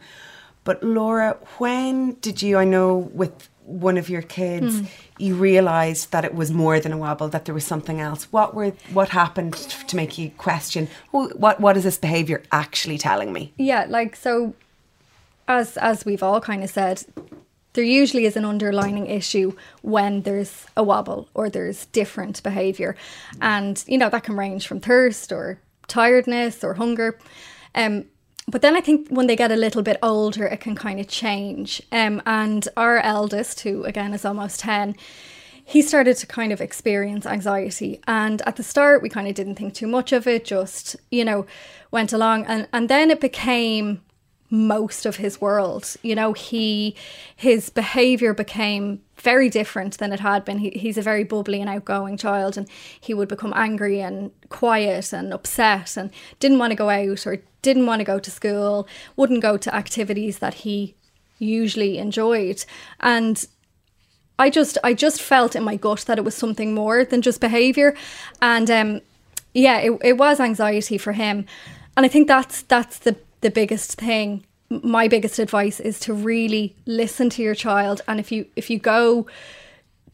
But 0.65 0.83
Laura, 0.83 1.37
when 1.59 2.15
did 2.21 2.43
you? 2.43 2.57
I 2.57 2.65
know 2.65 2.97
with 3.15 3.49
one 3.65 3.97
of 3.97 4.09
your 4.09 4.23
kids, 4.23 4.81
hmm. 4.81 4.87
you 5.19 5.37
realised 5.37 6.11
that 6.11 6.25
it 6.25 6.35
was 6.35 6.51
more 6.51 6.81
than 6.81 6.93
a 6.93 6.99
wobble; 6.99 7.29
that 7.29 7.45
there 7.45 7.55
was 7.55 7.65
something 7.65 8.01
else. 8.01 8.25
What 8.33 8.55
were? 8.55 8.73
What 8.93 9.11
happened 9.11 9.55
to 9.55 9.97
make 9.97 10.19
you 10.19 10.31
question? 10.31 10.89
"Oh, 11.15 11.29
What? 11.37 11.61
What 11.61 11.77
is 11.77 11.85
this 11.85 11.99
behaviour 11.99 12.43
actually 12.51 12.99
telling 12.99 13.33
me? 13.33 13.53
Yeah, 13.57 13.87
like 13.89 14.17
so 14.17 14.55
as 15.47 15.77
as 15.77 16.05
we've 16.05 16.23
all 16.23 16.41
kind 16.41 16.63
of 16.65 16.71
said, 16.71 17.05
there 17.75 17.85
usually 17.85 18.25
is 18.25 18.37
an 18.37 18.45
underlining 18.45 19.07
issue 19.07 19.53
when 19.83 20.23
there's 20.23 20.67
a 20.77 20.83
wobble 20.83 21.29
or 21.35 21.49
there's 21.49 21.87
different 21.87 22.43
behavior. 22.43 22.97
And 23.41 23.83
you 23.87 23.99
know, 23.99 24.11
that 24.11 24.25
can 24.25 24.37
range 24.37 24.67
from 24.67 24.81
thirst 24.81 25.33
or 25.33 25.61
tiredness 25.87 26.65
or 26.65 26.75
hunger. 26.75 27.19
Um 27.75 28.07
but 28.51 28.63
then 28.63 28.77
I 28.77 28.81
think 28.81 29.09
when 29.11 29.27
they 29.29 29.37
get 29.37 29.53
a 29.53 29.57
little 29.57 29.83
bit 29.83 29.99
older, 30.03 30.45
it 30.45 30.61
can 30.61 30.75
kind 30.75 30.99
of 30.99 31.07
change. 31.07 31.81
Um, 31.93 32.21
and 32.27 32.67
our 32.77 32.99
eldest, 32.99 33.61
who 33.61 33.85
again 33.85 34.13
is 34.13 34.25
almost 34.25 34.61
10, 34.61 34.97
he 35.65 35.83
started 35.83 36.17
to 36.17 36.27
kind 36.27 36.53
of 36.53 36.61
experience 36.61 37.27
anxiety. 37.27 38.01
And 38.09 38.43
at 38.43 38.57
the 38.57 38.65
start, 38.65 39.03
we 39.03 39.09
kind 39.09 39.29
of 39.29 39.35
didn't 39.35 39.55
think 39.55 39.75
too 39.75 39.87
much 39.87 40.13
of 40.13 40.27
it, 40.27 40.45
just, 40.45 40.97
you 41.11 41.25
know, 41.25 41.47
went 41.93 42.13
along. 42.13 42.47
And, 42.47 42.67
and 42.73 42.89
then 42.89 43.11
it 43.11 43.21
became 43.21 44.01
most 44.51 45.07
of 45.07 45.17
his 45.17 45.41
world. 45.41 45.97
You 46.03 46.15
know, 46.15 46.33
he 46.33 46.95
his 47.37 47.71
behavior 47.71 48.35
became 48.35 49.01
very 49.17 49.49
different 49.49 49.99
than 49.99 50.13
it 50.13 50.21
had 50.21 50.45
been. 50.45 50.59
He, 50.59 50.71
he's 50.71 50.99
a 50.99 51.03
very 51.03 51.25
bubbly 51.25 51.61
and 51.61 51.71
outgoing 51.71 52.17
child, 52.17 52.59
and 52.59 52.69
he 53.01 53.15
would 53.15 53.29
become 53.29 53.53
angry 53.55 54.01
and 54.01 54.33
quiet 54.49 55.13
and 55.13 55.33
upset 55.33 55.97
and 55.97 56.11
didn't 56.41 56.59
want 56.59 56.73
to 56.73 56.77
go 56.77 56.91
out 56.91 57.27
or 57.27 57.39
didn't 57.63 57.87
want 57.87 58.01
to 58.01 58.05
go 58.05 58.19
to 58.19 58.31
school, 58.31 58.89
wouldn't 59.17 59.43
go 59.43 59.57
to 59.57 59.75
activities 59.75 60.39
that 60.39 60.55
he 60.55 60.95
usually 61.39 61.99
enjoyed. 61.99 62.65
And 62.99 63.47
I 64.39 64.51
just 64.51 64.79
I 64.83 64.95
just 64.95 65.23
felt 65.23 65.55
in 65.55 65.63
my 65.63 65.77
gut 65.77 66.05
that 66.07 66.19
it 66.19 66.25
was 66.25 66.35
something 66.35 66.75
more 66.75 67.05
than 67.05 67.23
just 67.23 67.41
behavior, 67.41 67.95
and 68.43 68.71
um, 68.71 69.01
yeah, 69.55 69.79
it, 69.79 69.93
it 70.03 70.17
was 70.17 70.41
anxiety 70.41 70.99
for 70.99 71.13
him, 71.13 71.45
and 71.97 72.07
I 72.07 72.09
think 72.09 72.27
that's 72.27 72.63
that's 72.63 72.99
the 72.99 73.17
the 73.41 73.51
biggest 73.51 73.95
thing. 73.95 74.45
My 74.69 75.09
biggest 75.09 75.39
advice 75.39 75.81
is 75.81 75.99
to 76.01 76.15
really 76.15 76.77
listen 76.87 77.31
to 77.31 77.43
your 77.43 77.55
child, 77.55 78.03
and 78.07 78.21
if 78.21 78.31
you 78.31 78.47
if 78.57 78.71
you 78.71 78.79
go 78.79 79.27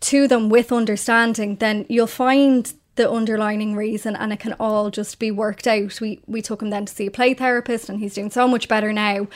to 0.00 0.28
them 0.28 0.48
with 0.48 0.72
understanding, 0.72 1.56
then 1.56 1.86
you'll 1.88 2.06
find 2.06 2.72
the 2.96 3.10
underlining 3.10 3.76
reason 3.76 4.16
and 4.16 4.32
it 4.32 4.40
can 4.40 4.54
all 4.54 4.90
just 4.90 5.18
be 5.18 5.30
worked 5.30 5.66
out. 5.66 6.00
We 6.00 6.20
we 6.26 6.42
took 6.42 6.62
him 6.62 6.70
then 6.70 6.86
to 6.86 6.94
see 6.94 7.06
a 7.06 7.10
play 7.10 7.34
therapist 7.34 7.88
and 7.88 8.00
he's 8.00 8.14
doing 8.14 8.30
so 8.30 8.48
much 8.48 8.68
better 8.68 8.92
now. 8.92 9.28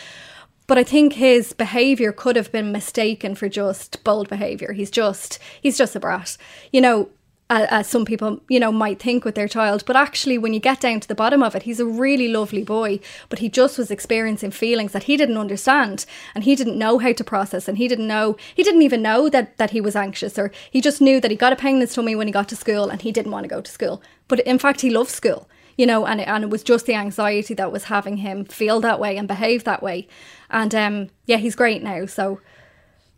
But 0.67 0.79
I 0.79 0.85
think 0.85 1.15
his 1.15 1.53
behavior 1.53 2.13
could 2.13 2.37
have 2.37 2.53
been 2.53 2.73
mistaken 2.73 3.35
for 3.35 3.49
just 3.49 4.03
bold 4.05 4.29
behavior. 4.29 4.73
He's 4.73 4.91
just 4.91 5.39
he's 5.61 5.77
just 5.77 5.97
a 5.97 6.01
brat. 6.01 6.37
You 6.73 6.81
know, 6.81 7.09
as 7.51 7.89
some 7.89 8.05
people, 8.05 8.41
you 8.49 8.61
know, 8.61 8.71
might 8.71 9.01
think 9.01 9.25
with 9.25 9.35
their 9.35 9.49
child. 9.49 9.83
But 9.85 9.97
actually, 9.97 10.39
when 10.39 10.55
you 10.55 10.61
get 10.61 10.81
down 10.81 11.01
to 11.01 11.09
the 11.09 11.15
bottom 11.15 11.43
of 11.43 11.55
it, 11.55 11.65
he's 11.65 11.81
a 11.81 11.85
really 11.85 12.29
lovely 12.29 12.63
boy. 12.63 13.01
But 13.29 13.41
he 13.41 13.49
just 13.49 13.77
was 13.77 13.91
experiencing 13.91 14.53
feelings 14.53 14.93
that 14.93 15.05
he 15.05 15.17
didn't 15.17 15.37
understand, 15.37 16.07
and 16.35 16.45
he 16.45 16.55
didn't 16.55 16.79
know 16.79 16.99
how 16.99 17.13
to 17.13 17.25
process, 17.25 17.67
and 17.67 17.77
he 17.77 17.89
didn't 17.89 18.07
know, 18.07 18.37
he 18.55 18.63
didn't 18.63 18.83
even 18.83 19.03
know 19.03 19.29
that 19.29 19.57
that 19.59 19.71
he 19.71 19.81
was 19.81 19.97
anxious, 19.97 20.39
or 20.39 20.53
he 20.71 20.81
just 20.81 21.01
knew 21.01 21.21
that 21.21 21.31
he 21.31 21.37
got 21.37 21.53
a 21.53 21.57
pain 21.57 21.77
in 21.77 21.81
his 21.81 21.95
tummy 21.95 22.15
when 22.15 22.29
he 22.29 22.33
got 22.33 22.49
to 22.51 22.57
school, 22.57 22.89
and 22.89 23.03
he 23.03 23.13
didn't 23.13 23.33
want 23.33 23.45
to 23.45 23.49
go 23.49 23.61
to 23.61 23.71
school. 23.71 24.01
But 24.29 24.41
in 24.41 24.59
fact, 24.59 24.81
he 24.83 24.91
loved 24.91 25.11
school, 25.11 25.49
you 25.77 25.87
know, 25.87 26.07
and 26.07 26.21
and 26.21 26.45
it 26.45 26.51
was 26.51 26.63
just 26.63 26.87
the 26.87 26.95
anxiety 26.95 27.55
that 27.55 27.73
was 27.73 27.85
having 27.85 28.19
him 28.19 28.45
feel 28.45 28.81
that 28.81 29.01
way 29.01 29.17
and 29.17 29.27
behave 29.27 29.65
that 29.65 29.83
way. 29.83 30.07
And 30.51 30.75
um, 30.75 31.11
yeah, 31.27 31.39
he's 31.39 31.57
great 31.57 31.83
now. 31.83 32.07
So. 32.07 32.41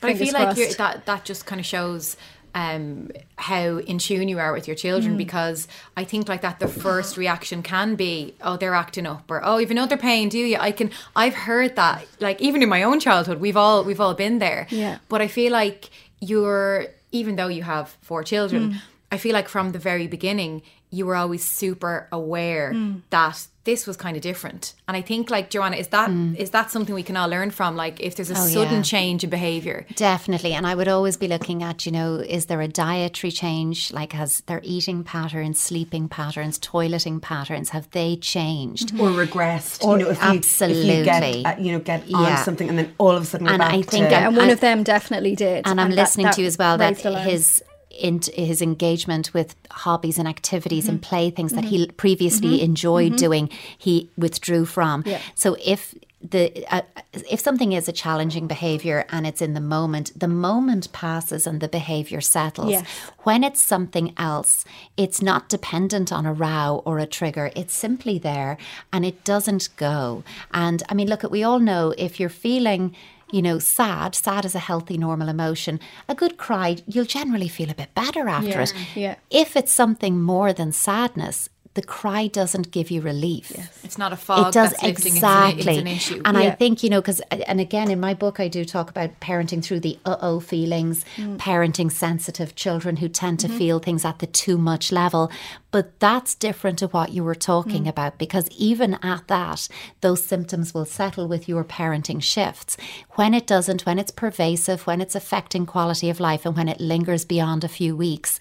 I 0.04 0.14
feel 0.14 0.32
fingers 0.32 0.58
like 0.58 0.76
that 0.78 1.06
that 1.06 1.24
just 1.24 1.46
kind 1.46 1.60
of 1.60 1.64
shows 1.64 2.16
um, 2.54 3.10
how 3.36 3.78
in 3.78 3.98
tune 3.98 4.28
you 4.28 4.38
are 4.38 4.52
with 4.52 4.66
your 4.68 4.76
children 4.76 5.16
because 5.16 5.66
I 5.96 6.04
think 6.04 6.28
like 6.28 6.42
that 6.42 6.60
the 6.60 6.68
first 6.68 7.16
reaction 7.16 7.62
can 7.62 7.94
be 7.94 8.34
oh 8.42 8.56
they're 8.56 8.74
acting 8.74 9.06
up 9.06 9.30
or 9.30 9.40
oh 9.44 9.58
you've 9.58 9.70
another 9.70 9.96
pain 9.96 10.28
do 10.28 10.38
you? 10.38 10.58
I 10.58 10.70
can 10.70 10.90
I've 11.16 11.34
heard 11.34 11.76
that 11.76 12.06
like 12.20 12.40
even 12.42 12.62
in 12.62 12.68
my 12.68 12.82
own 12.82 13.00
childhood 13.00 13.40
we've 13.40 13.56
all 13.56 13.84
we've 13.84 14.00
all 14.00 14.14
been 14.14 14.38
there. 14.38 14.66
Yeah. 14.70 14.98
but 15.08 15.20
I 15.22 15.28
feel 15.28 15.50
like 15.52 15.88
you're 16.20 16.86
even 17.10 17.36
though 17.36 17.48
you 17.48 17.62
have 17.62 17.96
four 18.02 18.22
children 18.22 18.76
I 19.10 19.18
feel 19.18 19.32
like 19.32 19.48
from 19.48 19.72
the 19.72 19.78
very 19.78 20.06
beginning 20.06 20.62
you 20.92 21.06
were 21.06 21.16
always 21.16 21.42
super 21.42 22.06
aware 22.12 22.74
that 23.10 23.46
this 23.64 23.86
was 23.86 23.96
kind 23.96 24.16
of 24.16 24.22
different 24.22 24.74
and 24.88 24.96
I 24.96 25.02
think 25.02 25.30
like 25.30 25.48
Joanna 25.48 25.76
is 25.76 25.88
that 25.88 26.10
is 26.36 26.50
that 26.50 26.70
something 26.70 26.94
we 26.94 27.02
can 27.04 27.16
all 27.16 27.28
learn 27.28 27.50
from 27.50 27.76
like 27.76 28.00
if 28.00 28.16
there's 28.16 28.28
a 28.30 28.34
sudden 28.34 28.78
yeah. 28.78 28.82
change 28.82 29.24
in 29.24 29.30
behavior 29.30 29.86
Definitely. 29.94 30.52
And 30.52 30.66
I 30.66 30.74
would 30.74 30.88
always 30.88 31.16
be 31.16 31.28
looking 31.28 31.62
at, 31.62 31.86
you 31.86 31.92
know, 31.92 32.16
is 32.16 32.46
there 32.46 32.60
a 32.60 32.68
dietary 32.68 33.30
change? 33.30 33.92
Like, 33.92 34.12
has 34.12 34.40
their 34.42 34.60
eating 34.64 35.04
patterns, 35.04 35.60
sleeping 35.60 36.08
patterns, 36.08 36.58
toileting 36.58 37.20
patterns, 37.22 37.70
have 37.70 37.88
they 37.92 38.16
changed? 38.16 38.92
or 39.00 39.10
regressed. 39.10 39.84
Or- 39.84 39.98
you 39.98 40.04
know, 40.04 40.10
if 40.10 40.18
you, 40.22 40.28
if 40.28 40.32
you 40.32 40.38
absolutely. 40.38 41.04
get, 41.04 41.22
uh, 41.46 41.54
you 41.60 41.72
know, 41.72 41.78
get 41.78 42.02
on 42.12 42.24
Yeah. 42.24 42.42
something 42.42 42.68
and 42.68 42.78
then 42.78 42.92
all 42.98 43.12
of 43.12 43.22
a 43.22 43.26
sudden 43.26 43.48
And 43.48 43.58
back 43.58 43.72
I 43.72 43.82
think 43.82 44.08
to, 44.08 44.14
I'm- 44.16 44.26
and 44.28 44.36
one 44.36 44.44
and- 44.44 44.52
of 44.52 44.60
them 44.60 44.82
definitely 44.82 45.36
did. 45.36 45.66
and 45.66 45.80
I'm 45.80 45.90
that- 45.90 45.96
listening 45.96 46.26
that 46.26 46.34
to 46.34 46.40
you 46.42 46.46
as 46.48 46.58
well 46.58 46.76
that 46.78 46.94
raised 46.94 47.06
alarm. 47.06 47.28
his 47.28 47.62
in, 47.98 48.20
his 48.34 48.62
engagement 48.62 49.34
with 49.34 49.54
hobbies 49.70 50.18
and 50.18 50.28
activities 50.28 50.88
and 50.88 51.00
Mm-hmm. 51.00 51.08
play 51.08 51.30
things 51.30 51.52
that 51.52 51.64
he 51.64 51.86
previously 51.88 52.62
enjoyed 52.62 53.16
doing, 53.16 53.48
he 53.78 54.08
withdrew 54.16 54.64
from. 54.66 55.02
Yeah. 55.06 55.20
So 55.34 55.56
if 55.64 55.94
the 56.22 56.64
uh, 56.70 56.82
if 57.12 57.40
something 57.40 57.72
is 57.72 57.88
a 57.88 57.92
challenging 57.92 58.46
behavior 58.46 59.04
and 59.08 59.26
it's 59.26 59.42
in 59.42 59.54
the 59.54 59.60
moment, 59.60 60.12
the 60.18 60.28
moment 60.28 60.92
passes 60.92 61.46
and 61.46 61.60
the 61.60 61.68
behavior 61.68 62.20
settles. 62.20 62.70
Yes. 62.70 62.86
When 63.24 63.42
it's 63.42 63.60
something 63.60 64.14
else, 64.16 64.64
it's 64.96 65.20
not 65.20 65.48
dependent 65.48 66.12
on 66.12 66.26
a 66.26 66.32
row 66.32 66.82
or 66.84 66.98
a 66.98 67.06
trigger. 67.06 67.50
It's 67.56 67.74
simply 67.74 68.18
there 68.18 68.56
and 68.92 69.04
it 69.04 69.24
doesn't 69.24 69.68
go. 69.76 70.22
And 70.52 70.82
I 70.88 70.94
mean, 70.94 71.08
look, 71.08 71.24
at 71.24 71.30
we 71.30 71.42
all 71.42 71.58
know 71.58 71.92
if 71.98 72.20
you're 72.20 72.28
feeling 72.28 72.94
you 73.32 73.42
know, 73.42 73.58
sad, 73.58 74.14
sad 74.14 74.44
is 74.44 74.54
a 74.54 74.58
healthy, 74.60 74.96
normal 74.98 75.28
emotion. 75.28 75.80
A 76.08 76.14
good 76.14 76.36
cry, 76.36 76.76
you'll 76.86 77.04
generally 77.06 77.48
feel 77.48 77.70
a 77.70 77.74
bit 77.74 77.94
better 77.94 78.28
after 78.28 78.48
Yeah, 78.50 78.62
it. 78.62 78.74
yeah. 78.94 79.14
If 79.30 79.56
it's 79.56 79.72
something 79.72 80.20
more 80.22 80.52
than 80.52 80.70
sadness, 80.72 81.48
the 81.74 81.82
cry 81.82 82.26
doesn't 82.26 82.70
give 82.70 82.90
you 82.90 83.00
relief 83.00 83.50
It's 83.82 83.96
not 83.96 84.12
a 84.12 84.16
fog 84.16 84.48
it 84.48 84.52
does 84.52 84.70
that's 84.72 84.82
exactly 84.82 85.60
it's, 85.60 85.66
an, 85.66 85.86
it's 85.86 86.10
an 86.10 86.14
issue. 86.16 86.22
and 86.24 86.36
i 86.36 86.50
think 86.50 86.82
you 86.82 86.90
know 86.90 87.00
because 87.00 87.20
and 87.30 87.60
again 87.60 87.90
in 87.90 87.98
my 88.00 88.14
book 88.14 88.40
i 88.40 88.48
do 88.48 88.64
talk 88.64 88.90
about 88.90 89.18
parenting 89.20 89.64
through 89.64 89.80
the 89.80 89.98
uh-oh 90.04 90.40
feelings 90.40 91.04
Mm. 91.16 91.36
parenting 91.38 91.90
sensitive 91.90 92.54
children 92.54 92.96
who 92.96 93.08
tend 93.08 93.38
Mm-hmm. 93.38 93.52
to 93.52 93.58
feel 93.58 93.78
things 93.78 94.04
at 94.04 94.18
the 94.18 94.26
too 94.26 94.58
much 94.58 94.92
level 94.92 95.30
but 95.70 95.98
that's 96.00 96.34
different 96.34 96.78
to 96.80 96.86
what 96.88 97.12
you 97.12 97.24
were 97.24 97.34
Mm. 97.34 97.40
talking 97.40 97.88
about 97.88 98.18
because 98.18 98.48
even 98.50 98.98
at 99.02 99.26
that 99.28 99.68
those 100.02 100.24
symptoms 100.24 100.74
will 100.74 100.84
settle 100.84 101.26
with 101.28 101.48
your 101.48 101.64
parenting 101.64 102.22
shifts 102.22 102.76
when 103.12 103.32
it 103.34 103.46
doesn't 103.46 103.86
when 103.86 103.98
it's 103.98 104.10
pervasive 104.10 104.86
when 104.86 105.00
it's 105.00 105.14
affecting 105.14 105.64
quality 105.66 106.10
of 106.10 106.20
life 106.20 106.44
and 106.46 106.56
when 106.56 106.68
it 106.68 106.80
lingers 106.80 107.24
beyond 107.24 107.64
a 107.64 107.68
few 107.68 107.96
weeks 107.96 108.38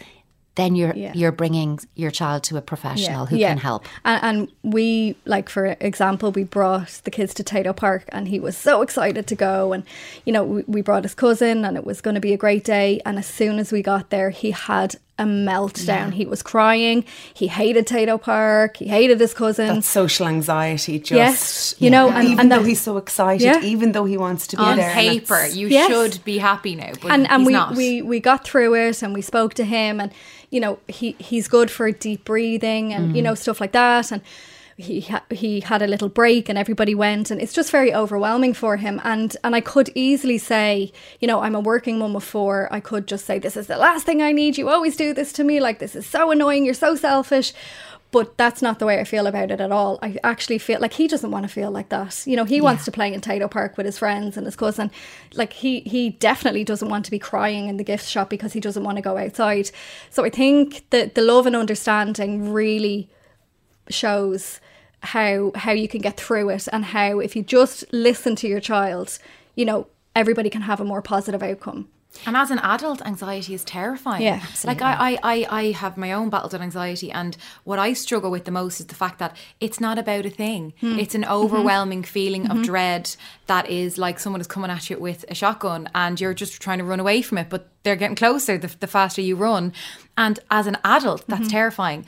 then 0.55 0.75
you're 0.75 0.93
Yeah. 0.95 1.13
you're 1.15 1.31
bringing 1.31 1.79
your 1.95 2.11
child 2.11 2.43
to 2.43 2.57
a 2.57 2.61
professional 2.61 3.25
who 3.25 3.37
can 3.37 3.57
help 3.57 3.85
And, 4.03 4.23
and 4.23 4.37
we, 4.63 5.15
like 5.25 5.49
for 5.49 5.77
example, 5.79 6.31
we 6.31 6.43
brought 6.43 7.01
the 7.03 7.11
kids 7.11 7.33
to 7.35 7.43
Tayto 7.43 7.73
Park, 7.75 8.03
and 8.09 8.27
he 8.27 8.39
was 8.39 8.57
so 8.57 8.81
excited 8.81 9.27
to 9.27 9.35
go. 9.35 9.73
And 9.73 9.83
you 10.25 10.33
know, 10.33 10.43
we, 10.43 10.63
we 10.67 10.81
brought 10.81 11.03
his 11.03 11.13
cousin, 11.15 11.63
and 11.65 11.77
it 11.77 11.85
was 11.85 12.01
going 12.01 12.15
to 12.15 12.21
be 12.21 12.33
a 12.33 12.37
great 12.37 12.63
day. 12.63 12.99
And 13.05 13.17
as 13.17 13.25
soon 13.27 13.59
as 13.59 13.71
we 13.71 13.81
got 13.81 14.09
there, 14.09 14.29
he 14.29 14.51
had 14.51 14.95
a 15.21 15.25
meltdown. 15.25 16.13
He 16.13 16.25
was 16.25 16.41
crying. 16.43 17.05
He 17.33 17.47
hated 17.47 17.87
Tayto 17.87 18.21
Park. 18.21 18.77
He 18.77 18.87
hated 18.87 19.19
his 19.19 19.33
cousin. 19.33 19.67
that 19.67 19.83
social 19.83 20.27
anxiety 20.27 20.99
just 20.99 21.11
Yes, 21.11 21.75
you 21.79 21.89
know, 21.89 22.09
and- 22.09 22.27
even 22.27 22.39
and 22.39 22.51
though 22.51 22.63
he's 22.63 22.81
so 22.81 22.97
excited 22.97 23.45
Yeah. 23.45 23.61
even 23.61 23.93
though 23.93 24.05
he 24.05 24.17
wants 24.17 24.47
to 24.47 24.57
be 24.57 24.63
on 24.63 24.77
there 24.77 24.93
paper, 24.93 25.45
you 25.47 25.67
Yes. 25.67 25.89
should 25.89 26.23
be 26.25 26.37
happy 26.39 26.75
now, 26.75 26.91
but 27.01 27.11
and 27.11 27.29
and 27.29 27.41
he's 27.41 27.47
we, 27.47 27.53
not. 27.53 27.75
we 27.75 28.01
we 28.01 28.19
got 28.19 28.43
through 28.43 28.73
it 28.75 29.01
and 29.03 29.13
we 29.13 29.21
spoke 29.21 29.53
to 29.55 29.63
him 29.63 29.99
and 30.01 30.11
you 30.49 30.59
know 30.59 30.79
he 30.87 31.15
he's 31.19 31.47
good 31.47 31.69
for 31.71 31.91
deep 31.91 32.25
breathing 32.25 32.93
and 32.93 33.15
you 33.15 33.21
mm. 33.21 33.25
know 33.25 33.35
stuff 33.35 33.61
like 33.61 33.71
that 33.71 34.11
and 34.11 34.21
he 34.81 35.01
ha- 35.01 35.23
he 35.29 35.61
had 35.61 35.81
a 35.81 35.87
little 35.87 36.09
break 36.09 36.49
and 36.49 36.57
everybody 36.57 36.93
went 36.93 37.31
and 37.31 37.41
it's 37.41 37.53
just 37.53 37.71
very 37.71 37.93
overwhelming 37.93 38.53
for 38.53 38.77
him 38.77 38.99
and 39.03 39.37
and 39.43 39.55
I 39.55 39.61
could 39.61 39.89
easily 39.95 40.37
say 40.37 40.91
you 41.19 41.27
know 41.27 41.39
I'm 41.41 41.55
a 41.55 41.59
working 41.59 41.99
mum 41.99 42.15
of 42.15 42.23
four 42.23 42.67
I 42.71 42.79
could 42.79 43.07
just 43.07 43.25
say 43.25 43.39
this 43.39 43.55
is 43.55 43.67
the 43.67 43.77
last 43.77 44.05
thing 44.05 44.21
I 44.21 44.31
need 44.31 44.57
you 44.57 44.69
always 44.69 44.97
do 44.97 45.13
this 45.13 45.31
to 45.33 45.43
me 45.43 45.59
like 45.59 45.79
this 45.79 45.95
is 45.95 46.05
so 46.05 46.31
annoying 46.31 46.65
you're 46.65 46.73
so 46.73 46.95
selfish 46.95 47.53
but 48.11 48.37
that's 48.37 48.61
not 48.61 48.79
the 48.79 48.85
way 48.85 48.99
I 48.99 49.05
feel 49.05 49.25
about 49.25 49.51
it 49.51 49.61
at 49.61 49.71
all. 49.71 49.97
I 50.01 50.17
actually 50.23 50.57
feel 50.57 50.81
like 50.81 50.93
he 50.93 51.07
doesn't 51.07 51.31
want 51.31 51.47
to 51.47 51.51
feel 51.51 51.71
like 51.71 51.89
that. 51.89 52.21
You 52.27 52.35
know, 52.35 52.43
he 52.43 52.59
wants 52.59 52.83
to 52.85 52.91
play 52.91 53.13
in 53.13 53.21
Tayto 53.21 53.49
Park 53.49 53.77
with 53.77 53.85
his 53.85 53.97
friends 53.97 54.35
and 54.35 54.45
his 54.45 54.57
cousin. 54.57 54.91
Like 55.33 55.53
he 55.53 55.79
he 55.81 56.09
definitely 56.09 56.65
doesn't 56.65 56.89
want 56.89 57.05
to 57.05 57.11
be 57.11 57.19
crying 57.19 57.67
in 57.69 57.77
the 57.77 57.85
gift 57.85 58.07
shop 58.07 58.29
because 58.29 58.51
he 58.51 58.59
doesn't 58.59 58.83
want 58.83 58.97
to 58.97 59.01
go 59.01 59.17
outside. 59.17 59.71
So 60.09 60.25
I 60.25 60.29
think 60.29 60.89
that 60.89 61.15
the 61.15 61.21
love 61.21 61.45
and 61.45 61.55
understanding 61.55 62.51
really 62.51 63.09
shows 63.89 64.59
how 65.01 65.51
how 65.55 65.71
you 65.71 65.87
can 65.87 66.01
get 66.01 66.17
through 66.17 66.49
it 66.49 66.67
and 66.71 66.85
how 66.85 67.19
if 67.19 67.35
you 67.35 67.43
just 67.43 67.83
listen 67.91 68.35
to 68.37 68.47
your 68.47 68.59
child, 68.59 69.17
you 69.55 69.65
know, 69.65 69.87
everybody 70.15 70.49
can 70.49 70.61
have 70.61 70.79
a 70.79 70.85
more 70.85 71.01
positive 71.01 71.41
outcome. 71.43 71.87
And 72.25 72.35
as 72.35 72.51
an 72.51 72.59
adult, 72.59 73.01
anxiety 73.05 73.53
is 73.53 73.63
terrifying. 73.63 74.21
Yeah, 74.23 74.41
Like 74.65 74.81
I, 74.81 75.13
I, 75.13 75.19
I, 75.23 75.47
I 75.49 75.71
have 75.71 75.95
my 75.95 76.11
own 76.11 76.29
battles 76.29 76.51
with 76.51 76.61
anxiety, 76.61 77.09
and 77.09 77.37
what 77.63 77.79
I 77.79 77.93
struggle 77.93 78.29
with 78.29 78.43
the 78.43 78.51
most 78.51 78.81
is 78.81 78.87
the 78.87 78.95
fact 78.95 79.17
that 79.19 79.37
it's 79.61 79.79
not 79.79 79.97
about 79.97 80.25
a 80.25 80.29
thing. 80.29 80.73
Hmm. 80.81 80.99
It's 80.99 81.13
Mm-hmm. 81.15 81.23
an 81.23 81.29
overwhelming 81.29 82.03
feeling 82.03 82.51
of 82.51 82.63
dread 82.63 83.15
that 83.47 83.69
is 83.69 83.97
like 83.97 84.19
someone 84.19 84.41
is 84.41 84.47
coming 84.47 84.69
at 84.69 84.89
you 84.89 84.99
with 84.99 85.23
a 85.29 85.35
shotgun, 85.35 85.89
and 85.95 86.19
you're 86.19 86.33
just 86.33 86.61
trying 86.61 86.79
to 86.79 86.83
run 86.83 86.99
away 86.99 87.21
from 87.21 87.37
it, 87.37 87.49
but 87.49 87.69
they're 87.83 87.95
getting 87.95 88.17
closer 88.17 88.57
the, 88.57 88.67
the 88.81 88.87
faster 88.87 89.21
you 89.21 89.37
run. 89.37 89.71
And 90.17 90.37
as 90.51 90.67
an 90.67 90.77
adult, 90.83 91.23
that's 91.27 91.43
Mm-hmm. 91.43 91.49
terrifying. 91.49 92.05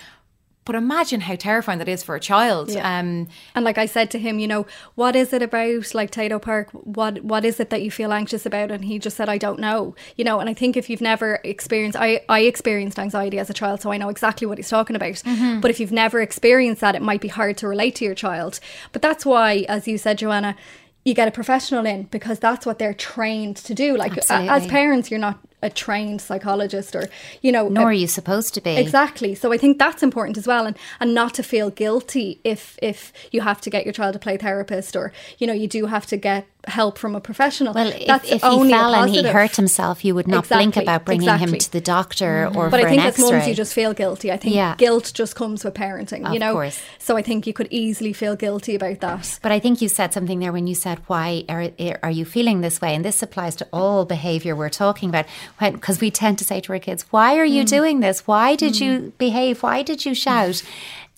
But 0.66 0.76
imagine 0.76 1.22
how 1.22 1.36
terrifying 1.36 1.80
that 1.80 1.90
is 1.90 2.04
for 2.04 2.16
a 2.16 2.20
child. 2.20 2.70
Yeah. 2.72 3.00
Um, 3.00 3.28
And 3.54 3.66
like 3.66 3.78
I 3.78 3.86
said 3.86 4.10
to 4.12 4.18
him, 4.20 4.40
you 4.40 4.48
know, 4.48 4.66
what 4.96 5.14
is 5.16 5.34
it 5.34 5.42
about 5.42 5.94
like 5.94 6.10
Tayto 6.12 6.42
Park? 6.42 6.70
What 6.72 7.22
what 7.24 7.44
is 7.44 7.60
it 7.60 7.70
that 7.70 7.82
you 7.82 7.92
feel 7.92 8.14
anxious 8.14 8.46
about? 8.46 8.72
And 8.72 8.86
he 8.86 8.98
just 8.98 9.18
said, 9.18 9.28
I 9.28 9.38
don't 9.38 9.60
know. 9.60 9.94
You 10.16 10.24
know, 10.24 10.40
and 10.40 10.50
I 10.50 10.54
think 10.54 10.78
if 10.78 10.90
you've 10.90 11.02
never 11.02 11.40
experienced 11.44 11.98
I, 12.00 12.22
I 12.30 12.42
experienced 12.42 12.98
anxiety 12.98 13.40
as 13.40 13.50
a 13.50 13.54
child, 13.54 13.82
so 13.82 13.92
I 13.92 13.98
know 13.98 14.10
exactly 14.10 14.48
what 14.48 14.58
he's 14.58 14.70
talking 14.70 14.96
about. 14.96 15.22
But 15.62 15.70
if 15.70 15.80
you've 15.80 15.92
never 15.92 16.22
experienced 16.22 16.80
that, 16.82 16.96
it 16.96 17.02
might 17.02 17.22
be 17.22 17.28
hard 17.28 17.58
to 17.58 17.68
relate 17.68 17.96
to 17.96 18.06
your 18.06 18.16
child. 18.16 18.60
But 18.94 19.02
that's 19.02 19.26
why, 19.26 19.66
as 19.68 19.88
you 19.88 19.98
said, 19.98 20.18
Joanna, 20.20 20.56
you 21.04 21.14
get 21.14 21.28
a 21.28 21.32
professional 21.32 21.86
in 21.86 22.04
because 22.04 22.40
that's 22.40 22.66
what 22.66 22.80
they're 22.80 22.94
trained 22.94 23.58
to 23.58 23.74
do. 23.74 23.98
Like 23.98 24.14
a- 24.30 24.34
as 24.50 24.64
parents, 24.68 25.12
you're 25.12 25.20
not 25.20 25.40
a 25.64 25.70
trained 25.70 26.22
psychologist 26.22 26.96
or, 26.96 27.10
you 27.42 27.52
know, 27.52 27.68
nor 27.70 27.84
a- 27.84 27.86
are 27.88 27.94
you 27.94 28.08
supposed 28.08 28.54
to 28.54 28.62
be 28.62 28.78
Exactly. 28.78 29.34
So 29.36 29.52
I 29.52 29.58
think 29.58 29.80
that's 29.80 30.04
important 30.04 30.38
as 30.38 30.46
well, 30.46 30.66
and 30.66 30.78
and 31.00 31.14
not 31.14 31.34
to 31.36 31.44
feel 31.44 31.70
guilty 31.70 32.40
if 32.44 32.78
if 32.82 33.12
you 33.32 33.42
have 33.42 33.62
to 33.62 33.70
get 33.70 33.86
your 33.86 33.94
child 33.94 34.16
a 34.16 34.20
play 34.20 34.38
therapist 34.38 34.96
or 34.96 35.12
you 35.40 35.48
know 35.48 35.54
you 35.54 35.68
do 35.68 35.86
have 35.88 36.06
to 36.08 36.18
get 36.18 36.46
help 36.68 36.98
from 36.98 37.16
a 37.16 37.20
professional. 37.20 37.74
Well, 37.74 37.88
if, 37.88 38.08
That's 38.08 38.26
if 38.26 38.34
he 38.36 38.40
fell 38.40 38.96
and 38.96 39.10
he 39.10 39.24
hurt 39.24 39.56
himself, 39.56 40.06
you 40.06 40.16
would 40.16 40.28
not 40.28 40.48
blink 40.48 40.78
about 40.78 41.04
bringing 41.06 41.28
him 41.38 41.58
to 41.58 41.72
the 41.72 41.82
doctor 41.82 42.48
or 42.56 42.70
But 42.70 42.80
for 42.82 42.88
I 42.88 42.90
think 42.90 43.02
an 43.02 43.08
as 43.08 43.20
X-ray. 43.20 43.50
you 43.50 43.54
just 43.56 43.74
feel 43.74 43.94
guilty. 43.94 44.32
I 44.32 44.38
think 44.38 44.56
Yeah. 44.56 44.76
guilt 44.78 45.12
just 45.14 45.36
comes 45.36 45.64
with 45.66 45.74
parenting, 45.74 46.26
Of 46.26 46.34
you 46.34 46.40
know? 46.40 46.54
course. 46.54 46.80
So 47.00 47.18
I 47.18 47.22
think 47.22 47.46
you 47.46 47.54
could 47.54 47.68
easily 47.70 48.14
feel 48.14 48.36
guilty 48.36 48.76
about 48.76 49.00
that. 49.02 49.40
But 49.42 49.52
I 49.52 49.60
think 49.60 49.82
you 49.82 49.90
said 49.90 50.14
something 50.14 50.40
there 50.40 50.54
when 50.54 50.68
you 50.68 50.76
said, 50.76 51.00
"Why 51.08 51.44
are 51.50 51.70
are 52.02 52.12
you 52.12 52.24
feeling 52.26 52.62
this 52.62 52.80
way?" 52.82 52.96
And 52.96 53.04
this 53.04 53.22
applies 53.22 53.56
to 53.58 53.68
all 53.74 54.06
behaviour 54.06 54.56
we're 54.56 54.70
talking 54.70 55.10
about. 55.10 55.26
Because 55.60 56.00
we 56.00 56.12
tend 56.12 56.38
to 56.40 56.46
say 56.46 56.62
to 56.62 56.74
our 56.74 56.80
kids, 56.80 57.06
"Why 57.10 57.36
are 57.38 57.46
Mm. 57.46 57.52
you 57.52 57.64
doing 57.66 58.00
this? 58.00 58.26
Why 58.26 58.56
did 58.56 58.80
you 58.80 59.12
behave? 59.18 59.64
Why 59.64 59.82
did 59.82 60.06
you 60.06 60.14
shout?" 60.16 60.64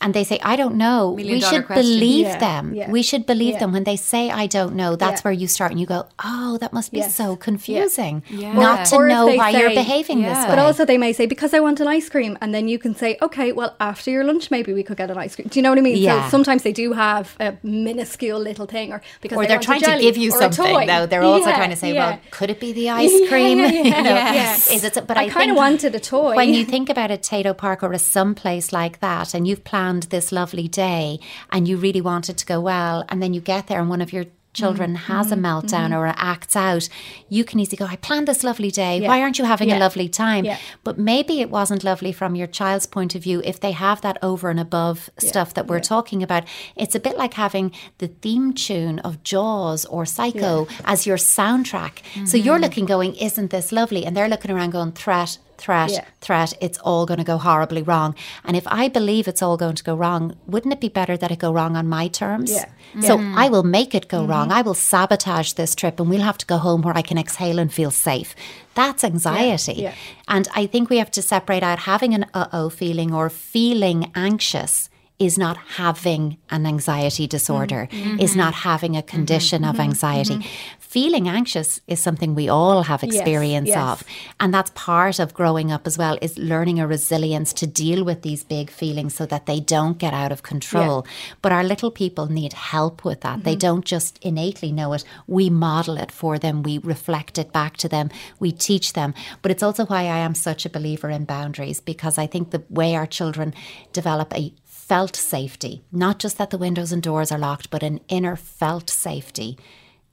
And 0.05 0.13
they 0.13 0.23
say, 0.31 0.37
"I 0.53 0.55
don't 0.61 0.75
know." 0.85 0.99
We 1.17 1.41
should 1.49 1.67
believe 1.67 2.27
Yeah, 2.27 2.37
them. 2.47 2.63
yeah, 2.79 2.91
We 2.97 3.01
should 3.09 3.25
believe 3.33 3.53
yeah. 3.55 3.61
them 3.61 3.71
when 3.75 3.85
they 3.89 3.95
say, 4.11 4.23
"I 4.43 4.45
don't 4.57 4.73
know." 4.81 4.91
That's 5.03 5.21
where 5.25 5.33
you 5.41 5.47
start 5.57 5.69
and 5.73 5.79
you 5.83 5.87
go, 5.95 6.01
"Oh, 6.31 6.51
that 6.61 6.71
must 6.77 6.89
be 6.97 6.99
Yes. 6.99 7.15
so 7.21 7.27
confusing, 7.47 8.15
Yeah. 8.29 8.53
not 8.67 8.77
to 8.89 8.95
or 8.97 9.07
know 9.13 9.25
why 9.41 9.49
you're 9.57 9.73
say- 9.73 9.81
behaving 9.83 10.19
this 10.27 10.37
way." 10.43 10.51
But 10.53 10.59
also, 10.65 10.81
they 10.91 10.99
may 11.05 11.11
say, 11.19 11.25
because 11.35 11.51
I 11.57 11.59
want 11.67 11.77
an 11.83 11.87
ice 11.99 12.07
cream. 12.13 12.37
And 12.41 12.49
then 12.55 12.65
you 12.73 12.77
can 12.85 12.93
say, 13.03 13.09
okay, 13.27 13.47
well, 13.59 13.71
after 13.91 14.09
your 14.15 14.23
lunch, 14.29 14.45
maybe 14.55 14.71
we 14.79 14.83
could 14.87 14.97
get 15.03 15.09
an 15.15 15.17
ice 15.25 15.33
cream. 15.35 15.47
Do 15.51 15.55
you 15.59 15.63
know 15.63 15.71
what 15.73 15.79
I 15.83 15.87
mean? 15.89 15.97
Yeah. 15.97 16.25
So 16.25 16.29
sometimes 16.37 16.61
they 16.67 16.75
do 16.83 16.87
have 16.93 17.25
a 17.47 17.49
minuscule 17.63 18.39
little 18.49 18.67
thing, 18.75 18.87
or 18.93 18.99
because 19.21 19.37
or 19.37 19.43
they 19.43 19.47
they're 19.49 19.67
trying 19.69 19.81
to 19.91 19.97
give 20.07 20.17
you 20.23 20.29
something 20.31 20.87
though 20.91 21.05
they're 21.11 21.23
also 21.33 21.51
trying 21.59 21.69
to 21.77 21.81
say 21.83 21.91
well 21.93 22.13
could 22.37 22.49
it 22.53 22.59
be 22.67 22.71
the 22.79 22.87
ice 23.03 23.17
cream 23.29 23.57
yeah, 23.59 23.69
You 23.95 24.03
know, 24.09 24.15
yes. 24.41 24.71
is 24.75 24.83
it 24.89 24.93
but 25.09 25.17
I 25.17 25.23
i, 25.23 25.29
kinda 25.29 25.39
think 25.53 25.57
wanted 25.65 25.91
a 25.95 25.99
toy. 25.99 26.35
when 26.41 26.53
you 26.57 26.63
think 26.73 26.87
about 26.95 27.09
a 27.17 27.17
Tayto 27.29 27.53
Park 27.63 27.79
or 27.85 27.91
a 27.93 27.99
someplace 27.99 28.67
like 28.81 28.95
that 29.07 29.27
and 29.35 29.41
you've 29.47 29.63
planned 29.71 29.94
this 30.03 30.31
lovely 30.31 30.67
day 30.67 31.19
and 31.51 31.67
you 31.67 31.77
really 31.77 32.01
want 32.01 32.29
it 32.29 32.37
to 32.37 32.45
go 32.45 32.59
well 32.61 33.03
and 33.09 33.21
then 33.21 33.33
you 33.33 33.41
get 33.41 33.67
there 33.67 33.79
and 33.79 33.89
one 33.89 34.01
of 34.01 34.13
your 34.13 34.25
children 34.53 34.91
Mm-hmm. 34.95 35.11
has 35.11 35.33
a 35.33 35.35
meltdown 35.35 35.91
or 35.93 36.07
acts 36.15 36.55
out 36.55 36.87
you 37.27 37.43
can 37.43 37.59
easily 37.59 37.75
go 37.75 37.83
i 37.87 37.97
planned 37.97 38.25
this 38.25 38.41
lovely 38.41 38.71
day. 38.71 38.99
Yeah. 38.99 39.09
why 39.09 39.19
aren't 39.21 39.37
you 39.37 39.43
having 39.43 39.69
a 39.69 39.77
lovely 39.77 40.07
time? 40.07 40.45
Yeah. 40.45 40.57
but 40.85 40.97
maybe 40.97 41.41
it 41.41 41.49
wasn't 41.49 41.83
lovely 41.83 42.13
from 42.13 42.35
your 42.35 42.47
child's 42.47 42.85
point 42.85 43.15
of 43.15 43.21
view 43.23 43.41
if 43.43 43.59
they 43.59 43.73
have 43.73 43.99
that 43.99 44.17
over 44.21 44.49
and 44.49 44.57
above 44.57 45.09
stuff 45.19 45.53
that 45.55 45.67
we're 45.67 45.81
talking 45.81 46.23
about. 46.23 46.45
It's 46.77 46.95
a 46.95 47.01
bit 47.01 47.17
like 47.17 47.33
having 47.33 47.73
the 47.97 48.07
theme 48.07 48.53
tune 48.53 48.99
of 48.99 49.23
jaws 49.23 49.83
or 49.83 50.05
psycho 50.05 50.67
as 50.85 51.05
your 51.05 51.17
soundtrack. 51.17 51.97
So 52.13 52.37
Mm-hmm. 52.37 52.45
you're 52.45 52.59
looking 52.59 52.85
going 52.85 53.13
isn't 53.15 53.51
this 53.51 53.73
lovely? 53.73 54.05
And 54.05 54.15
they're 54.15 54.29
looking 54.29 54.51
around 54.51 54.69
going 54.71 54.93
threat 54.93 55.37
threat 55.57 55.91
Yeah. 55.91 56.05
threat 56.21 56.53
it's 56.61 56.77
all 56.79 57.05
going 57.05 57.17
to 57.17 57.23
go 57.23 57.37
horribly 57.37 57.81
wrong. 57.81 58.15
And 58.43 58.55
if 58.55 58.67
i 58.67 58.87
believe 58.87 59.27
it's 59.27 59.41
all 59.41 59.57
going 59.57 59.75
to 59.75 59.83
go 59.83 59.95
wrong 59.95 60.35
wouldn't 60.47 60.73
it 60.73 60.81
be 60.81 60.89
better 60.89 61.17
that 61.17 61.31
it 61.31 61.39
go 61.39 61.51
wrong 61.51 61.75
on 61.75 61.87
my 61.87 62.07
terms? 62.07 62.51
Yeah. 62.51 62.65
so 63.01 63.17
mm. 63.17 63.35
i 63.35 63.49
will 63.49 63.63
make 63.63 63.93
it 63.95 64.07
go 64.07 64.19
mm-hmm. 64.19 64.31
wrong. 64.31 64.51
I 64.51 64.61
will 64.61 64.73
sabotage 64.73 65.53
this 65.53 65.75
trip 65.75 65.99
and 65.99 66.09
we'll 66.09 66.21
have 66.21 66.37
to 66.39 66.45
go 66.45 66.57
home 66.57 66.81
where 66.81 66.97
i 66.97 67.01
can 67.01 67.17
exhale 67.17 67.59
and 67.59 67.71
feel 67.71 67.91
safe. 67.91 68.35
That's 68.73 69.03
anxiety. 69.03 69.73
Yeah. 69.73 69.93
and 70.27 70.47
i 70.55 70.65
think 70.65 70.89
we 70.89 70.97
have 70.97 71.11
to 71.11 71.21
separate 71.21 71.63
out 71.63 71.79
having 71.79 72.13
an 72.13 72.25
uh-oh 72.33 72.69
feeling 72.69 73.13
or 73.13 73.29
feeling 73.29 74.11
anxious 74.15 74.89
is 75.17 75.37
not 75.37 75.55
having 75.77 76.37
an 76.49 76.65
anxiety 76.65 77.25
disorder, 77.25 77.87
mm-hmm. 77.89 78.19
is 78.19 78.35
not 78.35 78.53
mm-hmm. 78.53 78.69
having 78.69 78.97
a 78.97 79.01
condition 79.01 79.63
of 79.63 79.75
mm-hmm. 79.75 79.83
anxiety. 79.83 80.45
Feeling 80.79 81.27
anxious 81.27 81.79
is 81.87 82.01
something 82.01 82.35
we 82.35 82.49
all 82.49 82.83
have 82.83 83.03
experience 83.03 83.69
yes. 83.69 83.77
of. 83.77 84.03
And 84.39 84.53
that's 84.53 84.71
part 84.71 85.19
of 85.19 85.33
growing 85.33 85.71
up 85.71 85.87
as 85.87 85.97
well, 85.97 86.17
is 86.21 86.37
learning 86.37 86.79
a 86.79 86.87
resilience 86.87 87.53
to 87.53 87.67
deal 87.67 88.03
with 88.03 88.21
these 88.21 88.43
big 88.43 88.69
feelings 88.69 89.15
so 89.15 89.25
that 89.25 89.45
they 89.45 89.59
don't 89.59 89.97
get 89.97 90.13
out 90.13 90.31
of 90.31 90.43
control. 90.43 91.05
But 91.41 91.51
our 91.51 91.63
little 91.63 91.91
people 91.91 92.27
need 92.27 92.53
help 92.53 93.05
with 93.05 93.21
that. 93.21 93.43
They 93.43 93.55
don't 93.55 93.85
just 93.85 94.17
innately 94.21 94.71
know 94.71 94.93
it. 94.93 95.03
We 95.27 95.49
model 95.49 95.97
it 95.97 96.11
for 96.11 96.37
them, 96.37 96.63
we 96.63 96.77
reflect 96.77 97.37
it 97.37 97.51
back 97.51 97.77
to 97.77 97.89
them, 97.89 98.09
we 98.39 98.51
teach 98.51 98.93
them. 98.93 99.13
But 99.41 99.51
it's 99.51 99.63
also 99.63 99.85
why 99.85 100.01
I 100.03 100.19
am 100.19 100.35
such 100.35 100.65
a 100.65 100.69
believer 100.69 101.09
in 101.09 101.25
boundaries 101.25 101.79
because 101.79 102.17
I 102.17 102.27
think 102.27 102.51
the 102.51 102.63
way 102.69 102.95
our 102.95 103.07
children 103.07 103.53
develop 103.93 104.33
a 104.33 104.53
felt 104.87 105.15
safety, 105.15 105.81
not 105.91 106.19
just 106.19 106.37
that 106.37 106.51
the 106.51 106.57
windows 106.59 106.91
and 106.91 107.01
doors 107.01 107.31
are 107.31 107.39
locked, 107.39 107.71
but 107.71 107.81
an 107.81 107.99
inner 108.07 108.35
felt 108.35 108.87
safety. 108.89 109.57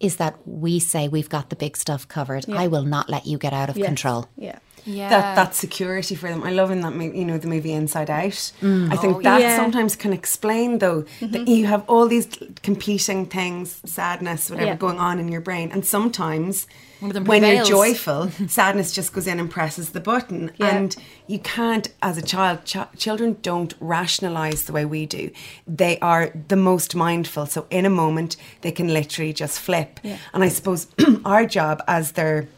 Is 0.01 0.17
that 0.17 0.37
we 0.49 0.79
say 0.81 1.09
we've 1.09 1.29
got 1.29 1.51
the 1.51 1.57
big 1.57 1.77
stuff 1.77 2.09
covered. 2.09 2.49
I 2.51 2.67
will 2.67 2.83
not 2.83 3.09
let 3.11 3.27
you 3.27 3.37
get 3.39 3.53
out 3.53 3.69
of 3.69 3.77
Yes. 3.77 3.87
control. 3.87 4.27
Yeah. 4.37 4.59
Yeah. 4.85 5.09
that 5.09 5.35
that 5.37 5.55
security 5.55 6.15
for 6.15 6.29
them. 6.29 6.43
I 6.43 6.51
love 6.53 6.71
in 6.71 6.81
that 6.81 6.95
movie, 6.95 7.19
you 7.19 7.25
know, 7.25 7.39
the 7.39 7.49
movie 7.49 7.73
Inside 7.73 8.11
Out. 8.11 8.53
Mm. 8.61 8.93
I 8.93 8.97
think 8.97 9.17
oh, 9.19 9.23
that 9.23 9.41
Yeah. 9.41 9.57
sometimes 9.57 9.97
can 9.97 10.13
explain 10.13 10.79
though 10.79 11.03
that 11.21 11.31
mm-hmm. 11.33 11.49
you 11.51 11.67
have 11.67 11.85
all 11.89 12.07
these 12.09 12.29
competing 12.63 13.27
things, 13.27 13.81
sadness, 13.85 14.51
whatever 14.51 14.71
Yeah. 14.71 14.77
going 14.77 14.99
on 14.99 15.19
in 15.19 15.29
your 15.29 15.41
brain, 15.41 15.71
and 15.73 15.85
sometimes 15.85 16.67
One 17.01 17.11
of 17.11 17.15
them 17.15 17.25
when 17.25 17.43
you're 17.45 17.65
joyful, 17.65 18.31
sadness 18.49 18.93
just 18.93 19.13
goes 19.13 19.27
in 19.27 19.41
and 19.41 19.51
presses 19.51 19.91
the 19.91 20.01
button, 20.01 20.51
Yeah. 20.59 20.77
and 20.77 20.97
you 21.27 21.39
can't, 21.39 21.89
as 22.03 22.17
a 22.19 22.23
child, 22.23 22.65
ch- 22.65 22.93
children 22.97 23.37
don't 23.43 23.75
rationalize 23.81 24.65
the 24.65 24.73
way 24.73 24.85
we 24.85 25.07
do. 25.07 25.31
They 25.67 25.99
are 26.01 26.33
the 26.49 26.57
most 26.57 26.95
mindful, 26.95 27.47
so 27.47 27.67
in 27.71 27.85
a 27.87 27.91
moment 27.91 28.37
they 28.63 28.73
can 28.73 28.89
literally 28.93 29.33
just 29.33 29.59
flip. 29.61 30.01
And 30.33 30.43
I 30.45 30.49
suppose 30.49 30.87
our 31.25 31.45
job 31.47 31.83
as 31.89 32.13
their 32.13 32.49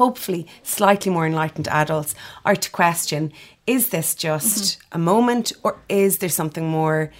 hopefully 0.00 0.46
slightly 0.62 1.10
more 1.12 1.26
enlightened 1.26 1.68
adults 1.68 2.14
are 2.44 2.56
to 2.56 2.70
question 2.70 3.32
is 3.66 3.88
this 3.90 4.14
just 4.14 4.62
Mm-hmm. 4.78 4.96
a 4.96 5.04
moment 5.12 5.52
or 5.64 5.72
is 5.88 6.18
there 6.18 6.28
something 6.40 6.66
more 6.68 7.10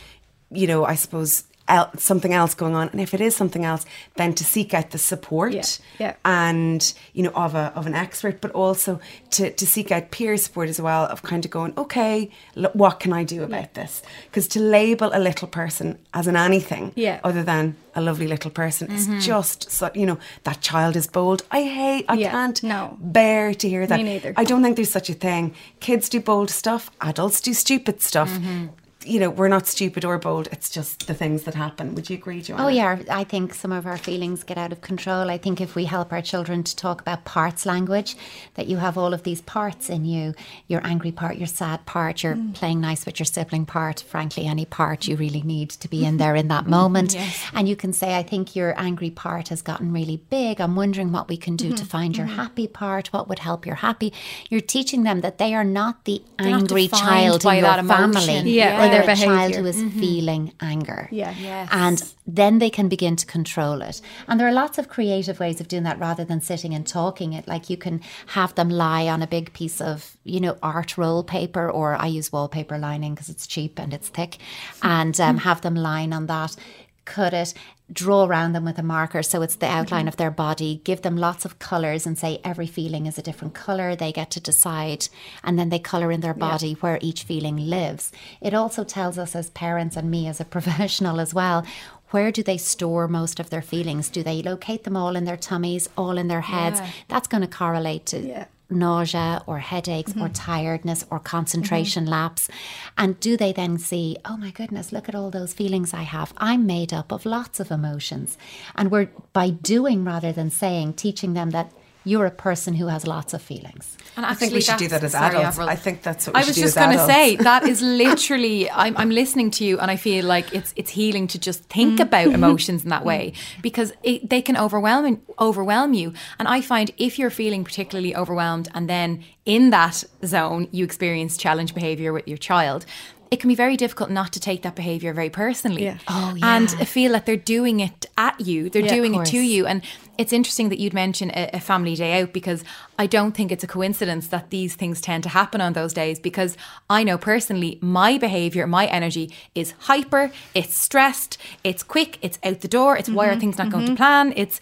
you 0.50 0.66
know 0.66 0.84
i 0.84 0.94
suppose 0.96 1.44
el- 1.68 1.90
something 1.96 2.32
else 2.32 2.54
going 2.54 2.74
on 2.74 2.88
and 2.88 3.00
if 3.00 3.14
it 3.14 3.20
is 3.20 3.36
something 3.36 3.64
else 3.64 3.86
then 4.16 4.34
to 4.34 4.44
seek 4.44 4.74
out 4.74 4.90
the 4.90 4.98
support 4.98 5.52
Yeah, 5.52 5.62
yeah. 5.98 6.14
and 6.24 6.92
you 7.12 7.22
know 7.22 7.30
of 7.34 7.54
a 7.54 7.72
of 7.76 7.86
an 7.86 7.94
expert 7.94 8.40
but 8.40 8.50
also 8.52 9.00
to 9.30 9.50
to 9.52 9.66
seek 9.66 9.92
out 9.92 10.10
peer 10.10 10.36
support 10.36 10.68
as 10.68 10.80
well 10.80 11.04
of 11.06 11.22
kind 11.22 11.44
of 11.44 11.50
going 11.50 11.72
okay 11.78 12.30
look, 12.56 12.74
what 12.74 12.98
can 13.00 13.12
i 13.12 13.24
do 13.24 13.42
about 13.44 13.74
this 13.74 14.02
because 14.26 14.48
to 14.48 14.60
label 14.60 15.10
a 15.12 15.18
little 15.20 15.48
person 15.48 15.98
as 16.14 16.26
an 16.26 16.36
anything 16.36 16.92
Yeah. 16.96 17.20
other 17.24 17.42
than 17.44 17.76
a 17.94 18.00
lovely 18.00 18.26
little 18.26 18.50
person 18.50 18.90
is 18.90 19.06
just 19.24 19.70
so 19.70 19.90
you 19.94 20.06
know 20.06 20.18
that 20.44 20.60
child 20.62 20.96
is 20.96 21.06
bold 21.06 21.42
i 21.50 21.62
hate 21.62 22.04
i 22.08 22.14
Yeah, 22.14 22.30
can't 22.30 22.62
no. 22.62 22.96
bear 23.00 23.54
to 23.54 23.68
hear 23.68 23.86
that. 23.86 24.00
neither. 24.00 24.32
I 24.36 24.44
don't 24.44 24.62
think 24.62 24.76
there's 24.76 24.90
such 24.90 25.10
a 25.10 25.14
thing. 25.14 25.54
Kids 25.80 26.08
do 26.08 26.20
bold 26.20 26.50
stuff, 26.50 26.90
adults 27.00 27.40
do 27.40 27.52
stupid 27.54 28.00
stuff. 28.02 28.30
Mm-hmm. 28.30 28.66
You 29.04 29.20
know, 29.20 29.30
we're 29.30 29.48
not 29.48 29.66
stupid 29.66 30.04
or 30.04 30.18
bold. 30.18 30.48
It's 30.52 30.70
just 30.70 31.06
the 31.06 31.14
things 31.14 31.44
that 31.44 31.54
happen. 31.54 31.94
Would 31.94 32.10
you 32.10 32.16
agree, 32.16 32.42
Joanna? 32.42 32.64
Oh, 32.64 32.68
yeah. 32.68 33.02
I 33.10 33.24
think 33.24 33.54
some 33.54 33.72
of 33.72 33.86
our 33.86 33.98
feelings 33.98 34.44
get 34.44 34.58
out 34.58 34.72
of 34.72 34.80
control. 34.80 35.30
I 35.30 35.38
think 35.38 35.60
if 35.60 35.74
we 35.74 35.84
help 35.84 36.12
our 36.12 36.22
children 36.22 36.62
to 36.64 36.76
talk 36.76 37.00
about 37.00 37.24
parts 37.24 37.66
language, 37.66 38.16
that 38.54 38.66
you 38.66 38.76
have 38.76 38.96
all 38.98 39.14
of 39.14 39.22
these 39.22 39.40
parts 39.40 39.88
in 39.88 40.04
you 40.04 40.34
your 40.68 40.80
angry 40.86 41.12
part, 41.12 41.36
your 41.36 41.46
sad 41.46 41.84
part, 41.86 42.22
your 42.22 42.34
mm. 42.34 42.54
playing 42.54 42.80
nice 42.80 43.04
with 43.06 43.18
your 43.18 43.26
sibling 43.26 43.66
part, 43.66 44.00
frankly, 44.00 44.46
any 44.46 44.64
part 44.64 45.06
you 45.06 45.16
really 45.16 45.42
need 45.42 45.70
to 45.70 45.88
be 45.88 46.04
in 46.04 46.16
there 46.16 46.34
in 46.34 46.48
that 46.48 46.66
moment. 46.78 47.14
Yes. 47.14 47.44
And 47.52 47.68
you 47.68 47.76
can 47.76 47.92
say, 47.92 48.16
I 48.16 48.22
think 48.22 48.54
your 48.54 48.78
angry 48.80 49.10
part 49.10 49.48
has 49.48 49.62
gotten 49.62 49.92
really 49.92 50.18
big. 50.30 50.60
I'm 50.60 50.76
wondering 50.76 51.12
what 51.12 51.28
we 51.28 51.36
can 51.36 51.56
do 51.56 51.70
to 51.70 51.74
mm-hmm. 51.74 51.84
find 51.84 52.16
your 52.16 52.26
mm-hmm. 52.26 52.36
happy 52.36 52.66
part, 52.66 53.08
what 53.08 53.28
would 53.28 53.40
help 53.40 53.66
your 53.66 53.76
happy. 53.76 54.12
You're 54.48 54.60
teaching 54.60 55.02
them 55.02 55.20
that 55.22 55.38
they 55.38 55.54
are 55.54 55.64
not 55.64 56.04
the 56.04 56.22
not 56.38 56.48
angry 56.48 56.86
defined 56.86 57.02
child 57.02 57.44
in 57.44 57.56
your 57.56 57.82
family. 57.84 58.50
Yeah, 58.50 58.84
or 58.84 58.88
They're 58.90 58.91
their 58.92 59.02
a 59.10 59.16
child 59.16 59.52
behaviour. 59.52 59.60
who 59.60 59.66
is 59.66 59.92
feeling 59.94 60.52
anger. 60.60 61.08
Yeah. 61.10 61.34
Yes. 61.38 61.68
And 61.72 62.14
then 62.26 62.58
they 62.58 62.70
can 62.70 62.88
begin 62.88 63.16
to 63.16 63.26
control 63.26 63.82
it. 63.82 64.00
And 64.28 64.38
there 64.38 64.46
are 64.46 64.52
lots 64.52 64.78
of 64.78 64.88
creative 64.88 65.40
ways 65.40 65.60
of 65.60 65.68
doing 65.68 65.82
that 65.82 65.98
rather 65.98 66.24
than 66.24 66.40
sitting 66.40 66.74
and 66.74 66.86
talking 66.86 67.32
it. 67.32 67.48
Like 67.48 67.68
you 67.70 67.76
can 67.76 68.00
have 68.28 68.54
them 68.54 68.70
lie 68.70 69.08
on 69.08 69.22
a 69.22 69.26
big 69.26 69.52
piece 69.52 69.80
of, 69.80 70.16
you 70.24 70.40
know, 70.40 70.56
art 70.62 70.96
roll 70.96 71.24
paper, 71.24 71.70
or 71.70 71.96
I 71.96 72.06
use 72.06 72.32
wallpaper 72.32 72.78
lining 72.78 73.14
because 73.14 73.28
it's 73.28 73.46
cheap 73.46 73.78
and 73.78 73.92
it's 73.92 74.08
thick, 74.08 74.38
and 74.82 75.18
um, 75.20 75.38
have 75.38 75.60
them 75.62 75.74
line 75.74 76.12
on 76.12 76.26
that. 76.26 76.56
Cut 77.04 77.34
it, 77.34 77.52
draw 77.92 78.24
around 78.24 78.52
them 78.52 78.64
with 78.64 78.78
a 78.78 78.82
marker 78.82 79.22
so 79.22 79.42
it's 79.42 79.56
the 79.56 79.66
mm-hmm. 79.66 79.76
outline 79.76 80.08
of 80.08 80.16
their 80.16 80.30
body. 80.30 80.80
Give 80.84 81.02
them 81.02 81.16
lots 81.16 81.44
of 81.44 81.58
colours 81.58 82.06
and 82.06 82.18
say 82.18 82.40
every 82.44 82.66
feeling 82.66 83.06
is 83.06 83.18
a 83.18 83.22
different 83.22 83.54
colour. 83.54 83.94
They 83.94 84.12
get 84.12 84.30
to 84.32 84.40
decide, 84.40 85.08
and 85.42 85.58
then 85.58 85.68
they 85.68 85.78
colour 85.78 86.10
in 86.10 86.20
their 86.20 86.34
body 86.34 86.74
where 86.74 86.98
each 87.00 87.24
feeling 87.24 87.56
lives. 87.56 88.12
It 88.40 88.54
also 88.54 88.84
tells 88.84 89.18
us 89.18 89.34
as 89.34 89.50
parents 89.50 89.96
and 89.96 90.10
me 90.10 90.26
as 90.28 90.40
a 90.40 90.44
professional 90.56 91.20
as 91.20 91.34
well. 91.34 91.66
Where 92.10 92.30
do 92.30 92.42
they 92.42 92.58
store 92.58 93.08
most 93.08 93.40
of 93.40 93.48
their 93.48 93.62
feelings? 93.62 94.10
Do 94.10 94.22
they 94.22 94.42
locate 94.42 94.84
them 94.84 94.96
all 94.96 95.16
in 95.16 95.24
their 95.24 95.36
tummies, 95.36 95.88
all 95.96 96.18
in 96.18 96.28
their 96.28 96.42
heads? 96.42 96.78
Yeah. 96.78 96.90
That's 97.08 97.26
going 97.26 97.40
to 97.40 97.46
correlate 97.46 98.04
to 98.06 98.18
Yeah. 98.20 98.46
Nausea 98.72 99.42
or 99.46 99.58
headaches 99.58 100.12
or 100.12 100.28
mm-hmm. 100.28 100.32
tiredness 100.32 101.04
or 101.10 101.18
mm-hmm. 101.18 101.26
concentration 101.26 102.06
lapse. 102.06 102.48
And 102.96 103.18
do 103.20 103.36
they 103.36 103.52
then 103.52 103.78
see, 103.78 104.16
oh 104.24 104.36
my 104.36 104.50
goodness, 104.50 104.92
look 104.92 105.08
at 105.08 105.14
all 105.14 105.30
those 105.30 105.52
feelings 105.52 105.94
I 105.94 106.02
have. 106.02 106.32
I'm 106.36 106.66
made 106.66 106.92
up 106.92 107.12
of 107.12 107.26
lots 107.26 107.60
of 107.60 107.70
emotions. 107.70 108.36
And 108.74 108.90
we're 108.90 109.10
by 109.32 109.50
doing 109.50 110.04
rather 110.04 110.32
than 110.32 110.50
saying, 110.50 110.94
teaching 110.94 111.34
them 111.34 111.50
that 111.50 111.72
you're 112.04 112.26
a 112.26 112.30
person 112.30 112.74
who 112.74 112.86
has 112.88 113.06
lots 113.06 113.32
of 113.34 113.42
feelings. 113.42 113.96
And 114.16 114.26
I 114.26 114.34
think 114.34 114.52
we 114.52 114.60
should 114.60 114.78
do 114.78 114.88
that 114.88 115.02
as 115.04 115.12
sorry, 115.12 115.36
adults. 115.36 115.48
Avril. 115.48 115.68
I 115.68 115.76
think 115.76 116.02
that's 116.02 116.26
what 116.26 116.36
we 116.36 116.42
I 116.42 116.44
was 116.44 116.56
just 116.56 116.76
going 116.76 116.96
to 116.96 117.06
say 117.06 117.36
that 117.36 117.62
is 117.66 117.80
literally. 118.04 118.70
I'm, 118.70 118.96
I'm 118.96 119.10
listening 119.10 119.50
to 119.52 119.64
you, 119.64 119.78
and 119.78 119.90
I 119.90 119.96
feel 119.96 120.24
like 120.24 120.52
it's 120.54 120.72
it's 120.76 120.90
healing 120.90 121.26
to 121.28 121.38
just 121.38 121.64
think 121.64 121.92
Mm-hmm. 121.92 122.02
about 122.02 122.28
emotions 122.28 122.84
in 122.84 122.90
that 122.90 123.04
way 123.04 123.32
because 123.60 123.92
it, 124.02 124.30
they 124.30 124.40
can 124.40 124.56
overwhelm 124.56 125.20
overwhelm 125.38 125.94
you. 125.94 126.12
And 126.38 126.48
I 126.48 126.60
find 126.60 126.90
if 126.96 127.18
you're 127.18 127.30
feeling 127.30 127.64
particularly 127.64 128.14
overwhelmed, 128.14 128.68
and 128.74 128.88
then 128.88 129.24
in 129.44 129.70
that 129.70 130.04
zone 130.24 130.68
you 130.70 130.84
experience 130.84 131.36
challenge 131.36 131.74
behavior 131.74 132.12
with 132.12 132.26
your 132.28 132.38
child. 132.38 132.86
It 133.32 133.40
can 133.40 133.48
be 133.48 133.54
very 133.54 133.78
difficult 133.78 134.10
not 134.10 134.30
to 134.34 134.40
take 134.40 134.60
that 134.60 134.74
behavior 134.74 135.14
very 135.14 135.30
personally, 135.30 135.84
Yeah. 135.84 135.96
Oh, 136.06 136.36
and 136.42 136.70
feel 136.86 137.12
that 137.12 137.24
they're 137.24 137.36
doing 137.36 137.80
it 137.80 138.04
at 138.18 138.38
you. 138.38 138.68
They're 138.68 138.82
Yeah, 138.82 138.94
doing 138.94 139.14
it 139.14 139.24
to 139.26 139.38
you, 139.38 139.66
and 139.66 139.80
it's 140.18 140.34
interesting 140.34 140.68
that 140.68 140.78
you'd 140.78 140.92
mention 140.92 141.30
a, 141.30 141.48
a 141.54 141.60
family 141.60 141.94
day 141.94 142.20
out 142.20 142.34
because 142.34 142.62
I 142.98 143.06
don't 143.06 143.32
think 143.32 143.50
it's 143.50 143.64
a 143.64 143.66
coincidence 143.66 144.28
that 144.28 144.50
these 144.50 144.74
things 144.74 145.00
tend 145.00 145.22
to 145.22 145.30
happen 145.30 145.62
on 145.62 145.72
those 145.72 145.94
days 145.94 146.20
because 146.20 146.58
I 146.90 147.04
know 147.04 147.16
personally 147.16 147.78
my 147.80 148.18
behavior, 148.18 148.66
my 148.66 148.84
energy 148.86 149.32
is 149.54 149.72
hyper, 149.78 150.30
it's 150.54 150.76
stressed, 150.76 151.38
it's 151.64 151.82
quick, 151.82 152.18
it's 152.20 152.38
out 152.44 152.60
the 152.60 152.68
door, 152.68 152.98
it's 152.98 153.08
why 153.08 153.28
are 153.28 153.30
mm-hmm. 153.30 153.40
things 153.40 153.56
not 153.58 153.70
going 153.70 153.86
to 153.86 153.92
mm-hmm. 153.92 153.96
plan? 153.96 154.34
It's 154.36 154.60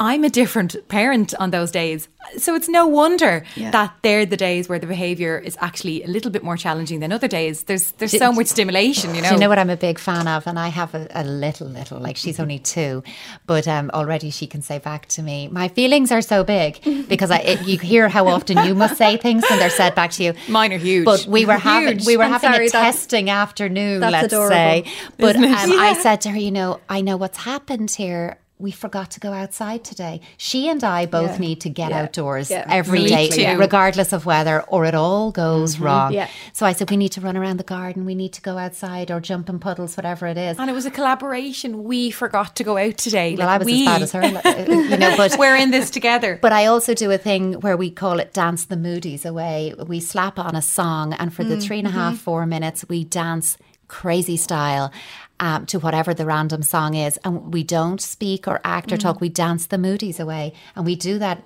I'm 0.00 0.24
a 0.24 0.30
different 0.30 0.88
parent 0.88 1.32
on 1.38 1.50
those 1.52 1.70
days. 1.70 2.08
So 2.36 2.54
it's 2.54 2.68
no 2.68 2.86
wonder 2.86 3.44
that 3.56 3.94
they're 4.02 4.26
the 4.26 4.36
days 4.36 4.68
where 4.68 4.78
the 4.78 4.86
behavior 4.86 5.38
is 5.38 5.56
actually 5.60 6.02
a 6.02 6.08
little 6.08 6.30
bit 6.30 6.42
more 6.42 6.56
challenging 6.56 6.98
than 7.00 7.12
other 7.12 7.28
days. 7.28 7.64
There's 7.64 7.92
there's 7.92 8.16
so 8.16 8.32
much 8.32 8.48
stimulation, 8.48 9.14
you 9.14 9.22
know. 9.22 9.28
Do 9.28 9.34
you 9.34 9.40
know 9.40 9.48
what 9.48 9.58
I'm 9.58 9.70
a 9.70 9.76
big 9.76 9.98
fan 9.98 10.26
of? 10.26 10.46
And 10.46 10.58
I 10.58 10.68
have 10.68 10.94
a, 10.94 11.06
a 11.14 11.24
little, 11.24 11.68
little, 11.68 12.00
like 12.00 12.16
she's 12.16 12.40
only 12.40 12.58
two, 12.58 13.02
but 13.46 13.68
um, 13.68 13.90
already 13.94 14.30
she 14.30 14.46
can 14.46 14.62
say 14.62 14.78
back 14.78 15.06
to 15.08 15.22
me, 15.22 15.48
my 15.48 15.68
feelings 15.68 16.10
are 16.10 16.22
so 16.22 16.42
big 16.42 16.80
because 17.08 17.30
I, 17.30 17.38
it, 17.38 17.66
you 17.66 17.78
hear 17.78 18.08
how 18.08 18.26
often 18.28 18.64
you 18.66 18.74
must 18.74 18.96
say 18.96 19.16
things 19.16 19.44
when 19.48 19.58
they're 19.58 19.70
said 19.70 19.94
back 19.94 20.10
to 20.12 20.24
you. 20.24 20.34
Mine 20.48 20.72
are 20.72 20.78
huge. 20.78 21.04
But 21.04 21.26
we 21.26 21.46
were 21.46 21.58
having 21.58 21.98
Huge. 21.98 22.06
we 22.06 22.16
were 22.16 22.24
I'm 22.24 22.32
having 22.32 22.52
sorry, 22.52 22.66
a 22.66 22.70
testing 22.70 23.30
afternoon, 23.30 24.00
let's 24.00 24.26
adorable. 24.26 24.50
say. 24.50 24.84
But 25.18 25.36
um, 25.36 25.44
Isn't? 25.44 25.78
I 25.78 25.92
said 26.02 26.20
to 26.22 26.30
her, 26.30 26.38
you 26.38 26.50
know, 26.50 26.80
I 26.88 27.02
know 27.02 27.16
what's 27.16 27.38
happened 27.38 27.90
here. 27.90 28.38
We 28.62 28.70
forgot 28.70 29.10
to 29.10 29.20
go 29.20 29.32
outside 29.32 29.82
today. 29.82 30.20
She 30.36 30.68
and 30.68 30.82
I 30.84 31.04
both 31.04 31.32
Yeah. 31.32 31.38
need 31.46 31.60
to 31.62 31.68
get 31.68 31.90
Yeah. 31.90 32.02
outdoors 32.02 32.48
Yeah. 32.48 32.64
every 32.68 33.06
day, 33.06 33.28
too. 33.28 33.58
regardless 33.58 34.12
of 34.12 34.24
weather, 34.24 34.62
or 34.68 34.84
it 34.84 34.94
all 34.94 35.32
goes 35.32 35.74
mm-hmm. 35.74 35.84
wrong. 35.84 36.12
Yeah. 36.12 36.28
So 36.52 36.64
I 36.64 36.72
said, 36.72 36.88
we 36.88 36.96
need 36.96 37.10
to 37.12 37.20
run 37.20 37.36
around 37.36 37.56
the 37.56 37.64
garden. 37.64 38.04
We 38.04 38.14
need 38.14 38.32
to 38.34 38.40
go 38.40 38.58
outside 38.58 39.10
or 39.10 39.18
jump 39.20 39.48
in 39.48 39.58
puddles, 39.58 39.96
whatever 39.96 40.26
it 40.28 40.38
is. 40.38 40.58
and 40.60 40.70
it 40.70 40.74
was 40.74 40.86
a 40.86 40.90
collaboration. 40.90 41.82
We 41.82 42.12
forgot 42.12 42.54
to 42.56 42.64
go 42.64 42.76
out 42.78 42.98
today. 42.98 43.34
Well, 43.34 43.48
Like, 43.48 43.54
I 43.54 43.58
was 43.58 43.66
we, 43.66 43.80
as 43.80 43.86
bad 43.86 44.02
as 44.02 44.12
her, 44.12 44.22
uh, 44.22 44.64
you 44.68 44.96
know. 44.96 45.14
But 45.22 45.36
We're 45.38 45.56
in 45.56 45.72
this 45.72 45.90
together. 45.90 46.38
But 46.40 46.52
I 46.52 46.66
also 46.66 46.94
do 46.94 47.10
a 47.10 47.18
thing 47.18 47.54
where 47.54 47.76
we 47.76 47.90
call 47.90 48.20
it 48.20 48.32
dance 48.32 48.64
the 48.64 48.76
moodies 48.76 49.26
away. 49.26 49.74
We 49.86 49.98
slap 49.98 50.38
on 50.38 50.54
a 50.54 50.62
song, 50.62 51.14
and 51.14 51.34
for 51.34 51.42
the 51.42 51.56
mm, 51.56 51.62
three 51.62 51.78
and 51.78 51.88
a 51.88 51.90
half, 51.90 52.14
mm-hmm. 52.14 52.22
four 52.22 52.46
minutes, 52.46 52.84
we 52.88 53.02
dance 53.04 53.58
crazy 53.92 54.38
style 54.38 54.90
um, 55.38 55.66
to 55.66 55.78
whatever 55.78 56.14
the 56.14 56.24
random 56.24 56.62
song 56.62 56.94
is. 56.94 57.18
And 57.24 57.52
we 57.52 57.62
don't 57.62 58.00
speak 58.00 58.48
or 58.48 58.60
act 58.64 58.90
or 58.90 58.96
talk, 58.96 59.20
we 59.20 59.28
dance 59.28 59.66
the 59.66 59.76
moodies 59.76 60.18
away. 60.18 60.54
And 60.74 60.86
we 60.86 60.96
do 60.96 61.18
that. 61.18 61.44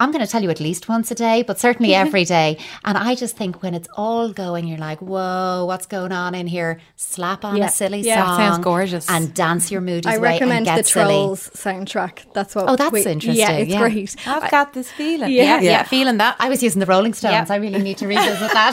I'm 0.00 0.10
going 0.12 0.24
to 0.24 0.30
tell 0.30 0.42
you 0.42 0.50
at 0.50 0.58
least 0.60 0.88
once 0.88 1.10
a 1.10 1.14
day, 1.14 1.42
but 1.46 1.58
certainly 1.60 1.94
every 2.04 2.24
day. 2.24 2.58
And 2.84 2.98
I 2.98 3.14
just 3.14 3.36
think 3.36 3.62
when 3.62 3.74
it's 3.74 3.88
all 3.96 4.32
going, 4.32 4.66
you're 4.66 4.78
like, 4.78 5.00
whoa, 5.00 5.64
what's 5.66 5.86
going 5.86 6.10
on 6.10 6.34
in 6.34 6.46
here? 6.46 6.80
Slap 6.96 7.44
on 7.44 7.56
Yeah. 7.56 7.66
a 7.66 7.70
silly 7.70 8.00
Yeah. 8.00 8.24
song. 8.24 8.38
Sounds 8.38 8.58
gorgeous. 8.64 9.08
And 9.10 9.32
dance 9.34 9.70
your 9.70 9.80
moodies 9.82 10.06
I 10.06 10.16
recommend 10.16 10.66
and 10.66 10.78
the 10.78 10.80
get 10.82 10.86
silly. 10.86 11.14
Trolls 11.14 11.50
soundtrack. 11.54 12.32
That's 12.34 12.54
what. 12.54 12.64
Oh, 12.68 12.76
that's 12.76 12.92
we- 12.92 13.04
interesting, 13.04 13.34
Yeah, 13.36 13.50
it's 13.62 13.70
yeah. 13.70 13.78
great. 13.78 14.16
I've 14.26 14.50
got 14.50 14.72
this 14.72 14.90
feeling. 14.90 15.30
Yeah. 15.30 15.42
Yeah, 15.42 15.60
yeah, 15.60 15.70
Yeah. 15.70 15.82
feeling 15.84 16.16
that. 16.16 16.34
I 16.40 16.48
was 16.48 16.62
using 16.62 16.80
the 16.80 16.86
Rolling 16.86 17.14
Stones. 17.14 17.32
Yeah. 17.32 17.46
I 17.48 17.56
really 17.56 17.82
need 17.82 17.98
to 17.98 18.06
revisit 18.14 18.50
that. 18.52 18.72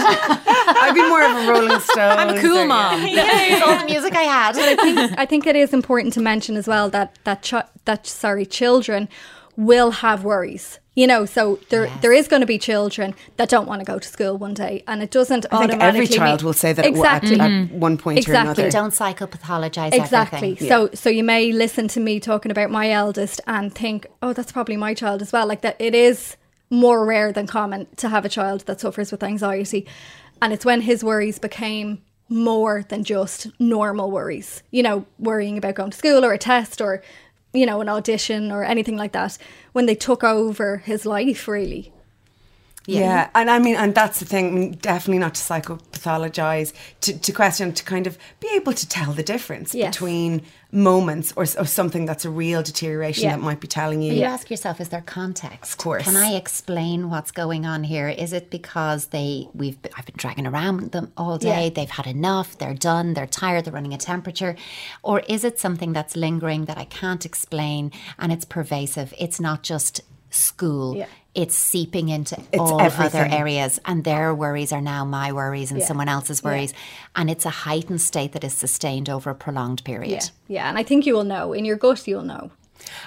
I'd 0.81 0.93
be 0.93 1.07
more 1.07 1.23
of 1.23 1.35
a 1.37 1.51
Rolling 1.51 1.79
Stone. 1.81 2.17
I'm 2.17 2.35
a 2.35 2.39
cool 2.41 2.65
mom. 2.65 3.01
It's 3.03 3.61
all 3.65 3.77
the 3.77 3.85
music 3.85 4.15
I 4.15 4.23
had. 4.23 4.55
I 5.19 5.25
think 5.25 5.45
it 5.45 5.55
is 5.55 5.73
important 5.73 6.13
to 6.13 6.21
mention 6.21 6.55
as 6.55 6.67
well 6.67 6.89
that 6.91 7.17
that 7.25 7.41
ch- 7.41 7.67
that 7.85 8.07
sorry 8.07 8.45
children 8.45 9.09
will 9.55 9.91
have 9.91 10.23
worries. 10.23 10.79
You 10.99 11.05
know, 11.05 11.25
so 11.25 11.59
there 11.69 11.85
Yes. 11.85 12.01
there 12.01 12.11
is 12.19 12.27
going 12.27 12.41
to 12.41 12.47
be 12.55 12.57
children 12.57 13.13
that 13.37 13.49
don't 13.49 13.67
want 13.67 13.79
to 13.81 13.85
go 13.85 13.99
to 13.99 14.07
school 14.15 14.35
one 14.47 14.55
day, 14.55 14.83
and 14.87 15.03
it 15.05 15.11
doesn't 15.11 15.45
I 15.51 15.59
think 15.59 15.71
automatically. 15.73 15.87
every 16.03 16.07
child 16.07 16.39
mean- 16.41 16.45
will 16.47 16.53
say 16.63 16.73
that 16.73 16.85
at- 16.85 16.89
exactly. 16.91 17.39
at, 17.39 17.51
at 17.51 17.71
one 17.71 17.97
point 17.97 18.17
Exactly. 18.17 18.63
or 18.63 18.67
another. 18.67 18.71
Don't 18.79 18.93
psychopathologize 18.99 19.93
Exactly. 19.93 20.37
everything. 20.37 20.67
So 20.67 20.89
so 21.01 21.07
you 21.17 21.23
may 21.23 21.51
listen 21.51 21.87
to 21.89 21.99
me 21.99 22.19
talking 22.19 22.51
about 22.51 22.71
my 22.71 22.89
eldest 22.89 23.39
and 23.45 23.65
think, 23.73 24.07
oh, 24.23 24.33
that's 24.33 24.51
probably 24.51 24.75
my 24.75 24.93
child 24.95 25.21
as 25.21 25.31
well. 25.31 25.45
Like 25.45 25.61
that, 25.61 25.75
it 25.79 25.93
is 25.93 26.35
more 26.71 27.05
rare 27.05 27.31
than 27.31 27.45
common 27.47 27.85
to 27.97 28.09
have 28.09 28.25
a 28.25 28.29
child 28.29 28.59
that 28.65 28.81
suffers 28.81 29.11
with 29.11 29.21
anxiety, 29.23 29.85
and 30.41 30.51
it's 30.51 30.65
when 30.65 30.81
his 30.81 31.03
worries 31.03 31.37
became 31.37 32.01
more 32.29 32.83
than 32.89 33.03
just 33.03 33.47
normal 33.59 34.09
worries. 34.09 34.63
You 34.71 34.81
know, 34.83 35.05
worrying 35.19 35.57
about 35.59 35.75
going 35.75 35.91
to 35.91 35.97
school 35.97 36.25
or 36.25 36.33
a 36.33 36.37
test 36.39 36.81
or 36.81 37.01
you 37.53 37.65
know 37.65 37.81
an 37.81 37.89
audition 37.89 38.51
or 38.51 38.63
anything 38.63 38.97
like 38.97 39.13
that. 39.13 39.37
When 39.73 39.85
they 39.85 39.95
took 39.95 40.23
over 40.23 40.77
his 40.77 41.05
life, 41.05 41.47
really. 41.47 41.93
Yeah. 42.87 43.29
and 43.35 43.49
I 43.51 43.59
mean, 43.59 43.75
and 43.75 43.93
that's 43.93 44.19
the 44.19 44.25
thing. 44.25 44.47
I 44.47 44.51
mean, 44.51 44.71
definitely 44.81 45.19
not 45.19 45.35
to 45.35 45.41
psychopathologize, 45.41 46.73
to, 47.01 47.17
to 47.19 47.31
question, 47.31 47.73
to 47.73 47.83
kind 47.83 48.07
of 48.07 48.17
be 48.39 48.47
able 48.55 48.73
to 48.73 48.87
tell 48.87 49.11
the 49.13 49.23
difference 49.23 49.73
Yes. 49.75 49.93
between 49.95 50.41
moments 50.71 51.33
or, 51.35 51.43
or 51.43 51.65
something 51.65 52.05
that's 52.05 52.25
a 52.25 52.29
real 52.29 52.61
deterioration 52.63 53.25
Yeah. 53.25 53.31
that 53.35 53.41
might 53.41 53.59
be 53.59 53.67
telling 53.67 54.01
you. 54.01 54.13
You 54.13 54.23
ask 54.23 54.49
yourself, 54.49 54.79
is 54.81 54.89
there 54.89 55.01
context? 55.01 55.71
Of 55.73 55.77
course. 55.77 56.03
Can 56.03 56.15
I 56.17 56.33
explain 56.35 57.09
what's 57.09 57.31
going 57.31 57.65
on 57.65 57.83
here? 57.83 58.07
Is 58.09 58.33
it 58.33 58.49
because 58.49 59.07
they 59.07 59.47
we've 59.53 59.77
I've 59.97 60.05
been 60.05 60.15
dragging 60.17 60.47
around 60.47 60.91
them 60.91 61.11
all 61.17 61.37
day, 61.37 61.65
Yeah. 61.65 61.69
they've 61.69 61.89
had 61.89 62.07
enough, 62.07 62.57
they're 62.57 62.73
done, 62.73 63.13
they're 63.13 63.27
tired, 63.27 63.65
they're 63.65 63.73
running 63.73 63.93
a 63.93 63.97
temperature? 63.97 64.55
Or 65.03 65.19
is 65.21 65.43
it 65.43 65.59
something 65.59 65.93
that's 65.93 66.15
lingering 66.15 66.65
that 66.65 66.77
I 66.77 66.85
can't 66.85 67.25
explain 67.25 67.91
and 68.19 68.31
it's 68.31 68.45
pervasive? 68.45 69.13
It's 69.17 69.39
not 69.39 69.63
just 69.63 70.01
school. 70.29 70.95
Yeah. 70.97 71.05
It's 71.37 71.55
seeping 71.55 72.09
into 72.09 72.35
It's 72.51 72.59
all 72.59 72.81
other 72.81 73.25
areas, 73.31 73.79
and 73.85 74.03
their 74.03 74.33
worries 74.33 74.71
are 74.73 74.81
now 74.81 75.05
my 75.05 75.31
worries 75.31 75.69
and 75.71 75.79
Yeah. 75.79 75.85
someone 75.85 76.09
else's 76.09 76.43
worries. 76.43 76.73
And 77.15 77.29
it's 77.29 77.45
a 77.45 77.51
heightened 77.67 78.01
state 78.01 78.31
that 78.33 78.43
is 78.43 78.53
sustained 78.53 79.07
over 79.07 79.29
a 79.29 79.35
prolonged 79.35 79.83
period. 79.83 80.23
Yeah, 80.23 80.55
yeah, 80.55 80.69
and 80.69 80.79
I 80.79 80.83
think 80.83 81.05
you 81.05 81.13
will 81.13 81.23
know 81.23 81.53
in 81.53 81.63
your 81.63 81.75
gut. 81.77 82.07
You'll 82.07 82.23
know. 82.23 82.49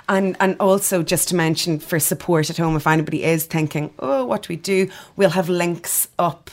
And 0.09 0.37
and 0.39 0.57
also 0.61 1.03
just 1.03 1.29
to 1.31 1.35
mention 1.35 1.81
for 1.81 1.99
support 1.99 2.51
at 2.51 2.57
home, 2.57 2.77
if 2.77 2.87
anybody 2.87 3.25
is 3.25 3.47
thinking, 3.47 3.93
oh, 3.99 4.25
what 4.25 4.43
do 4.45 4.47
we 4.51 4.57
do? 4.57 4.89
We'll 5.17 5.31
have 5.31 5.49
links 5.49 6.07
up 6.17 6.51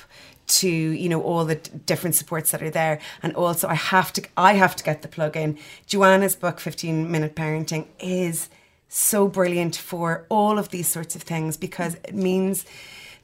to 0.47 0.67
you 0.69 1.09
know 1.09 1.21
all 1.21 1.45
the 1.45 1.55
d- 1.55 1.69
different 1.86 2.15
supports 2.15 2.51
that 2.51 2.63
are 2.63 2.69
there 2.69 2.99
and 3.21 3.34
also 3.36 3.67
i 3.67 3.73
have 3.73 4.13
to 4.13 4.21
i 4.38 4.53
have 4.53 4.78
to 4.78 4.82
get 4.82 5.01
the 5.01 5.07
plug 5.09 5.36
in 5.36 5.57
joanna's 5.88 6.38
book 6.38 6.61
15 6.61 7.11
minute 7.11 7.36
parenting 7.36 7.86
is 7.99 8.47
so 8.90 9.28
brilliant 9.28 9.76
for 9.76 10.26
all 10.30 10.58
of 10.58 10.70
these 10.70 10.88
sorts 10.88 11.16
of 11.16 11.22
things 11.24 11.58
because 11.58 11.96
it 12.06 12.16
means 12.16 12.66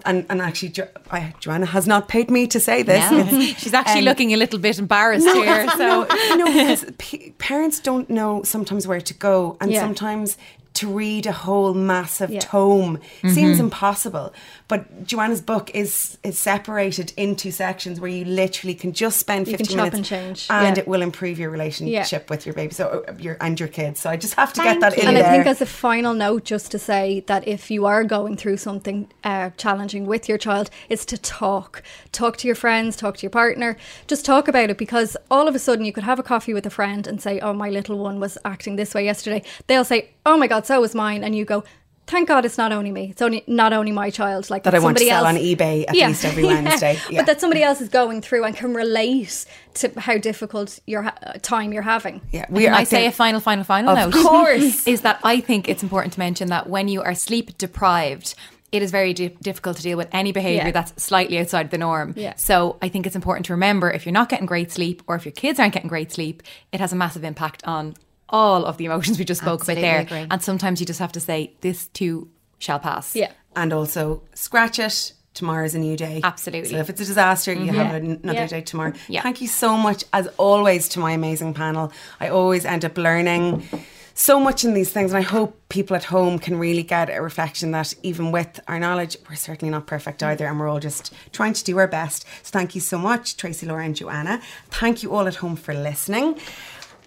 and, 0.06 0.26
and 0.30 0.42
actually 0.42 0.70
jo- 0.70 0.90
I, 1.12 1.34
joanna 1.40 1.66
has 1.68 1.88
not 1.88 2.08
paid 2.10 2.30
me 2.30 2.48
to 2.48 2.60
say 2.60 2.84
this 2.84 3.10
No. 3.12 3.26
She's 3.58 3.74
actually 3.74 4.00
um, 4.00 4.06
looking 4.06 4.34
a 4.34 4.38
little 4.38 4.60
bit 4.60 4.78
embarrassed 4.80 5.28
here. 5.28 5.68
So 5.78 5.78
no, 5.78 6.08
you 6.30 6.38
know, 6.38 6.46
because 6.46 6.86
p- 6.98 7.34
parents 7.38 7.80
don't 7.80 8.10
know 8.10 8.44
sometimes 8.44 8.86
where 8.88 9.02
to 9.02 9.14
go, 9.14 9.58
and 9.62 9.72
Yeah. 9.72 9.80
sometimes 9.82 10.38
to 10.74 10.88
read 10.92 11.26
a 11.28 11.32
whole 11.32 11.74
massive 11.74 12.32
Yeah. 12.32 12.40
tome 12.42 12.98
Mm-hmm. 12.98 13.30
seems 13.30 13.60
impossible. 13.60 14.34
But 14.68 15.06
Joanna's 15.06 15.42
book 15.42 15.72
is 15.74 16.18
is 16.24 16.40
separated 16.40 17.14
into 17.18 17.52
sections 17.52 18.00
where 18.00 18.10
you 18.10 18.26
literally 18.26 18.74
can 18.74 18.94
just 18.94 19.20
spend 19.20 19.48
You 19.48 19.58
can 19.58 19.66
fifteen 19.66 19.78
minutes, 19.78 19.96
and 19.98 20.06
change, 20.06 20.48
and 20.50 20.78
yeah. 20.78 20.82
it 20.82 20.88
will 20.88 21.02
improve 21.02 21.38
your 21.38 21.50
relationship 21.50 22.30
with 22.30 22.46
your 22.46 22.56
baby, 22.56 22.74
so 22.74 23.04
uh, 23.08 23.14
your 23.20 23.38
and 23.42 23.60
your 23.60 23.70
kids. 23.70 24.00
So 24.00 24.10
I 24.10 24.18
just 24.18 24.36
have 24.36 24.54
to 24.54 24.62
Thank 24.62 24.80
get 24.80 24.92
that 24.92 24.98
in 24.98 25.08
and 25.08 25.18
there. 25.18 25.26
I 25.26 25.30
think 25.30 25.46
as 25.46 25.62
a 25.62 25.66
final 25.66 26.14
note, 26.14 26.46
just 26.46 26.72
to 26.72 26.80
say 26.80 27.24
that 27.28 27.48
if 27.48 27.70
you 27.70 27.86
are 27.86 28.04
going 28.04 28.38
through 28.38 28.58
something 28.58 29.12
uh, 29.24 29.52
challenging 29.58 30.06
with 30.06 30.30
your 30.30 30.38
child, 30.38 30.70
is 30.90 31.06
to 31.08 31.18
talk. 31.18 31.84
Talk 32.12 32.38
to 32.38 32.48
your 32.48 32.56
friends, 32.56 32.96
talk 32.96 33.18
to 33.18 33.24
your 33.24 33.32
partner. 33.32 33.76
Just 34.08 34.26
talk 34.26 34.48
about 34.48 34.70
it 34.70 34.78
because 34.78 35.18
all 35.30 35.48
of 35.48 35.56
a 35.56 35.60
sudden 35.60 35.86
you 35.86 35.92
could 35.92 36.04
have 36.04 36.20
a 36.20 36.24
coffee 36.24 36.54
with 36.54 36.66
a 36.66 36.70
friend 36.70 37.06
and 37.06 37.22
say, 37.22 37.40
"Oh, 37.40 37.54
my 37.54 37.70
little 37.70 37.98
one 37.98 38.20
was 38.20 38.38
acting 38.46 38.76
this 38.76 38.94
way 38.94 39.04
yesterday." 39.04 39.44
They'll 39.68 39.86
say, 39.86 40.12
"Oh 40.26 40.38
my 40.38 40.48
God, 40.48 40.66
so 40.66 40.80
was 40.80 40.96
mine," 40.96 41.24
and 41.24 41.36
you 41.36 41.46
go. 41.46 41.64
Thank 42.06 42.28
God 42.28 42.44
it's 42.46 42.58
not 42.58 42.72
only 42.72 42.92
me. 42.92 43.10
It's 43.12 43.22
only 43.22 43.44
not 43.48 43.72
only 43.74 43.92
my 43.92 44.10
child. 44.10 44.50
Like 44.50 44.64
That 44.64 44.76
I 44.76 44.80
want 44.80 44.98
to 44.98 45.04
somebody 45.04 45.10
sell 45.10 45.26
else, 45.26 45.38
on 45.38 45.42
eBay 45.42 45.86
at 45.88 45.96
least 45.96 46.26
every 46.26 46.44
Wednesday. 46.48 47.00
Yeah. 47.10 47.22
But 47.22 47.28
that 47.28 47.42
somebody 47.42 47.64
else 47.64 47.80
is 47.82 47.90
going 47.90 48.22
through 48.22 48.44
and 48.44 48.56
can 48.56 48.74
relate 48.74 49.46
to 49.76 49.92
how 50.00 50.18
difficult 50.18 50.80
your 50.86 51.04
ha- 51.04 51.16
uh, 51.24 51.34
time 51.42 51.72
you're 51.74 51.82
having. 51.82 52.22
yeah, 52.32 52.46
we 52.50 52.68
are 52.68 52.74
I 52.74 52.82
at 52.82 52.88
say 52.90 53.06
a 53.08 53.12
final, 53.12 53.40
final, 53.40 53.64
final 53.64 53.96
Of 53.98 54.14
note. 54.14 54.22
course. 54.24 54.86
is 54.94 55.02
that 55.02 55.20
I 55.24 55.40
think 55.40 55.70
it's 55.70 55.82
important 55.82 56.14
to 56.14 56.20
mention 56.20 56.50
that 56.50 56.70
when 56.70 56.88
you 56.90 57.02
are 57.02 57.16
sleep 57.16 57.58
deprived, 57.58 58.36
it 58.74 58.82
is 58.82 58.92
very 58.92 59.14
di- 59.14 59.30
difficult 59.42 59.78
to 59.78 59.84
deal 59.84 59.98
with 59.98 60.10
any 60.12 60.32
behavior 60.32 60.66
Yeah. 60.66 60.72
that's 60.72 61.02
slightly 61.02 61.40
outside 61.40 61.72
the 61.72 61.78
norm. 61.78 62.14
Yeah. 62.18 62.36
So 62.36 62.78
I 62.82 62.90
think 62.90 63.06
it's 63.08 63.16
important 63.16 63.46
to 63.46 63.54
remember 63.54 63.90
if 63.92 64.06
you're 64.06 64.14
not 64.14 64.30
getting 64.30 64.46
great 64.46 64.72
sleep 64.72 65.02
or 65.08 65.16
if 65.16 65.26
your 65.26 65.32
kids 65.32 65.60
aren't 65.60 65.74
getting 65.74 65.90
great 65.90 66.12
sleep, 66.12 66.44
it 66.72 66.80
has 66.80 66.92
a 66.92 66.96
massive 66.96 67.24
impact 67.24 67.64
on 67.66 67.96
all 68.30 68.66
of 68.66 68.78
the 68.78 68.86
emotions 68.86 69.20
we 69.20 69.26
just 69.26 69.42
spoke 69.42 69.62
Absolutely 69.62 69.84
about 69.84 70.10
there. 70.10 70.20
agree. 70.20 70.28
And 70.32 70.42
sometimes 70.42 70.80
you 70.80 70.86
just 70.86 71.00
have 71.00 71.12
to 71.14 71.20
say 71.20 71.54
this 71.62 71.88
too 71.88 72.30
shall 72.60 72.80
pass. 72.80 73.16
Yeah. 73.16 73.32
And 73.56 73.74
also, 73.74 74.24
scratch 74.34 74.80
it. 74.80 75.14
Tomorrow's 75.34 75.74
a 75.74 75.80
new 75.80 75.98
day. 75.98 76.22
Absolutely. 76.24 76.70
So 76.70 76.78
if 76.78 76.90
it's 76.90 77.02
a 77.02 77.06
disaster, 77.06 77.52
you 77.54 77.72
mm-hmm. 77.72 77.76
have 77.76 77.96
an- 77.96 78.20
another 78.24 78.40
Yeah. 78.40 78.48
day 78.48 78.62
tomorrow. 78.62 78.94
Yeah. 79.08 79.22
Thank 79.24 79.42
you 79.42 79.48
so 79.48 79.76
much, 79.76 80.04
as 80.14 80.28
always, 80.38 80.88
to 80.90 81.00
my 81.00 81.12
amazing 81.12 81.56
panel. 81.56 81.92
I 82.20 82.30
always 82.30 82.66
end 82.66 82.86
up 82.86 82.98
learning 82.98 83.68
so 84.14 84.40
much 84.40 84.64
in 84.64 84.76
these 84.76 84.92
things, 84.92 85.12
and 85.12 85.18
I 85.18 85.22
hope 85.22 85.60
people 85.70 85.96
at 85.96 86.04
home 86.04 86.38
can 86.38 86.60
really 86.60 86.84
get 86.84 87.10
a 87.10 87.20
reflection 87.22 87.72
that 87.72 87.96
even 88.04 88.32
with 88.32 88.60
our 88.68 88.80
knowledge, 88.80 89.18
we're 89.28 89.36
certainly 89.36 89.72
not 89.72 89.88
perfect 89.88 90.22
mm. 90.22 90.28
either, 90.28 90.46
and 90.46 90.60
we're 90.60 90.70
all 90.70 90.80
just 90.80 91.12
trying 91.32 91.54
to 91.54 91.64
do 91.64 91.78
our 91.80 91.88
best. 91.88 92.28
So 92.44 92.52
thank 92.52 92.76
you 92.76 92.82
so 92.82 93.00
much, 93.00 93.38
Tracey, 93.38 93.66
Laura, 93.66 93.84
and 93.86 93.96
Joanna. 93.96 94.40
Thank 94.70 95.02
you 95.02 95.16
all 95.16 95.28
at 95.28 95.36
home 95.36 95.56
for 95.56 95.74
listening. 95.74 96.40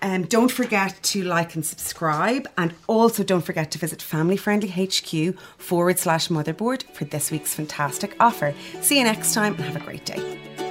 Um, 0.02 0.24
don't 0.24 0.50
forget 0.50 0.98
to 1.04 1.22
like 1.22 1.54
and 1.54 1.64
subscribe, 1.64 2.48
and 2.58 2.74
also 2.86 3.22
don't 3.22 3.44
forget 3.44 3.70
to 3.72 3.78
visit 3.78 4.02
Family 4.02 4.36
Friendly 4.36 4.68
HQ 4.68 5.38
forward 5.58 5.98
slash 5.98 6.28
motherboard 6.28 6.82
for 6.92 7.04
this 7.04 7.30
week's 7.30 7.54
fantastic 7.54 8.14
offer. 8.20 8.54
See 8.80 8.98
you 8.98 9.04
next 9.04 9.34
time, 9.34 9.54
and 9.54 9.64
have 9.64 9.76
a 9.76 9.84
great 9.84 10.04
day. 10.04 10.65